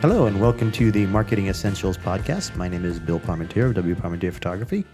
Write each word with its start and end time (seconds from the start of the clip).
Hello, 0.00 0.26
and 0.26 0.40
welcome 0.40 0.70
to 0.70 0.92
the 0.92 1.06
Marketing 1.06 1.48
Essentials 1.48 1.98
Podcast. 1.98 2.54
My 2.54 2.68
name 2.68 2.84
is 2.84 3.00
Bill 3.00 3.18
Parmentier 3.18 3.66
of 3.66 3.74
W. 3.74 3.96
Parmentier 3.96 4.32
Photography. 4.32 4.84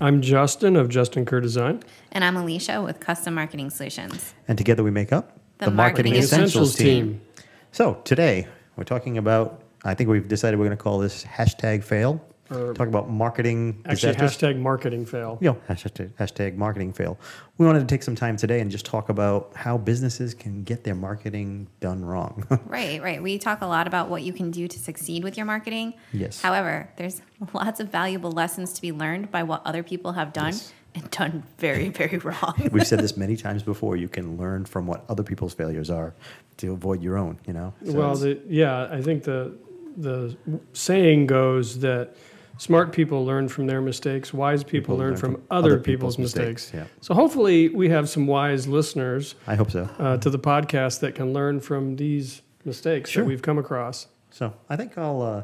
I'm 0.00 0.20
Justin 0.20 0.74
of 0.74 0.88
Justin 0.88 1.24
Kerr 1.24 1.40
Design. 1.40 1.80
And 2.10 2.24
I'm 2.24 2.36
Alicia 2.36 2.82
with 2.82 2.98
Custom 2.98 3.34
Marketing 3.34 3.70
Solutions. 3.70 4.34
And 4.48 4.58
together 4.58 4.82
we 4.82 4.90
make 4.90 5.12
up 5.12 5.38
The 5.58 5.70
Marketing 5.70 6.16
Essentials, 6.16 6.74
Essentials 6.74 6.74
team. 6.74 7.20
team. 7.36 7.44
So 7.70 8.00
today 8.02 8.48
we're 8.74 8.82
talking 8.82 9.16
about, 9.16 9.62
I 9.84 9.94
think 9.94 10.10
we've 10.10 10.26
decided 10.26 10.58
we're 10.58 10.66
going 10.66 10.76
to 10.76 10.82
call 10.82 10.98
this 10.98 11.22
hashtag 11.22 11.84
fail. 11.84 12.20
Or- 12.50 12.72
Talk 12.74 12.88
about 12.88 13.10
marketing 13.10 13.82
Actually, 13.84 14.12
disasters. 14.14 14.36
hashtag 14.54 14.58
marketing 14.58 15.04
fail. 15.06 15.38
you 15.40 15.50
know, 15.50 15.58
hashtag, 15.68 16.10
hashtag 16.14 16.56
marketing 16.56 16.92
fail. 16.92 17.18
We 17.58 17.66
wanted 17.66 17.80
to 17.80 17.86
take 17.86 18.02
some 18.02 18.14
time 18.14 18.36
today 18.36 18.60
and 18.60 18.70
just 18.70 18.86
talk 18.86 19.08
about 19.10 19.52
how 19.54 19.76
businesses 19.76 20.32
can 20.34 20.62
get 20.62 20.84
their 20.84 20.94
marketing 20.94 21.68
done 21.80 22.04
wrong. 22.04 22.46
Right, 22.66 23.02
right. 23.02 23.22
We 23.22 23.38
talk 23.38 23.60
a 23.62 23.66
lot 23.66 23.86
about 23.86 24.08
what 24.08 24.22
you 24.22 24.32
can 24.32 24.50
do 24.50 24.68
to 24.68 24.78
succeed 24.78 25.24
with 25.24 25.36
your 25.36 25.46
marketing. 25.46 25.94
Yes. 26.12 26.40
However, 26.40 26.88
there's 26.96 27.20
lots 27.52 27.80
of 27.80 27.90
valuable 27.90 28.30
lessons 28.32 28.72
to 28.74 28.82
be 28.82 28.92
learned 28.92 29.30
by 29.30 29.42
what 29.42 29.62
other 29.64 29.82
people 29.82 30.12
have 30.12 30.32
done 30.32 30.52
Yes. 30.52 30.72
and 30.94 31.10
done 31.10 31.42
very, 31.58 31.88
very 31.88 32.18
wrong. 32.28 32.54
We've 32.72 32.86
said 32.86 33.00
this 33.00 33.16
many 33.16 33.36
times 33.36 33.62
before. 33.62 33.96
You 33.96 34.08
can 34.08 34.36
learn 34.36 34.64
from 34.64 34.86
what 34.86 35.04
other 35.08 35.22
people's 35.22 35.54
failures 35.54 35.90
are 35.90 36.14
to 36.58 36.72
avoid 36.72 37.02
your 37.02 37.16
own, 37.18 37.38
you 37.46 37.52
know? 37.52 37.72
So 37.84 37.92
well, 37.92 38.14
the, 38.16 38.40
yeah, 38.48 38.88
I 38.90 39.02
think 39.02 39.24
the 39.24 39.56
the 39.96 40.36
saying 40.74 41.26
goes 41.26 41.80
that 41.80 42.14
smart 42.56 42.92
people 42.92 43.24
learn 43.24 43.48
from 43.48 43.66
their 43.66 43.80
mistakes, 43.80 44.32
wise 44.32 44.64
people, 44.64 44.96
learn, 44.96 45.16
from, 45.16 45.42
other, 45.50 45.78
people's, 45.78 46.18
mistakes. 46.18 46.70
Yeah. 46.74 46.84
So 47.00 47.14
hopefully, 47.14 47.68
we 47.68 47.88
have 47.90 48.08
some 48.08 48.26
wise 48.26 48.66
listeners 48.66 49.34
I 49.46 49.54
hope 49.54 49.70
so. 49.70 49.88
uh, 49.98 50.16
to 50.18 50.30
the 50.30 50.38
podcast 50.38 51.00
that 51.00 51.14
can 51.14 51.32
learn 51.32 51.60
from 51.60 51.96
these 51.96 52.42
mistakes 52.64 53.10
Sure. 53.10 53.22
that 53.22 53.28
we've 53.28 53.42
come 53.42 53.58
across. 53.58 54.06
So 54.30 54.52
I 54.68 54.76
think 54.76 54.96
I'll 54.98 55.22
uh, 55.22 55.42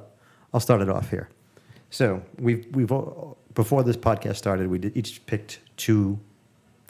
I'll 0.52 0.60
start 0.60 0.80
it 0.80 0.88
off 0.88 1.10
here. 1.10 1.28
So 1.90 2.22
we've 2.38 2.66
we've 2.72 2.90
all- 2.92 3.38
before 3.54 3.84
this 3.84 3.96
podcast 3.96 4.36
started, 4.36 4.66
we 4.66 4.78
did, 4.78 4.96
each 4.96 5.24
picked 5.26 5.60
two 5.76 6.18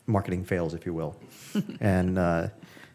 marketing 0.06 0.44
fails, 0.44 0.72
if 0.74 0.86
you 0.86 0.94
will, 0.94 1.14
and 1.80 2.18
uh, 2.18 2.48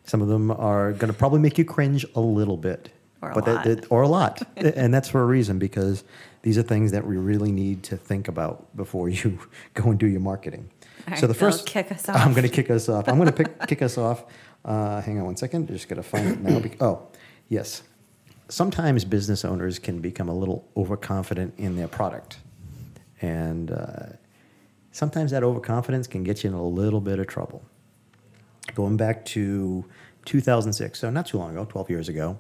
some 0.06 0.22
of 0.24 0.28
them 0.28 0.50
are 0.52 0.92
going 0.94 1.12
to 1.14 1.18
probably 1.18 1.40
make 1.40 1.58
you 1.60 1.66
cringe 1.66 2.04
a 2.16 2.20
little 2.20 2.58
bit, 2.58 2.90
Or 3.22 3.30
a 3.30 3.34
but 3.36 3.46
that- 3.46 3.56
lot. 3.56 3.64
that- 3.66 3.92
or 3.92 4.02
a 4.02 4.08
lot, 4.08 4.42
and 4.58 4.92
that's 4.94 5.08
for 5.08 5.22
a 5.22 5.26
reason 5.26 5.60
because 5.60 6.04
these 6.42 6.58
are 6.58 6.64
things 6.64 6.92
that 6.92 7.06
we 7.06 7.18
really 7.18 7.52
need 7.52 7.84
to 7.84 7.98
think 7.98 8.28
about 8.28 8.76
before 8.76 9.10
you 9.10 9.40
go 9.74 9.90
and 9.90 10.00
do 10.00 10.08
your 10.08 10.22
marketing. 10.22 10.70
All 11.08 11.16
so 11.16 11.22
right, 11.22 11.28
the 11.28 11.34
first, 11.34 11.66
kick 11.66 11.92
us 11.92 12.08
I'm 12.08 12.32
going 12.32 12.44
to 12.44 12.50
kick 12.50 12.70
us 12.70 12.90
off. 12.90 13.08
I'm 13.08 13.16
going 13.16 13.28
to 13.28 13.34
pick 13.34 13.60
kick 13.68 13.82
us 13.82 13.98
off. 13.98 14.26
Uh, 14.64 15.02
hang 15.02 15.20
on 15.20 15.26
one 15.26 15.38
second. 15.38 15.70
I 15.70 15.74
Just 15.74 15.88
got 15.88 15.96
to 15.96 16.04
find 16.04 16.28
it 16.30 16.42
now. 16.42 16.62
Oh, 16.86 17.08
yes. 17.48 17.84
Sometimes 18.50 19.06
business 19.06 19.46
owners 19.46 19.80
can 19.80 20.00
become 20.00 20.28
a 20.28 20.34
little 20.34 20.68
overconfident 20.76 21.54
in 21.58 21.76
their 21.76 21.88
product, 21.88 22.40
and 23.22 23.72
uh, 23.72 24.08
sometimes 24.92 25.32
that 25.32 25.44
overconfidence 25.44 26.08
can 26.08 26.24
get 26.24 26.44
you 26.44 26.50
in 26.50 26.56
a 26.56 26.64
little 26.64 27.00
bit 27.00 27.20
of 27.20 27.28
trouble. 27.28 27.64
Going 28.74 28.98
back 28.98 29.24
to 29.26 29.86
2006, 30.26 31.00
so 31.00 31.10
not 31.10 31.28
too 31.28 31.38
long 31.38 31.52
ago, 31.52 31.66
12 31.66 31.90
years 31.90 32.10
ago. 32.10 32.38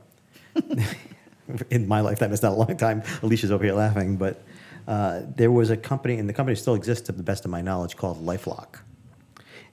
in 1.69 1.87
my 1.87 2.01
lifetime, 2.01 2.31
it's 2.31 2.41
not 2.41 2.53
a 2.53 2.55
long 2.55 2.77
time. 2.77 3.03
Alicia's 3.23 3.51
over 3.51 3.63
here 3.63 3.73
laughing, 3.73 4.17
but 4.17 4.41
uh, 4.87 5.21
there 5.35 5.51
was 5.51 5.69
a 5.69 5.77
company, 5.77 6.17
and 6.17 6.27
the 6.27 6.33
company 6.33 6.55
still 6.55 6.75
exists 6.75 7.05
to 7.07 7.11
the 7.11 7.23
best 7.23 7.45
of 7.45 7.51
my 7.51 7.61
knowledge, 7.61 7.95
called 7.95 8.23
LifeLock. 8.25 8.79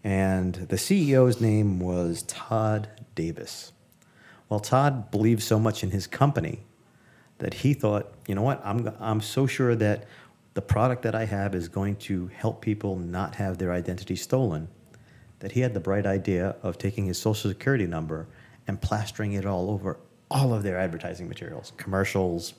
And 0.05 0.55
the 0.55 0.77
CEO's 0.77 1.41
name 1.41 1.81
was 1.81 2.23
Todd 2.25 2.89
Davis. 3.15 3.73
Well, 4.49 4.61
Todd 4.61 5.11
believed 5.11 5.43
so 5.43 5.59
much 5.59 5.83
in 5.83 5.91
his 5.91 6.07
company 6.07 6.61
that 7.39 7.55
he 7.55 7.75
thought, 7.75 8.13
you 8.27 8.35
know 8.35 8.43
what, 8.43 8.61
I'm, 8.65 8.95
I'm 9.01 9.21
so 9.21 9.47
sure 9.47 9.75
that 9.75 10.05
the 10.55 10.63
product 10.63 11.03
that 11.03 11.15
I 11.15 11.25
have 11.25 11.55
is 11.55 11.69
going 11.69 11.97
to 11.97 12.29
help 12.29 12.63
people 12.63 12.97
not 12.97 13.35
have 13.35 13.59
their 13.59 13.73
identity 13.73 14.17
stolen 14.17 14.69
that 15.41 15.53
he 15.53 15.61
had 15.61 15.75
the 15.75 15.81
bright 15.81 16.07
idea 16.07 16.57
of 16.63 16.79
taking 16.79 17.07
his 17.07 17.19
social 17.19 17.51
security 17.51 17.87
number 17.87 18.27
and 18.67 18.81
plastering 18.81 19.33
it 19.33 19.45
all 19.45 19.71
over 19.71 19.99
all 20.31 20.53
of 20.55 20.63
their 20.63 20.79
advertising 20.79 21.29
materials, 21.29 21.73
commercials, 21.77 22.55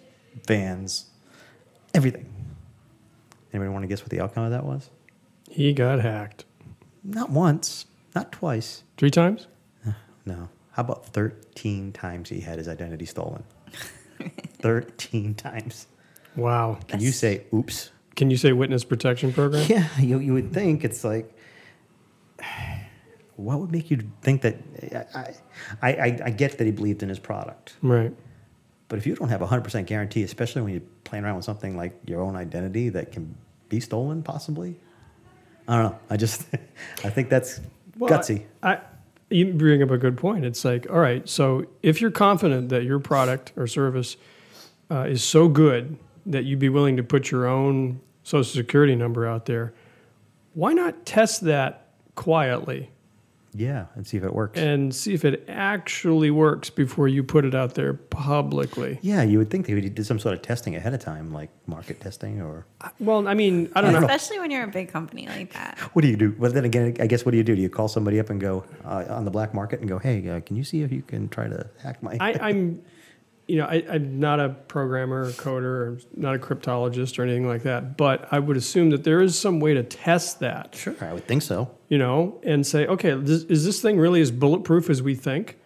vans, 0.48 1.08
everything. 1.94 2.26
Anybody 3.54 3.70
want 3.72 3.84
to 3.84 3.88
guess 3.88 4.02
what 4.02 4.10
the 4.10 4.20
outcome 4.22 4.44
of 4.44 4.52
that 4.52 4.66
was? 4.66 4.90
He 5.50 5.74
got 5.74 6.00
hacked 6.02 6.46
Not 7.04 7.30
once, 7.30 7.86
not 8.16 8.32
twice. 8.32 8.84
three 8.98 9.12
times. 9.12 9.48
No. 10.26 10.50
How 10.72 10.82
about 10.84 11.06
13 11.08 11.94
times 11.94 12.30
he 12.30 12.42
had 12.42 12.58
his 12.58 12.68
identity 12.68 13.06
stolen? 13.06 13.44
13 14.60 15.34
times. 15.36 15.88
Wow. 16.36 16.80
Can 16.88 17.00
you 17.00 17.12
say 17.12 17.46
oops? 17.54 17.92
Can 18.16 18.30
you 18.30 18.36
say 18.38 18.52
witness 18.52 18.84
protection 18.84 19.32
program? 19.34 19.66
Yeah, 19.70 19.88
you, 20.00 20.20
you 20.20 20.34
would 20.34 20.52
think 20.54 20.84
it's 20.84 21.04
like, 21.04 21.32
what 23.38 23.60
would 23.60 23.72
make 23.72 23.90
you 23.90 24.00
think 24.22 24.42
that? 24.42 24.58
I, 25.16 25.34
I, 25.82 25.94
I, 25.94 26.20
I 26.26 26.30
get 26.32 26.58
that 26.58 26.66
he 26.66 26.72
believed 26.72 27.02
in 27.04 27.10
his 27.10 27.20
product, 27.20 27.76
Right. 27.82 28.14
but 28.90 28.98
if 29.00 29.08
you 29.08 29.16
don't 29.16 29.30
have 29.30 29.42
a 29.42 29.48
100% 29.48 29.86
guarantee, 29.86 30.24
especially 30.24 30.62
when 30.64 30.74
you're 30.74 30.82
playing 31.04 31.24
around 31.24 31.36
with 31.38 31.46
something 31.46 31.78
like 31.78 31.94
your 32.06 32.22
own 32.22 32.36
identity 32.36 32.90
that 32.90 33.12
can 33.12 33.36
be 33.70 33.80
stolen, 33.80 34.22
possibly, 34.24 34.76
I 35.68 35.76
don't 35.82 35.92
know. 35.92 36.00
I 36.10 36.18
just, 36.18 36.46
I 37.04 37.10
think 37.10 37.30
that's 37.30 37.60
Well, 37.98 38.10
gutsy. 38.12 38.44
I, 38.64 38.74
I, 38.74 38.82
you 39.30 39.54
bring 39.54 39.84
up 39.84 39.92
a 39.92 39.98
good 39.98 40.18
point. 40.18 40.46
It's 40.46 40.64
like, 40.64 40.90
all 40.90 41.00
right, 41.00 41.28
so 41.28 41.66
if 41.84 42.00
you're 42.02 42.12
confident 42.12 42.70
that 42.70 42.84
your 42.84 43.00
product 43.00 43.52
or 43.58 43.68
service 43.68 44.16
uh, 44.90 45.02
is 45.02 45.24
so 45.24 45.48
good 45.50 45.98
that 46.26 46.46
you'd 46.46 46.60
be 46.60 46.70
willing 46.70 46.96
to 46.98 47.04
put 47.04 47.30
your 47.32 47.46
own 47.46 48.00
social 48.24 48.44
security 48.56 48.96
number 48.96 49.28
out 49.28 49.46
there, 49.46 49.74
why 50.54 50.74
not 50.74 51.06
test 51.06 51.42
that 51.42 51.88
quietly 52.16 52.90
yeah, 53.58 53.86
and 53.96 54.06
see 54.06 54.18
if 54.18 54.24
it 54.24 54.34
works. 54.34 54.60
and 54.60 54.94
see 54.94 55.14
if 55.14 55.26
it 55.26 55.44
actually 55.48 56.32
works 56.32 56.70
before 56.70 57.08
you 57.08 57.24
put 57.24 57.44
it 57.46 57.56
out 57.56 57.74
there 57.76 57.94
publicly? 57.94 59.00
yeah, 59.02 59.24
you 59.24 59.38
would 59.38 59.50
think 59.50 59.66
they 59.66 59.74
would 59.74 59.96
do 59.96 60.04
some 60.04 60.20
sort 60.20 60.36
of 60.36 60.42
testing 60.42 60.76
ahead 60.76 60.94
of 60.94 61.00
time, 61.00 61.34
like 61.34 61.50
market 61.66 62.00
testing 62.00 62.42
or 62.42 62.66
Well, 63.00 63.28
I 63.28 63.34
mean, 63.34 63.70
I 63.76 63.82
don't 63.82 63.94
know. 63.94 64.00
Especially 64.00 64.40
when 64.40 64.52
you're 64.52 64.64
a 64.64 64.68
big 64.68 64.90
company 64.90 65.28
like 65.28 65.54
that. 65.54 65.78
What 65.94 66.02
do 66.04 66.08
you 66.08 66.18
do? 66.18 66.36
Well, 66.38 66.52
then 66.52 66.66
again, 66.66 66.96
I 67.00 67.08
guess 67.08 67.26
what 67.26 67.32
do 67.32 67.38
you 67.38 67.44
do? 67.44 67.56
Do 67.56 67.62
you 67.62 67.70
call 67.70 67.88
somebody 67.88 68.20
up 68.20 68.30
and 68.30 68.40
go 68.40 68.64
uh, 68.86 69.06
on 69.10 69.26
the 69.26 69.32
black 69.32 69.54
market 69.54 69.80
and 69.80 69.90
go, 69.90 69.98
"Hey, 69.98 70.28
uh, 70.30 70.40
can 70.42 70.56
you 70.56 70.64
see 70.64 70.82
if 70.84 70.92
you 70.92 71.02
can 71.02 71.28
try 71.30 71.48
to 71.48 71.70
hack 71.82 72.02
my?" 72.04 72.18
I, 72.20 72.34
I'm, 72.40 72.82
you 73.48 73.56
know, 73.58 73.66
I, 73.66 73.84
I'm 73.90 74.20
not 74.20 74.40
a 74.40 74.50
programmer 74.50 75.24
or 75.24 75.30
coder 75.32 75.64
or 75.64 76.00
not 76.16 76.36
a 76.36 76.38
cryptologist 76.40 77.18
or 77.18 77.24
anything 77.24 77.48
like 77.48 77.64
that, 77.64 77.96
but 77.98 78.28
I 78.32 78.40
would 78.40 78.58
assume 78.58 78.90
that 78.90 79.04
there 79.06 79.22
is 79.22 79.38
some 79.40 79.60
way 79.60 79.74
to 79.74 79.84
test 79.84 80.40
that, 80.42 80.76
sure, 80.76 80.96
I 81.00 81.14
would 81.14 81.26
think 81.26 81.42
so. 81.44 81.72
you 81.88 81.98
know, 81.98 82.40
and 82.44 82.68
say, 82.68 82.86
okay, 82.88 83.14
this, 83.14 83.44
is 83.44 83.64
this 83.66 83.82
thing 83.82 83.98
really 83.98 84.20
as 84.22 84.32
bulletproof 84.32 84.90
as 84.90 85.02
we 85.02 85.16
think, 85.16 85.58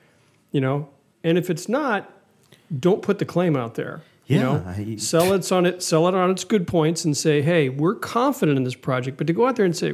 you 0.51 0.61
know? 0.61 0.89
And 1.23 1.37
if 1.37 1.49
it's 1.49 1.67
not, 1.67 2.11
don't 2.79 3.01
put 3.01 3.17
the 3.19 3.25
claim 3.25 3.55
out 3.55 3.75
there. 3.75 4.01
You 4.27 4.37
Yeah, 4.37 4.43
know, 4.43 4.63
I- 4.67 4.95
sell 4.97 5.33
it 5.33 5.51
on 5.51 5.65
it, 5.65 5.81
sell 5.81 6.07
it 6.07 6.13
on 6.13 6.29
its 6.29 6.43
good 6.43 6.67
points, 6.67 7.03
and 7.03 7.17
say, 7.17 7.41
hey, 7.41 7.67
we're 7.69 7.95
confident 7.95 8.57
in 8.57 8.63
this 8.63 8.75
project. 8.75 9.17
But 9.17 9.25
to 9.27 9.33
go 9.33 9.47
out 9.47 9.55
there 9.55 9.65
and 9.65 9.75
say, 9.75 9.93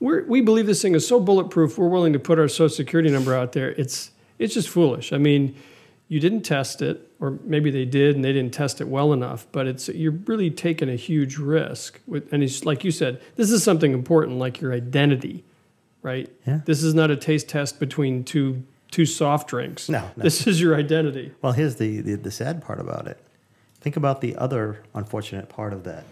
we're, 0.00 0.24
we 0.26 0.40
believe 0.40 0.66
this 0.66 0.80
thing 0.80 0.94
is 0.94 1.06
so 1.06 1.18
bulletproof, 1.18 1.76
we're 1.76 1.88
willing 1.88 2.12
to 2.12 2.18
put 2.20 2.38
our 2.38 2.46
social 2.48 2.68
security 2.74 3.10
number 3.10 3.34
out 3.34 3.52
there. 3.52 3.70
It's 3.72 4.12
it's 4.38 4.54
just 4.54 4.68
foolish. 4.68 5.12
I 5.12 5.18
mean, 5.18 5.56
you 6.08 6.20
didn't 6.20 6.40
test 6.42 6.80
it, 6.80 7.12
or 7.20 7.38
maybe 7.44 7.70
they 7.70 7.84
did 7.84 8.16
and 8.16 8.24
they 8.24 8.32
didn't 8.32 8.54
test 8.54 8.80
it 8.80 8.88
well 8.88 9.12
enough. 9.12 9.46
But 9.52 9.66
it's 9.66 9.88
you're 9.88 10.12
really 10.12 10.50
taking 10.50 10.88
a 10.88 10.96
huge 10.96 11.36
risk. 11.36 12.00
With, 12.06 12.32
and 12.32 12.42
it's 12.42 12.64
like 12.64 12.82
you 12.82 12.90
said, 12.90 13.20
this 13.36 13.50
is 13.50 13.62
something 13.62 13.92
important, 13.92 14.38
like 14.38 14.60
your 14.60 14.72
identity, 14.72 15.44
right? 16.02 16.30
Yeah. 16.46 16.60
This 16.64 16.82
is 16.82 16.94
not 16.94 17.10
a 17.10 17.16
taste 17.16 17.48
test 17.48 17.78
between 17.78 18.24
two 18.24 18.64
two 18.90 19.04
soft 19.04 19.48
drinks. 19.48 19.88
No, 19.88 20.10
no. 20.16 20.22
This 20.22 20.46
is 20.46 20.60
your 20.60 20.74
identity. 20.74 21.32
Well, 21.42 21.52
here's 21.52 21.76
the, 21.76 22.00
the 22.00 22.14
the 22.14 22.30
sad 22.30 22.62
part 22.62 22.80
about 22.80 23.06
it. 23.06 23.22
Think 23.80 23.96
about 23.96 24.22
the 24.22 24.34
other 24.36 24.82
unfortunate 24.94 25.48
part 25.48 25.72
of 25.72 25.84
that. 25.84 26.04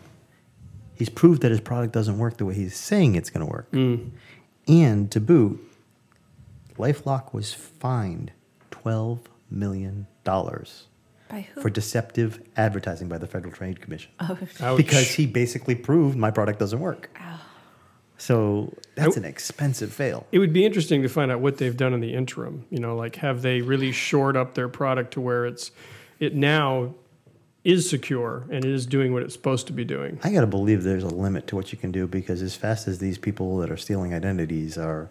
He's 0.95 1.09
proved 1.09 1.43
that 1.43 1.51
his 1.51 1.61
product 1.61 1.93
doesn't 1.93 2.19
work 2.19 2.37
the 2.37 2.45
way 2.45 2.55
he's 2.55 2.77
saying 2.77 3.17
it's 3.17 3.29
going 3.29 3.45
to 3.45 3.51
work, 3.51 3.71
mm. 3.71 4.11
and 4.69 5.11
to 5.11 5.21
boot, 5.21 5.61
LifeLock 6.79 7.33
was 7.35 7.53
fined 7.53 8.33
twelve 8.71 9.21
million 9.51 10.07
dollars 10.25 10.85
for 11.61 11.69
deceptive 11.71 12.41
advertising 12.57 13.09
by 13.09 13.19
the 13.19 13.27
Federal 13.27 13.53
Trade 13.53 13.81
Commission. 13.81 14.11
Oh, 14.21 14.39
Ouch. 14.61 14.77
Because 14.77 15.11
he 15.11 15.27
basically 15.27 15.75
proved 15.75 16.17
my 16.17 16.31
product 16.31 16.59
doesn't 16.61 16.79
work. 16.81 17.11
So 18.19 18.73
that's 18.95 19.17
I- 19.17 19.21
an 19.21 19.27
expensive 19.27 19.93
fail. 19.93 20.27
It 20.33 20.39
would 20.39 20.53
be 20.53 20.65
interesting 20.65 21.03
to 21.03 21.09
find 21.09 21.31
out 21.31 21.41
what 21.41 21.59
they've 21.59 21.77
done 21.77 21.93
in 21.95 22.01
the 22.01 22.15
interim. 22.15 22.65
You 22.71 22.79
know, 22.79 22.97
like 22.97 23.17
have 23.17 23.43
they 23.43 23.61
really 23.61 23.93
shored 23.93 24.37
up 24.37 24.55
their 24.55 24.69
product 24.69 25.13
to 25.15 25.21
where 25.21 25.47
it's 25.47 25.71
it 26.19 26.35
now 26.35 26.95
is 27.65 27.91
secure 27.91 28.45
and 28.51 28.65
it 28.65 28.71
is 28.71 28.87
doing 28.87 29.13
what 29.13 29.23
it's 29.25 29.35
supposed 29.35 29.67
to 29.67 29.73
be 29.73 29.85
doing. 29.85 30.19
I 30.23 30.31
got 30.33 30.43
to 30.43 30.47
believe 30.47 30.85
there's 30.85 31.03
a 31.03 31.09
limit 31.09 31.49
to 31.49 31.57
what 31.57 31.73
you 31.73 31.79
can 31.79 31.91
do 31.91 32.07
because 32.07 32.41
as 32.41 32.55
fast 32.55 32.87
as 32.87 33.01
these 33.01 33.19
people 33.19 33.59
that 33.59 33.71
are 33.71 33.77
stealing 33.77 34.15
identities 34.15 34.79
are 34.79 35.11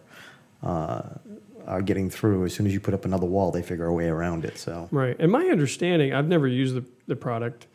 uh, 0.64 1.02
are 1.68 1.82
getting 1.82 2.10
through, 2.10 2.46
as 2.46 2.54
soon 2.54 2.68
as 2.68 2.74
you 2.74 2.80
put 2.80 2.94
up 2.94 3.06
another 3.06 3.26
wall, 3.26 3.52
they 3.52 3.62
figure 3.62 3.86
a 3.88 3.94
way 3.94 4.08
around 4.08 4.46
it. 4.46 4.58
So 4.58 4.88
Right. 4.92 5.16
And 5.20 5.32
my 5.32 5.46
understanding, 5.46 6.14
I've 6.14 6.28
never 6.28 6.48
used 6.48 6.76
the, 6.76 6.86
the 7.08 7.16
product, 7.16 7.68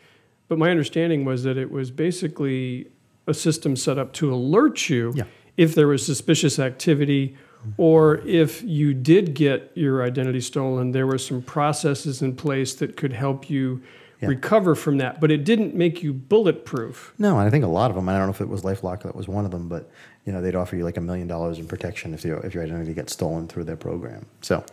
but 0.49 0.59
my 0.59 0.71
understanding 0.71 1.25
was 1.25 1.43
that 1.45 1.57
it 1.57 1.71
was 1.71 1.91
basically 1.91 2.89
a 3.27 3.35
system 3.35 3.77
set 3.77 3.99
up 3.99 4.13
to 4.15 4.33
alert 4.33 4.89
you 4.89 5.13
Yeah. 5.15 5.25
if 5.57 5.75
there 5.75 5.87
was 5.89 6.05
suspicious 6.05 6.59
activity 6.59 7.37
or 7.77 8.19
if 8.27 8.63
you 8.63 8.95
did 8.95 9.35
get 9.35 9.71
your 9.75 10.03
identity 10.03 10.41
stolen, 10.41 10.93
there 10.93 11.07
were 11.07 11.19
some 11.19 11.43
processes 11.43 12.23
in 12.23 12.35
place 12.35 12.75
that 12.75 12.97
could 12.97 13.13
help 13.13 13.51
you 13.51 13.83
Yeah. 14.23 14.29
recover 14.29 14.75
from 14.75 14.97
that. 14.99 15.21
But 15.21 15.31
it 15.31 15.45
didn't 15.45 15.75
make 15.75 16.03
you 16.03 16.13
bulletproof. 16.13 17.13
no, 17.19 17.39
and 17.39 17.47
I 17.47 17.51
think 17.51 17.65
a 17.65 17.69
lot 17.69 17.91
of 17.91 17.97
them. 17.97 18.09
I 18.09 18.17
don't 18.17 18.27
know 18.27 18.31
if 18.33 18.41
it 18.41 18.49
was 18.49 18.63
LifeLock 18.63 19.03
that 19.03 19.15
was 19.15 19.29
one 19.29 19.45
of 19.45 19.51
them, 19.51 19.69
but 19.69 19.91
you 20.27 20.33
know 20.33 20.41
they'd 20.41 20.55
offer 20.55 20.77
you 20.77 20.85
like 20.85 20.97
a 20.97 21.01
million 21.01 21.27
dollars 21.27 21.59
in 21.59 21.67
protection 21.67 22.15
if 22.15 22.25
your 22.25 22.39
if 22.45 22.55
your 22.55 22.63
identity 22.63 22.93
gets 22.95 23.13
stolen 23.13 23.49
through 23.49 23.65
their 23.65 23.77
program. 23.77 24.27
So 24.43 24.65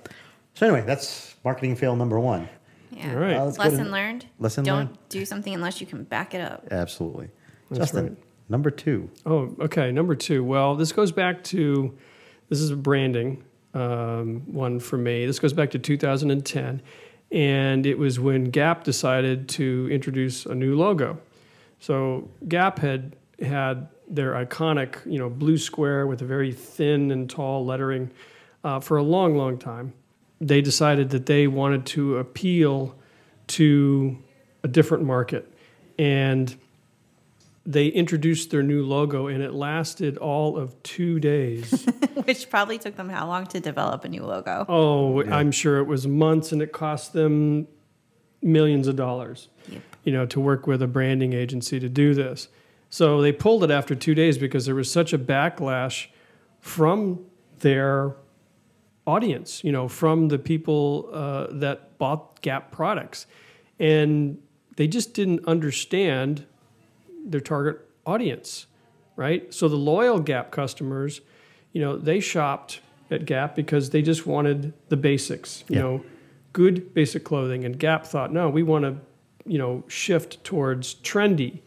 so 0.53 0.65
anyway, 0.65 0.83
that's 0.85 1.35
marketing 1.43 1.75
fail 1.75 1.95
number 1.95 2.19
one. 2.19 2.49
yeah. 2.91 3.11
All 3.13 3.19
right. 3.19 3.35
Uh, 3.35 3.45
let's 3.45 3.57
to- 3.57 3.63
Lesson 3.63 3.91
learned. 3.91 4.25
Lesson 4.39 4.63
Don't 4.63 4.77
learned. 4.77 4.97
do 5.09 5.25
something 5.25 5.53
unless 5.53 5.79
you 5.81 5.87
can 5.87 6.03
back 6.03 6.33
it 6.33 6.41
up. 6.41 6.67
Absolutely, 6.71 7.29
That's 7.69 7.79
Justin. 7.79 8.03
right. 8.07 8.17
Number 8.49 8.71
two. 8.71 9.09
Oh, 9.25 9.53
okay. 9.59 9.91
Number 9.91 10.15
two. 10.15 10.43
Well, 10.43 10.75
this 10.75 10.91
goes 10.93 11.11
back 11.11 11.43
to 11.45 11.95
this 12.49 12.59
is 12.61 12.71
a 12.71 12.75
branding 12.77 13.43
um, 13.73 14.41
one 14.53 14.79
for 14.79 14.97
me. 14.97 15.25
This 15.25 15.37
goes 15.37 15.51
back 15.53 15.71
to 15.71 15.79
2010, 15.79 16.81
and 17.31 17.85
it 17.85 17.97
was 17.97 18.19
when 18.19 18.45
Gap 18.45 18.83
decided 18.85 19.49
to 19.49 19.87
introduce 19.91 20.45
a 20.45 20.55
new 20.55 20.75
logo. 20.77 21.19
So 21.79 22.29
Gap 22.47 22.79
had 22.79 23.15
had 23.41 23.89
their 24.07 24.33
iconic, 24.33 24.95
you 25.05 25.19
know, 25.19 25.29
blue 25.29 25.57
square 25.57 26.07
with 26.07 26.21
a 26.21 26.25
very 26.25 26.51
thin 26.53 27.11
and 27.11 27.29
tall 27.29 27.65
lettering 27.65 28.09
uh, 28.63 28.79
for 28.79 28.97
a 28.97 29.03
long, 29.03 29.35
long 29.37 29.57
time. 29.57 29.93
They 30.39 30.61
decided 30.61 31.09
that 31.09 31.25
they 31.25 31.47
wanted 31.47 31.85
to 31.87 32.17
appeal 32.17 32.95
to 33.47 34.17
a 34.63 34.67
different 34.67 35.03
market, 35.03 35.51
and 35.97 36.55
they 37.65 37.87
introduced 37.87 38.49
their 38.49 38.63
new 38.63 38.85
logo 38.85 39.27
and 39.27 39.43
it 39.43 39.51
lasted 39.53 40.17
all 40.17 40.55
of 40.57 40.81
two 40.83 41.19
days. 41.19 41.85
Which 42.23 42.49
probably 42.49 42.77
took 42.77 42.95
them 42.95 43.09
how 43.09 43.27
long 43.27 43.45
to 43.47 43.59
develop 43.59 44.05
a 44.05 44.09
new 44.09 44.23
logo? 44.23 44.65
oh, 44.69 45.21
I'm 45.29 45.51
sure 45.51 45.79
it 45.79 45.83
was 45.83 46.07
months 46.07 46.53
and 46.53 46.61
it 46.61 46.71
cost 46.71 47.11
them 47.11 47.67
millions 48.41 48.87
of 48.87 48.95
dollars, 48.95 49.49
Yep. 49.67 49.81
you 50.05 50.13
know, 50.13 50.25
to 50.27 50.39
work 50.39 50.65
with 50.65 50.81
a 50.81 50.87
branding 50.87 51.33
agency 51.33 51.77
to 51.81 51.89
do 51.89 52.13
this. 52.13 52.47
So 52.89 53.21
they 53.21 53.31
pulled 53.31 53.63
it 53.63 53.71
after 53.71 53.95
two 53.95 54.15
days 54.15 54.37
because 54.37 54.65
there 54.65 54.75
was 54.75 54.91
such 54.91 55.13
a 55.13 55.17
backlash 55.19 56.07
from 56.59 57.19
their 57.59 58.15
audience, 59.05 59.63
you 59.63 59.71
know, 59.71 59.87
from 59.87 60.27
the 60.29 60.39
people 60.39 61.09
uh, 61.13 61.47
that 61.51 61.97
bought 61.97 62.41
Gap 62.41 62.71
products. 62.71 63.25
And 63.79 64.37
they 64.75 64.87
just 64.87 65.13
didn't 65.13 65.45
understand 65.47 66.45
their 67.25 67.41
target 67.41 67.79
audience, 68.05 68.67
right? 69.15 69.53
So 69.53 69.67
the 69.67 69.75
loyal 69.75 70.19
Gap 70.19 70.51
customers, 70.51 71.21
you 71.73 71.81
know, 71.81 71.97
they 71.97 72.19
shopped 72.19 72.81
at 73.11 73.25
Gap 73.25 73.55
because 73.55 73.89
they 73.89 74.01
just 74.01 74.25
wanted 74.25 74.73
the 74.89 74.97
basics, 74.97 75.63
you 75.69 75.75
Yeah. 75.75 75.81
know, 75.81 76.05
good 76.53 76.93
basic 76.93 77.23
clothing. 77.23 77.63
And 77.65 77.77
Gap 77.79 78.05
thought, 78.05 78.31
no, 78.33 78.49
we 78.49 78.63
want 78.63 78.83
to, 78.83 78.95
you 79.45 79.57
know, 79.57 79.83
shift 79.87 80.43
towards 80.43 80.95
trendy. 80.95 81.59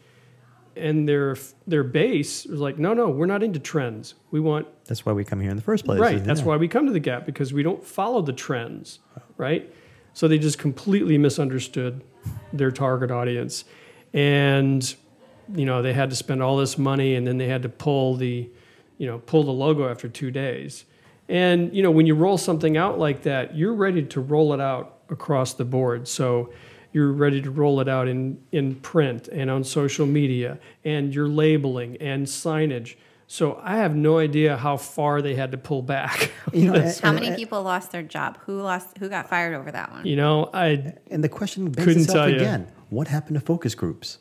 And 0.81 1.07
their 1.07 1.37
their 1.67 1.83
base 1.83 2.45
was 2.45 2.59
like, 2.59 2.77
no, 2.79 2.93
no, 2.93 3.09
we're 3.09 3.27
not 3.27 3.43
into 3.43 3.59
trends. 3.59 4.15
We 4.31 4.39
want 4.39 4.67
That's 4.85 5.05
why 5.05 5.13
we 5.13 5.23
come 5.23 5.39
here 5.39 5.51
in 5.51 5.55
the 5.55 5.61
first 5.61 5.85
place. 5.85 5.99
right. 5.99 6.23
That's 6.23 6.41
it? 6.41 6.45
why 6.45 6.57
we 6.57 6.67
come 6.67 6.87
to 6.87 6.91
the 6.91 6.99
Gap 6.99 7.25
because 7.25 7.53
we 7.53 7.61
don't 7.63 7.83
follow 7.83 8.21
the 8.21 8.33
trends, 8.33 8.99
right? 9.37 9.71
So 10.13 10.27
they 10.27 10.39
just 10.39 10.57
completely 10.57 11.17
misunderstood 11.17 12.03
their 12.51 12.71
target 12.71 13.11
audience, 13.11 13.63
and 14.13 14.93
you 15.55 15.65
know 15.65 15.81
they 15.81 15.93
had 15.93 16.09
to 16.09 16.15
spend 16.15 16.41
all 16.41 16.57
this 16.57 16.77
money, 16.77 17.15
and 17.15 17.25
then 17.25 17.37
they 17.37 17.47
had 17.47 17.61
to 17.63 17.69
pull 17.69 18.15
the, 18.15 18.49
you 18.97 19.07
know, 19.07 19.19
pull 19.19 19.43
the 19.43 19.51
logo 19.51 19.87
after 19.89 20.09
two 20.09 20.31
days. 20.31 20.85
And 21.29 21.73
you 21.73 21.83
know 21.83 21.91
when 21.91 22.07
you 22.07 22.15
roll 22.15 22.37
something 22.37 22.75
out 22.75 22.99
like 22.99 23.23
that, 23.23 23.55
you're 23.55 23.73
ready 23.73 24.03
to 24.03 24.19
roll 24.19 24.53
it 24.53 24.59
out 24.59 24.97
across 25.09 25.53
the 25.53 25.65
board. 25.65 26.07
So 26.07 26.51
you're 26.93 27.11
ready 27.11 27.41
to 27.41 27.51
roll 27.51 27.79
it 27.79 27.87
out 27.87 28.07
in, 28.07 28.37
in 28.51 28.75
print 28.75 29.27
and 29.29 29.49
on 29.49 29.63
social 29.63 30.05
media 30.05 30.59
and 30.83 31.13
your 31.13 31.27
labeling 31.27 31.97
and 32.01 32.25
signage. 32.25 32.95
So 33.27 33.59
I 33.63 33.77
have 33.77 33.95
no 33.95 34.17
idea 34.19 34.57
how 34.57 34.75
far 34.75 35.21
they 35.21 35.35
had 35.35 35.51
to 35.51 35.57
pull 35.57 35.81
back. 35.81 36.31
You 36.53 36.65
know, 36.69 36.73
and, 36.81 36.99
How 36.99 37.13
many 37.13 37.33
people 37.35 37.63
lost 37.63 37.91
their 37.93 38.03
job? 38.03 38.37
Who 38.45 38.61
lost? 38.61 38.97
Who 38.97 39.07
got 39.07 39.29
fired 39.29 39.53
over 39.55 39.71
that 39.71 39.89
one? 39.91 40.05
you 40.05 40.17
know, 40.17 40.49
I 40.53 40.95
and 41.09 41.23
the 41.23 41.29
question 41.29 41.69
begs 41.71 41.85
Couldn't 41.85 42.01
itself 42.03 42.15
tell 42.25 42.29
you. 42.29 42.35
again: 42.35 42.67
What 42.89 43.07
happened 43.07 43.35
to 43.35 43.45
focus 43.45 43.73
groups? 43.73 44.17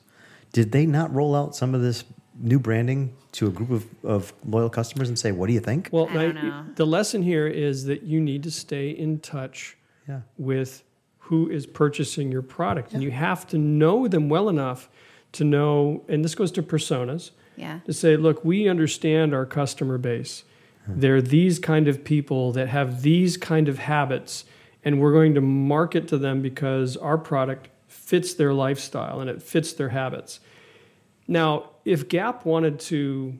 Did 0.53 0.71
they 0.71 0.87
not 0.87 1.13
roll 1.13 1.35
out 1.35 1.57
some 1.57 1.75
of 1.75 1.81
this 1.83 2.05
new 2.39 2.61
branding 2.61 3.17
to 3.33 3.47
a 3.49 3.51
group 3.51 3.71
of, 3.71 3.87
of 4.05 4.33
loyal 4.47 4.71
customers 4.71 5.09
and 5.09 5.19
say, 5.19 5.33
"What 5.33 5.49
do 5.49 5.55
you 5.55 5.61
think?" 5.61 5.89
well, 5.91 6.09
I 6.11 6.13
don't 6.15 6.37
I- 6.39 6.43
know. 6.43 6.65
the 6.77 6.87
lesson 6.87 7.23
here 7.23 7.49
is 7.49 7.87
that 7.87 8.05
you 8.05 8.21
need 8.21 8.45
to 8.45 8.51
stay 8.53 8.91
in 8.91 9.19
touch 9.19 9.77
Yeah. 10.09 10.21
with 10.39 10.85
who 11.31 11.49
is 11.49 11.65
purchasing 11.65 12.33
your 12.33 12.43
product, 12.43 12.93
and 12.93 13.05
you 13.05 13.13
have 13.13 13.47
to 13.47 13.57
know 13.57 14.09
them 14.09 14.29
well 14.29 14.49
enough 14.49 14.89
to 15.31 15.45
know. 15.45 16.03
And 16.09 16.25
this 16.25 16.35
goes 16.35 16.51
to 16.53 16.63
personas. 16.63 17.31
Yeah. 17.57 17.81
to 17.85 17.93
say, 17.93 18.17
look, 18.17 18.43
we 18.43 18.69
understand 18.69 19.35
our 19.35 19.45
customer 19.45 19.99
base. 19.99 20.45
Hmm. 20.87 21.01
They're 21.01 21.21
these 21.21 21.59
kind 21.59 21.89
of 21.89 22.05
people 22.05 22.53
that 22.53 22.69
have 22.69 23.03
these 23.03 23.37
kind 23.37 23.69
of 23.69 23.79
habits, 23.79 24.45
and 24.83 24.99
we're 24.99 25.13
going 25.13 25.35
to 25.35 25.43
market 25.43 26.09
to 26.09 26.19
them 26.19 26.41
because 26.41 26.97
our 26.97 27.19
product 27.19 27.69
fits 27.87 28.35
their 28.35 28.55
lifestyle 28.55 29.21
and 29.21 29.29
it 29.29 29.43
fits 29.43 29.75
their 29.75 29.91
habits. 29.91 30.41
Now, 31.29 31.71
if 31.85 32.09
Gap 32.09 32.47
wanted 32.47 32.81
to, 32.81 33.39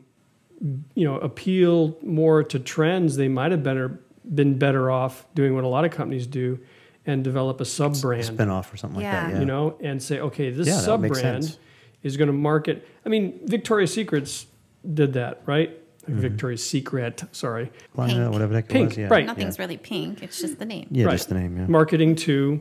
you 0.93 1.05
know, 1.05 1.17
appeal 1.17 1.97
more 2.03 2.43
to 2.43 2.59
trends, 2.59 3.15
they 3.15 3.27
might 3.27 3.51
have 3.51 3.63
better 3.63 3.99
been 4.23 4.57
better 4.59 4.91
off 4.91 5.25
doing 5.33 5.55
what 5.55 5.63
a 5.63 5.67
lot 5.67 5.83
of 5.83 5.91
companies 5.91 6.27
do 6.27 6.59
and 7.05 7.23
develop 7.23 7.59
a 7.61 7.65
sub 7.65 7.99
brand 8.01 8.25
spin 8.25 8.49
off 8.49 8.71
or 8.73 8.77
something 8.77 9.01
Yeah. 9.01 9.13
like 9.13 9.27
that. 9.27 9.33
Yeah. 9.33 9.39
you 9.39 9.45
know, 9.45 9.75
and 9.81 10.01
say, 10.01 10.19
okay, 10.19 10.51
this 10.51 10.67
Yeah, 10.67 10.77
sub 10.79 11.07
brand 11.07 11.57
is 12.03 12.17
going 12.17 12.27
to 12.27 12.33
market. 12.33 12.87
I 13.05 13.09
mean, 13.09 13.39
Victoria's 13.45 13.93
Secrets 13.93 14.45
did 14.93 15.13
that, 15.13 15.41
right? 15.45 15.77
Mm-hmm. 16.03 16.19
Victoria's 16.19 16.67
Secret, 16.67 17.23
sorry, 17.31 17.71
Well, 17.95 18.07
Pink. 18.07 18.31
whatever 18.31 18.53
the 18.53 18.59
heck 18.59 18.69
Pink, 18.69 18.89
was. 18.89 18.97
Yeah. 18.97 19.07
right. 19.09 19.25
Nothing's 19.25 19.59
really 19.59 19.77
pink. 19.77 20.23
It's 20.23 20.39
just 20.39 20.57
the 20.59 20.65
name. 20.65 20.87
Yeah, 20.91 21.05
Right. 21.05 21.11
just 21.13 21.29
the 21.29 21.35
name. 21.35 21.57
Yeah. 21.57 21.67
marketing 21.67 22.15
to, 22.17 22.59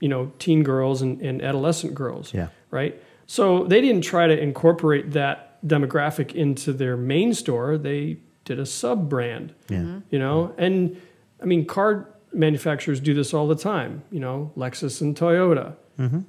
you 0.00 0.08
know, 0.08 0.30
teen 0.38 0.62
girls 0.62 1.00
and, 1.02 1.20
and 1.22 1.40
adolescent 1.42 1.94
girls, 1.94 2.32
Yeah. 2.34 2.48
right? 2.70 3.00
So 3.26 3.64
they 3.64 3.80
didn't 3.80 4.02
try 4.02 4.26
to 4.26 4.38
incorporate 4.38 5.12
that 5.12 5.66
demographic 5.66 6.34
into 6.34 6.72
their 6.72 6.96
main 6.96 7.32
store. 7.34 7.76
They 7.78 8.18
did 8.44 8.58
a 8.60 8.66
sub 8.66 9.08
brand, 9.08 9.52
Yeah. 9.68 10.00
you 10.10 10.18
know, 10.18 10.54
and 10.58 10.96
I 11.42 11.44
mean, 11.46 11.64
car 11.66 12.08
manufacturers 12.36 13.00
do 13.00 13.14
this 13.14 13.32
all 13.34 13.48
the 13.48 13.56
time, 13.56 14.02
you 14.10 14.20
know, 14.20 14.52
Lexus 14.56 15.00
and 15.00 15.16
Toyota. 15.16 15.74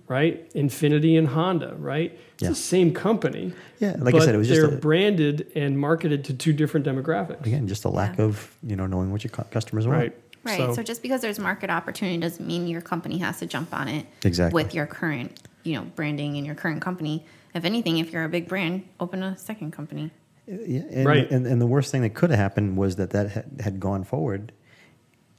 Right, 0.08 0.50
Infiniti 0.54 1.18
and 1.18 1.28
Honda. 1.28 1.76
Right, 1.78 2.12
it's 2.14 2.22
Mm-hmm. 2.22 2.46
Yeah. 2.46 2.50
the 2.52 2.56
same 2.56 2.94
company. 2.94 3.52
Yeah, 3.80 3.96
like 4.00 4.16
I 4.16 4.20
said, 4.20 4.34
it 4.34 4.38
was 4.38 4.48
just 4.48 4.62
they're 4.62 4.70
a- 4.74 4.78
branded 4.78 5.52
and 5.56 5.78
marketed 5.78 6.24
to 6.26 6.34
two 6.34 6.54
different 6.54 6.86
demographics. 6.86 7.46
Again, 7.46 7.68
just 7.68 7.84
a 7.84 7.90
lack 7.90 8.18
Yeah. 8.18 8.26
of 8.26 8.56
you 8.64 8.78
know 8.78 8.88
knowing 8.88 9.12
what 9.12 9.26
your 9.26 9.32
customers 9.32 9.86
want. 9.86 10.00
Right. 10.00 10.18
Right. 10.46 10.74
So, 10.74 10.82
just 10.84 11.02
because 11.02 11.20
there's 11.20 11.38
market 11.40 11.70
opportunity 11.70 12.18
doesn't 12.18 12.48
mean 12.48 12.68
your 12.68 12.80
company 12.80 13.18
has 13.18 13.40
to 13.40 13.46
jump 13.46 13.74
on 13.74 13.90
it 13.90 14.06
Exactly. 14.24 14.64
with 14.64 14.74
your 14.74 14.86
current, 14.86 15.38
you 15.64 15.74
know, 15.76 15.82
branding 15.98 16.38
and 16.38 16.46
your 16.46 16.56
current 16.56 16.82
company. 16.82 17.26
If 17.54 17.66
anything, 17.66 17.98
if 17.98 18.14
you're 18.14 18.24
a 18.24 18.30
big 18.30 18.48
brand, 18.48 18.84
open 19.02 19.22
a 19.22 19.38
second 19.38 19.72
company. 19.72 20.12
Yeah, 20.48 20.84
and, 20.90 21.06
Right. 21.06 21.30
and, 21.30 21.46
and 21.46 21.60
the 21.60 21.68
worst 21.68 21.92
thing 21.92 22.02
that 22.04 22.12
could 22.14 22.30
have 22.30 22.40
happened 22.40 22.78
was 22.78 22.96
that 22.96 23.10
that 23.10 23.32
had, 23.32 23.46
had 23.60 23.80
gone 23.82 24.06
forward, 24.06 24.54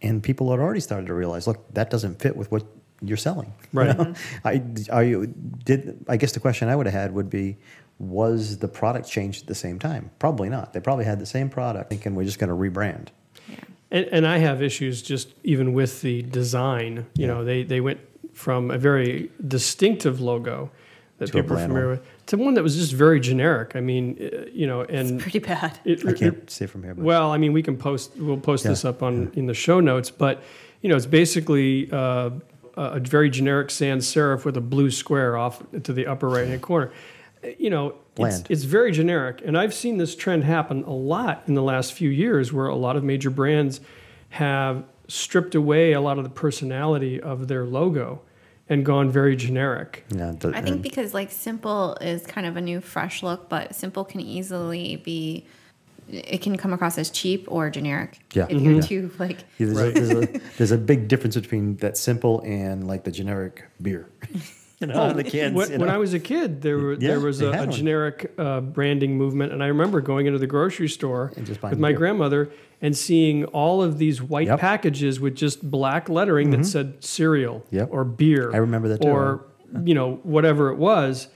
and 0.03 0.23
people 0.23 0.51
had 0.51 0.61
already 0.61 0.81
started 0.81 1.07
to 1.07 1.15
realize, 1.15 1.47
look, 1.47 1.73
that 1.75 1.91
doesn't 1.91 2.21
fit 2.21 2.37
with 2.37 2.51
what 2.51 2.65
you're 3.03 3.17
selling. 3.17 3.53
you 3.73 3.81
Right. 3.81 3.99
know? 3.99 4.15
I 4.45 4.63
are 4.91 5.05
you 5.05 5.27
did 5.65 6.05
I 6.09 6.17
guess 6.17 6.33
the 6.33 6.41
question 6.41 6.69
I 6.69 6.77
would 6.77 6.87
have 6.87 6.95
had 6.95 7.15
would 7.15 7.31
be, 7.31 7.57
was 7.99 8.59
the 8.59 8.69
product 8.69 9.09
changed 9.09 9.43
at 9.43 9.49
the 9.49 9.55
same 9.55 9.79
time? 9.79 10.11
Probably 10.19 10.49
not. 10.49 10.73
They 10.73 10.81
probably 10.81 11.05
had 11.05 11.19
the 11.19 11.27
same 11.27 11.49
product, 11.51 11.91
thinking 11.91 12.15
we're 12.15 12.25
just 12.25 12.39
going 12.39 12.51
to 12.51 12.55
rebrand. 12.57 13.09
Yeah. 13.49 13.57
And, 13.91 14.05
and 14.13 14.27
I 14.27 14.39
have 14.39 14.63
issues 14.63 15.03
just 15.03 15.33
even 15.45 15.73
with 15.73 16.03
the 16.03 16.23
design. 16.23 17.07
You 17.15 17.27
know, 17.27 17.45
they, 17.45 17.63
they 17.65 17.81
went 17.81 18.01
from 18.35 18.71
a 18.71 18.79
very 18.79 19.31
distinctive 19.47 20.21
logo 20.21 20.71
that 21.19 21.27
To 21.27 21.33
people 21.33 21.57
are 21.57 21.61
familiar 21.61 21.89
one. 21.89 21.99
with 21.99 22.27
to 22.27 22.37
one 22.37 22.55
that 22.55 22.63
was 22.63 22.77
just 22.77 22.93
very 22.93 23.21
generic. 23.21 23.73
I 23.75 23.81
mean, 23.81 24.19
uh, 24.21 24.47
you 24.53 24.67
know, 24.67 24.83
and 24.83 25.21
Pretty 25.21 25.39
bad. 25.39 25.79
it, 25.85 26.07
I 26.07 26.13
can't 26.13 26.51
see 26.51 26.67
from 26.67 26.83
here. 26.83 26.95
But 26.95 27.05
well, 27.05 27.31
I 27.33 27.39
mean, 27.39 27.53
we 27.53 27.63
can 27.63 27.77
post. 27.77 28.13
We'll 28.17 28.37
post 28.39 28.65
Yeah, 28.65 28.71
this 28.71 28.85
up 28.85 29.03
on 29.03 29.31
in 29.35 29.47
the 29.47 29.55
show 29.55 29.81
notes, 29.81 30.11
but 30.11 30.43
you 30.83 30.89
know, 30.89 30.97
it's 30.97 31.07
basically 31.07 31.91
uh, 31.93 32.31
a 32.77 33.01
very 33.01 33.31
generic 33.31 33.71
sans 33.71 34.07
serif 34.07 34.45
with 34.45 34.57
a 34.57 34.61
blue 34.61 34.91
square 34.91 35.37
off 35.37 35.63
to 35.83 35.93
the 35.93 36.07
upper 36.07 36.29
right 36.29 36.47
hand 36.47 36.63
corner. 36.63 36.91
Uh, 37.43 37.49
You 37.59 37.71
know, 37.71 37.95
it's, 38.19 38.43
it's 38.51 38.65
very 38.65 38.91
generic, 38.93 39.43
and 39.45 39.57
I've 39.57 39.75
seen 39.75 39.99
this 39.99 40.15
trend 40.17 40.45
happen 40.45 40.83
a 40.85 40.93
lot 40.93 41.43
in 41.47 41.55
the 41.55 41.63
last 41.63 41.93
few 41.93 42.11
years, 42.11 42.53
where 42.53 42.67
a 42.67 42.75
lot 42.77 42.97
of 42.97 43.03
major 43.05 43.31
brands 43.31 43.81
have 44.31 44.85
stripped 45.09 45.55
away 45.55 45.93
a 45.93 46.01
lot 46.01 46.19
of 46.19 46.25
the 46.25 46.31
personality 46.31 47.21
of 47.21 47.49
their 47.49 47.65
logo 47.65 48.21
and 48.71 48.85
gone 48.85 49.11
very 49.11 49.37
generic. 49.37 50.05
yeah, 50.11 50.33
the- 50.39 50.53
I 50.55 50.61
think 50.63 50.83
because 50.83 51.15
like 51.15 51.31
simple 51.31 51.97
is 52.01 52.27
kind 52.27 52.47
of 52.47 52.57
a 52.57 52.61
new 52.61 52.81
fresh 52.81 53.23
look, 53.23 53.49
but 53.49 53.75
simple 53.75 54.05
can 54.05 54.21
easily 54.21 54.97
be 54.97 55.45
it 56.11 56.41
can 56.41 56.57
come 56.57 56.73
across 56.73 56.97
as 56.97 57.11
cheap 57.11 57.45
or 57.49 57.69
generic. 57.69 58.19
Yeah. 58.33 58.47
If 58.49 58.63
you're 58.63 58.81
Mhm. 58.81 58.87
too 58.89 59.11
like 59.19 59.41
Yeah, 59.59 59.67
there's, 59.67 59.77
Right. 59.77 59.89
a, 59.97 60.01
there's, 60.01 60.11
a, 60.25 60.41
there's 60.57 60.71
a 60.71 60.79
big 60.79 61.07
difference 61.07 61.35
between 61.37 61.77
that 61.79 61.99
simple 61.99 62.41
and 62.47 62.87
like 62.87 63.05
the 63.05 63.11
generic 63.11 63.65
beer. 63.83 64.09
you 64.81 64.87
know, 64.87 65.13
the 65.13 65.25
cans. 65.25 65.55
When, 65.55 65.73
you 65.73 65.79
when. 65.79 65.89
I 65.91 65.99
was 65.99 66.15
a 66.15 66.21
kid, 66.21 66.63
there 66.63 66.79
were 66.79 66.93
Yeah, 66.95 67.09
there 67.09 67.21
was 67.21 67.41
a, 67.41 67.51
a 67.51 67.67
generic 67.67 68.33
uh, 68.39 68.61
branding 68.61 69.17
movement, 69.19 69.53
and 69.53 69.63
I 69.63 69.67
remember 69.67 70.01
going 70.01 70.27
into 70.27 70.39
the 70.39 70.47
grocery 70.47 70.89
store 70.89 71.33
just 71.43 71.63
with 71.63 71.79
my 71.79 71.91
beer. 71.91 71.99
grandmother 71.99 72.51
and 72.81 72.97
seeing 72.97 73.45
all 73.47 73.83
of 73.83 73.99
these 73.99 74.23
white 74.23 74.47
Yep. 74.47 74.57
Mm-hmm. 74.57 74.61
packages 74.61 75.19
with 75.21 75.35
just 75.35 75.69
black 75.69 76.09
lettering 76.09 76.51
that 76.51 76.65
said 76.65 77.03
cereal 77.03 77.65
Yep. 77.71 77.89
or 77.91 78.05
beer. 78.05 78.53
I 78.55 78.59
remember 78.59 78.89
that 78.89 79.03
too. 79.03 79.09
Or 79.09 79.45
you 79.85 79.95
know 79.95 80.21
whatever 80.23 80.71
it 80.71 80.77
was, 80.77 81.27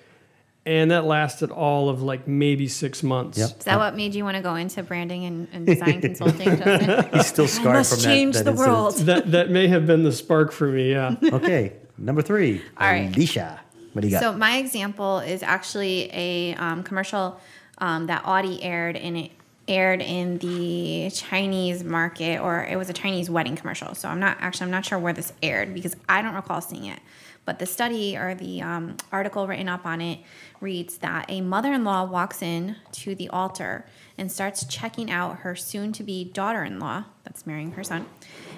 and 0.65 0.93
that 0.93 1.05
lasted 1.05 1.51
all 1.51 1.89
of 1.89 2.01
like 2.01 2.29
maybe 2.29 2.69
six 2.69 3.03
months. 3.03 3.37
Yep. 3.39 3.59
is 3.59 3.65
that 3.65 3.79
what 3.79 3.97
made 3.97 4.15
you 4.15 4.23
want 4.25 4.37
to 4.37 4.43
go 4.43 4.55
into 4.55 4.83
branding 4.85 5.25
and, 5.25 5.49
and 5.53 5.67
design 5.67 6.01
consulting, 6.01 6.57
Justin? 6.57 7.09
He's 7.13 7.27
still 7.27 7.49
scarred 7.49 7.75
must 7.79 7.95
from 7.95 8.03
that. 8.03 8.05
change 8.09 8.37
that 8.37 8.45
the 8.45 8.51
incident. 8.53 8.73
world. 8.77 8.95
That 8.99 9.33
that 9.33 9.51
may 9.51 9.67
have 9.67 9.85
been 9.87 10.05
the 10.05 10.13
spark 10.13 10.53
for 10.53 10.69
me. 10.69 10.93
Yeah. 10.93 11.17
Okay, 11.25 11.73
number 12.03 12.23
three. 12.23 12.63
All 12.77 12.91
right. 12.91 13.15
Alicia. 13.15 13.61
What 13.93 14.03
do 14.03 14.09
you 14.09 14.13
got? 14.13 14.21
So 14.21 14.33
my 14.33 14.57
example 14.59 15.19
is 15.19 15.43
actually 15.43 16.11
a 16.13 16.55
um, 16.55 16.83
commercial 16.83 17.41
um, 17.79 18.07
that 18.07 18.23
Audi 18.25 18.63
aired, 18.63 18.97
and 18.97 19.17
it 19.17 19.33
aired 19.69 20.01
in 20.01 20.39
the 20.39 21.11
Chinese 21.15 21.85
market, 21.85 22.41
or 22.41 22.65
it 22.65 22.77
was 22.77 22.91
a 22.91 22.93
Chinese 22.93 23.31
wedding 23.31 23.57
commercial. 23.57 23.95
So 23.95 24.09
I'm 24.09 24.21
not 24.21 24.37
actually 24.41 24.65
I'm 24.65 24.71
not 24.71 24.85
sure 24.85 24.99
where 24.99 25.13
this 25.13 25.33
aired 25.43 25.75
because 25.75 25.97
I 26.09 26.23
don't 26.23 26.35
recall 26.35 26.61
seeing 26.61 26.87
it. 26.87 27.01
But 27.45 27.59
the 27.59 27.67
study 27.67 28.17
or 28.17 28.35
the 28.35 28.63
um, 28.63 28.97
article 29.11 29.49
written 29.49 29.69
up 29.69 29.85
on 29.85 30.01
it 30.01 30.21
reads 30.61 30.99
that 30.99 31.27
a 31.29 31.41
mother-in-law 31.41 32.05
walks 32.05 32.41
in 32.41 32.77
to 32.93 33.17
the 33.17 33.29
altar 33.31 33.85
and 34.17 34.31
starts 34.31 34.65
checking 34.65 35.11
out 35.11 35.39
her 35.39 35.57
soon-to-be 35.57 36.25
daughter-in-law 36.27 37.05
that's 37.25 37.45
marrying 37.45 37.73
her 37.73 37.83
son 37.83 38.07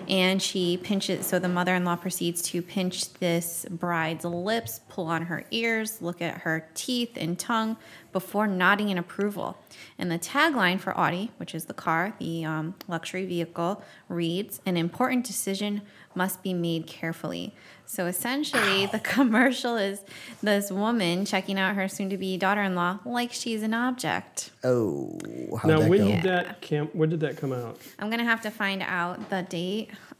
and 0.09 0.43
she 0.43 0.77
pinches 0.77 1.27
so 1.27 1.39
the 1.39 1.49
mother-in-law 1.49 1.97
proceeds 1.97 2.43
to 2.43 2.61
pinch 2.61 3.13
this 3.15 3.65
bride's 3.71 4.25
lips 4.25 4.81
pull 4.89 5.07
on 5.07 5.23
her 5.23 5.45
ears 5.51 6.03
look 6.03 6.21
at 6.21 6.39
her 6.39 6.69
teeth 6.75 7.13
and 7.17 7.39
tongue 7.39 7.77
before 8.13 8.47
nodding 8.47 8.91
in 8.91 8.99
approval 8.99 9.57
and 9.99 10.11
the 10.11 10.19
tagline 10.19 10.79
for 10.79 10.97
audi 10.99 11.31
which 11.39 11.55
is 11.55 11.65
the 11.67 11.75
car 11.75 12.15
the 12.19 12.45
um, 12.45 12.75
luxury 12.87 13.25
vehicle 13.25 13.83
reads 14.09 14.61
an 14.67 14.77
important 14.77 15.25
decision 15.25 15.81
must 16.15 16.43
be 16.43 16.53
made 16.53 16.87
carefully 16.87 17.55
so 17.87 18.07
essentially 18.07 18.87
the 18.87 18.99
commercial 19.03 19.77
is 19.77 20.01
this 20.43 20.71
woman 20.71 21.25
checking 21.25 21.59
out 21.59 21.75
her 21.75 21.89
soon-to-be 21.89 22.37
daughter-in-law 22.37 22.99
like 23.05 23.33
she's 23.33 23.63
an 23.63 23.75
object 23.75 24.51
oh, 24.65 25.19
how'd 25.59 25.71
now 25.71 25.81
that 25.81 25.89
when 25.89 26.01
go? 26.01 26.07
did 26.07 26.23
that 26.25 26.61
camp? 26.61 26.95
When 26.95 27.11
did 27.11 27.21
that 27.21 27.37
come 27.37 27.53
out? 27.53 27.79
I'm 27.99 28.11
gonna 28.11 28.25
have 28.25 28.41
to 28.43 28.51
find 28.51 28.83
out 28.83 29.31
the 29.31 29.43
date, 29.43 29.64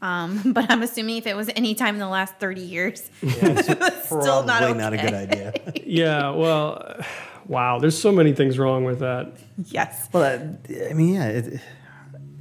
um, 0.01 0.41
but 0.55 0.69
I'm 0.71 0.81
assuming 0.83 1.17
if 1.17 1.27
it 1.27 1.35
was 1.35 1.49
any 1.55 1.73
time 1.75 1.95
in 1.95 1.99
the 1.99 2.07
last 2.07 2.35
30 2.39 2.61
years, 2.61 3.09
it's 3.21 4.05
still 4.05 4.43
not 4.43 4.59
Probably 4.61 4.69
okay. 4.69 4.77
not 4.77 4.93
a 4.93 4.97
good 4.97 5.13
idea. 5.13 5.53
Yeah. 5.85 6.31
Well, 6.31 6.81
uh, 6.81 7.03
wow. 7.47 7.79
There's 7.79 7.97
so 7.97 8.11
many 8.11 8.33
things 8.33 8.57
wrong 8.57 8.83
with 8.85 8.99
that. 8.99 9.33
Yes. 9.65 10.09
well, 10.11 10.23
that, 10.23 10.89
I 10.89 10.93
mean, 10.93 11.13
yeah. 11.15 11.27
It, 11.27 11.59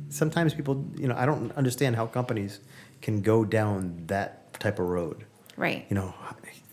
sometimes 0.09 0.55
people, 0.55 0.85
you 0.97 1.09
know, 1.09 1.15
I 1.17 1.27
don't 1.27 1.53
understand 1.53 1.97
how 1.97 2.07
companies 2.07 2.61
can 3.03 3.21
go 3.23 3.45
down 3.45 4.05
that 4.07 4.53
type 4.61 4.79
of 4.79 4.87
road. 4.89 5.25
Right. 5.57 5.87
you 5.89 5.95
know 5.95 6.13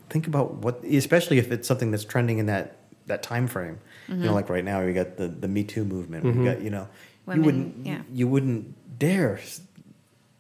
think 0.10 0.26
about 0.28 0.56
what 0.56 0.84
especially 0.84 1.38
if 1.38 1.52
it's 1.54 1.68
something 1.68 1.92
that's 1.92 2.04
trending 2.04 2.40
in 2.40 2.48
that 2.48 2.66
that 3.06 3.22
time 3.24 3.48
frame 3.48 3.78
you 4.10 4.16
Mm-hmm. 4.16 4.26
know 4.26 4.34
like 4.34 4.50
right 4.50 4.66
now 4.66 4.84
we 4.84 4.92
got 4.92 5.16
the 5.18 5.28
the 5.28 5.48
me 5.48 5.64
too 5.64 5.86
movement 5.86 6.26
we 6.26 6.44
got 6.44 6.62
you 6.62 6.70
know 6.72 6.88
Women, 7.28 7.38
you 7.40 7.46
wouldn't 7.46 7.86
yeah. 7.86 8.02
you 8.12 8.28
wouldn't 8.28 9.00
dare 9.00 9.38
s- 9.38 9.62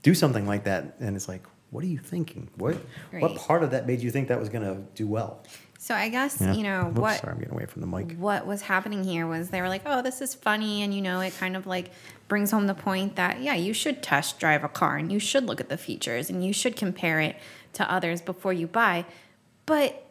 do 0.03 0.13
something 0.13 0.47
like 0.47 0.63
that 0.65 0.95
and 0.99 1.15
it's 1.15 1.27
like 1.27 1.43
what 1.71 1.85
are 1.85 1.87
you 1.87 1.99
thinking? 1.99 2.49
What 2.57 2.75
what 3.11 3.35
part 3.37 3.63
of 3.63 3.71
that 3.71 3.87
made 3.87 4.01
you 4.01 4.11
think 4.11 4.27
that 4.27 4.37
was 4.39 4.49
going 4.49 4.65
to 4.65 4.81
do 4.93 5.07
well? 5.07 5.41
So 5.79 5.95
I 5.95 6.09
guess 6.09 6.39
Yeah. 6.39 6.53
you 6.53 6.63
know 6.63 6.83
Whoops, 6.85 6.99
what 6.99 7.19
sorry 7.21 7.33
i'm 7.33 7.39
getting 7.39 7.53
away 7.53 7.65
from 7.65 7.81
the 7.81 7.87
mic. 7.87 8.17
what 8.17 8.45
was 8.45 8.61
happening 8.63 9.03
here 9.05 9.25
was 9.25 9.49
they 9.49 9.61
were 9.61 9.69
like, 9.69 9.83
oh, 9.85 10.01
this 10.01 10.19
is 10.21 10.35
funny, 10.35 10.83
and 10.83 10.93
you 10.93 11.01
know, 11.01 11.21
it 11.21 11.33
kind 11.39 11.55
of 11.55 11.65
like 11.65 11.91
brings 12.27 12.51
home 12.51 12.67
the 12.67 12.73
point 12.75 13.15
that 13.15 13.41
yeah, 13.41 13.55
you 13.55 13.73
should 13.73 14.03
test 14.03 14.37
drive 14.37 14.63
a 14.65 14.69
car 14.69 14.97
and 14.97 15.11
you 15.11 15.17
should 15.19 15.45
look 15.45 15.59
at 15.61 15.69
the 15.69 15.77
features 15.77 16.29
and 16.29 16.45
you 16.45 16.51
should 16.53 16.75
compare 16.75 17.19
it 17.21 17.37
to 17.73 17.89
others 17.89 18.21
before 18.21 18.51
you 18.53 18.67
buy, 18.67 19.05
but 19.65 20.05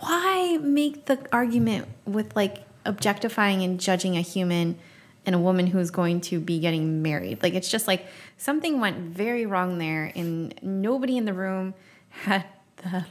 why 0.00 0.58
make 0.62 1.06
the 1.06 1.18
argument 1.32 1.88
with 2.04 2.36
like 2.36 2.58
objectifying 2.84 3.62
and 3.62 3.80
judging 3.80 4.16
a 4.16 4.20
human 4.20 4.78
and 5.26 5.34
a 5.34 5.38
woman 5.38 5.66
who's 5.66 5.90
going 5.90 6.20
to 6.22 6.40
be 6.40 6.58
getting 6.58 7.02
married? 7.02 7.42
Like 7.42 7.54
it's 7.54 7.68
just 7.68 7.86
like 7.86 8.06
something 8.38 8.80
went 8.80 8.96
very 8.98 9.46
wrong 9.46 9.78
there, 9.78 10.10
and 10.14 10.54
nobody 10.62 11.16
in 11.16 11.24
the 11.24 11.34
room 11.34 11.74
had 12.08 12.44
the 12.78 13.04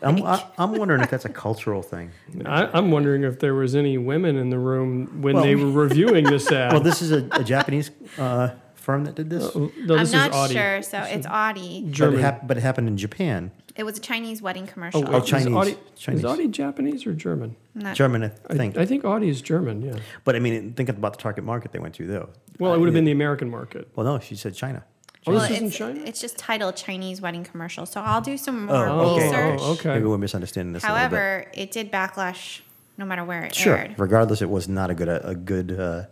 I'm, 0.00 0.22
I, 0.24 0.46
I'm 0.58 0.74
wondering 0.76 1.00
if 1.02 1.10
that's 1.10 1.24
a 1.24 1.28
cultural 1.28 1.82
thing 1.82 2.12
I, 2.46 2.66
I'm 2.72 2.92
wondering 2.92 3.24
if 3.24 3.40
there 3.40 3.52
was 3.54 3.74
any 3.74 3.98
women 3.98 4.36
in 4.36 4.48
the 4.48 4.58
room 4.58 5.20
when 5.22 5.34
Well- 5.34 5.42
they 5.44 5.56
were 5.56 5.70
reviewing 5.72 6.24
this 6.24 6.50
ad. 6.52 6.72
well 6.72 6.80
this 6.80 7.02
is 7.02 7.10
a, 7.10 7.26
a 7.32 7.42
japanese 7.42 7.90
uh, 8.16 8.50
firm 8.76 9.04
that 9.06 9.16
did 9.16 9.28
this 9.28 9.52
no, 9.56 9.70
I'm 9.90 9.98
is 9.98 10.12
not 10.12 10.32
Audi. 10.32 10.54
sure. 10.54 10.82
So 10.82 10.98
it's 11.02 11.26
Audi. 11.26 11.92
but 11.98 12.14
it, 12.14 12.20
hap- 12.20 12.46
but 12.46 12.56
it 12.56 12.60
happened 12.62 12.86
in 12.88 12.96
japan 12.96 13.50
It 13.74 13.84
was 13.84 13.96
a 13.96 14.00
Chinese 14.00 14.42
wedding 14.42 14.66
commercial. 14.66 15.06
Oh, 15.08 15.12
wait, 15.12 15.24
Chinese. 15.24 15.46
Is 15.46 15.52
Audi, 15.54 15.76
Chinese. 15.96 16.18
Is 16.20 16.24
Audi 16.24 16.48
Japanese 16.48 17.06
or 17.06 17.14
German? 17.14 17.56
Not- 17.74 17.96
german 17.96 18.24
i 18.24 18.30
I 18.50 18.54
think 18.54 18.76
I 18.76 18.84
think 18.84 19.04
Audi 19.04 19.28
is 19.30 19.40
German. 19.40 19.80
Yeah. 19.80 19.96
but 20.24 20.36
i 20.36 20.38
mean 20.38 20.74
think 20.74 20.90
about 20.90 21.14
the 21.14 21.18
target 21.18 21.42
market 21.42 21.72
they 21.72 21.78
went 21.78 21.94
to 21.94 22.06
though 22.06 22.28
Well, 22.58 22.72
it 22.72 22.76
Uh, 22.76 22.80
would 22.80 22.86
have 22.88 22.94
been 22.94 23.06
the 23.06 23.12
American 23.12 23.48
market. 23.50 23.88
Well, 23.96 24.04
no, 24.04 24.18
she 24.20 24.34
said 24.36 24.54
China. 24.54 24.84
Oh, 25.26 25.32
Well, 25.32 25.40
this 25.40 25.50
is 25.52 25.58
in 25.60 25.66
it's, 25.68 25.76
China. 25.76 26.00
it's 26.04 26.20
just 26.20 26.36
titled 26.36 26.76
Chinese 26.76 27.20
wedding 27.22 27.44
commercial. 27.44 27.86
So 27.86 28.00
I'll 28.02 28.20
do 28.20 28.36
some 28.36 28.66
more 28.66 28.88
Oh, 28.88 29.14
okay. 29.14 29.24
research. 29.24 29.60
Oh, 29.62 29.72
okay. 29.72 29.88
Maybe 29.94 30.04
we're 30.06 30.18
misunderstanding 30.18 30.72
this. 30.74 30.82
a 30.84 30.86
bit. 30.88 30.90
However, 30.92 31.46
it 31.54 31.70
did 31.70 31.90
backlash 31.90 32.60
no 32.98 33.04
matter 33.06 33.24
where 33.24 33.44
it 33.44 33.54
sure. 33.54 33.76
aired. 33.78 33.94
Regardless, 33.98 34.42
it 34.42 34.50
was 34.50 34.68
not 34.68 34.90
a 34.90 34.94
good 34.94 35.08
a, 35.08 35.28
a 35.28 35.34
good 35.34 35.68
uh, 35.72 36.04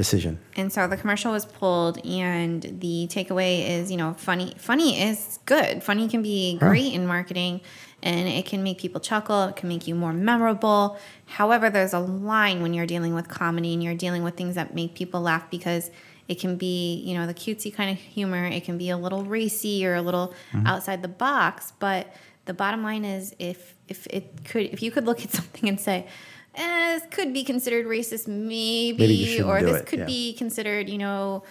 decision. 0.00 0.40
And 0.56 0.72
so 0.72 0.88
the 0.88 0.96
commercial 0.96 1.30
was 1.30 1.44
pulled, 1.44 2.04
and 2.06 2.62
the 2.62 3.06
takeaway 3.10 3.68
is, 3.68 3.90
you 3.90 3.98
know, 3.98 4.14
funny. 4.14 4.54
Funny 4.56 4.98
is 4.98 5.38
good. 5.44 5.82
Funny 5.82 6.08
can 6.08 6.22
be 6.22 6.56
great 6.56 6.94
in 6.94 7.06
marketing, 7.06 7.60
and 8.02 8.26
it 8.26 8.46
can 8.46 8.62
make 8.62 8.78
people 8.78 8.98
chuckle. 8.98 9.44
It 9.44 9.56
can 9.56 9.68
make 9.68 9.86
you 9.86 9.94
more 9.94 10.14
memorable. 10.14 10.98
However, 11.26 11.68
there's 11.68 11.92
a 11.92 11.98
line 11.98 12.62
when 12.62 12.72
you're 12.72 12.86
dealing 12.86 13.14
with 13.14 13.28
comedy 13.28 13.74
and 13.74 13.82
you're 13.82 13.94
dealing 13.94 14.22
with 14.22 14.36
things 14.36 14.54
that 14.54 14.74
make 14.74 14.94
people 14.94 15.20
laugh 15.20 15.50
because 15.50 15.90
it 16.28 16.40
can 16.40 16.56
be, 16.56 16.94
you 17.04 17.12
know, 17.12 17.26
the 17.26 17.34
cutesy 17.34 17.74
kind 17.74 17.90
of 17.90 17.98
humor. 17.98 18.46
It 18.46 18.64
can 18.64 18.78
be 18.78 18.88
a 18.88 18.96
little 18.96 19.24
racy 19.24 19.86
or 19.86 19.96
a 19.96 20.02
little 20.02 20.32
mm-hmm. 20.52 20.66
outside 20.66 21.02
the 21.02 21.08
box. 21.08 21.74
But 21.78 22.14
the 22.46 22.54
bottom 22.54 22.82
line 22.82 23.04
is, 23.04 23.34
if 23.38 23.74
if 23.86 24.06
it 24.06 24.44
could, 24.46 24.62
if 24.66 24.82
you 24.82 24.90
could 24.90 25.04
look 25.04 25.22
at 25.22 25.30
something 25.40 25.68
and 25.68 25.78
say. 25.78 26.06
Eh, 26.54 26.98
this 26.98 27.06
could 27.10 27.32
be 27.32 27.44
considered 27.44 27.86
racist, 27.86 28.26
maybe, 28.26 28.98
Maybe 28.98 29.42
or 29.42 29.62
this 29.62 29.82
could 29.82 30.00
yeah. 30.00 30.04
be 30.06 30.32
considered, 30.34 30.88
you 30.88 30.98
know, 30.98 31.44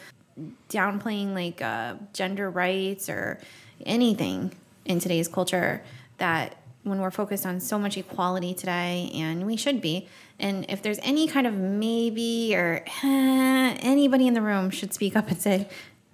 downplaying 0.70 1.34
like 1.34 1.62
uh, 1.62 1.96
gender 2.14 2.50
rights 2.50 3.10
or 3.10 3.40
anything 3.86 4.54
in 4.86 5.00
today's 5.00 5.28
culture 5.28 5.82
that 6.18 6.56
when 6.84 7.00
we're 7.00 7.12
focused 7.12 7.46
on 7.46 7.60
so 7.60 7.78
much 7.78 7.98
equality 7.98 8.54
today 8.54 9.12
and 9.14 9.46
we 9.46 9.56
should 9.56 9.82
be 9.82 10.08
and 10.40 10.66
if 10.70 10.82
there's 10.82 11.00
any 11.04 11.28
kind 11.28 11.46
of 11.46 11.54
maybe 11.54 12.56
or 12.56 12.84
eh, 13.04 13.78
anybody 13.82 14.28
in 14.28 14.34
the 14.34 14.42
room 14.42 14.70
should 14.70 14.94
speak 14.94 15.16
up 15.16 15.28
and 15.30 15.42
say 15.42 15.68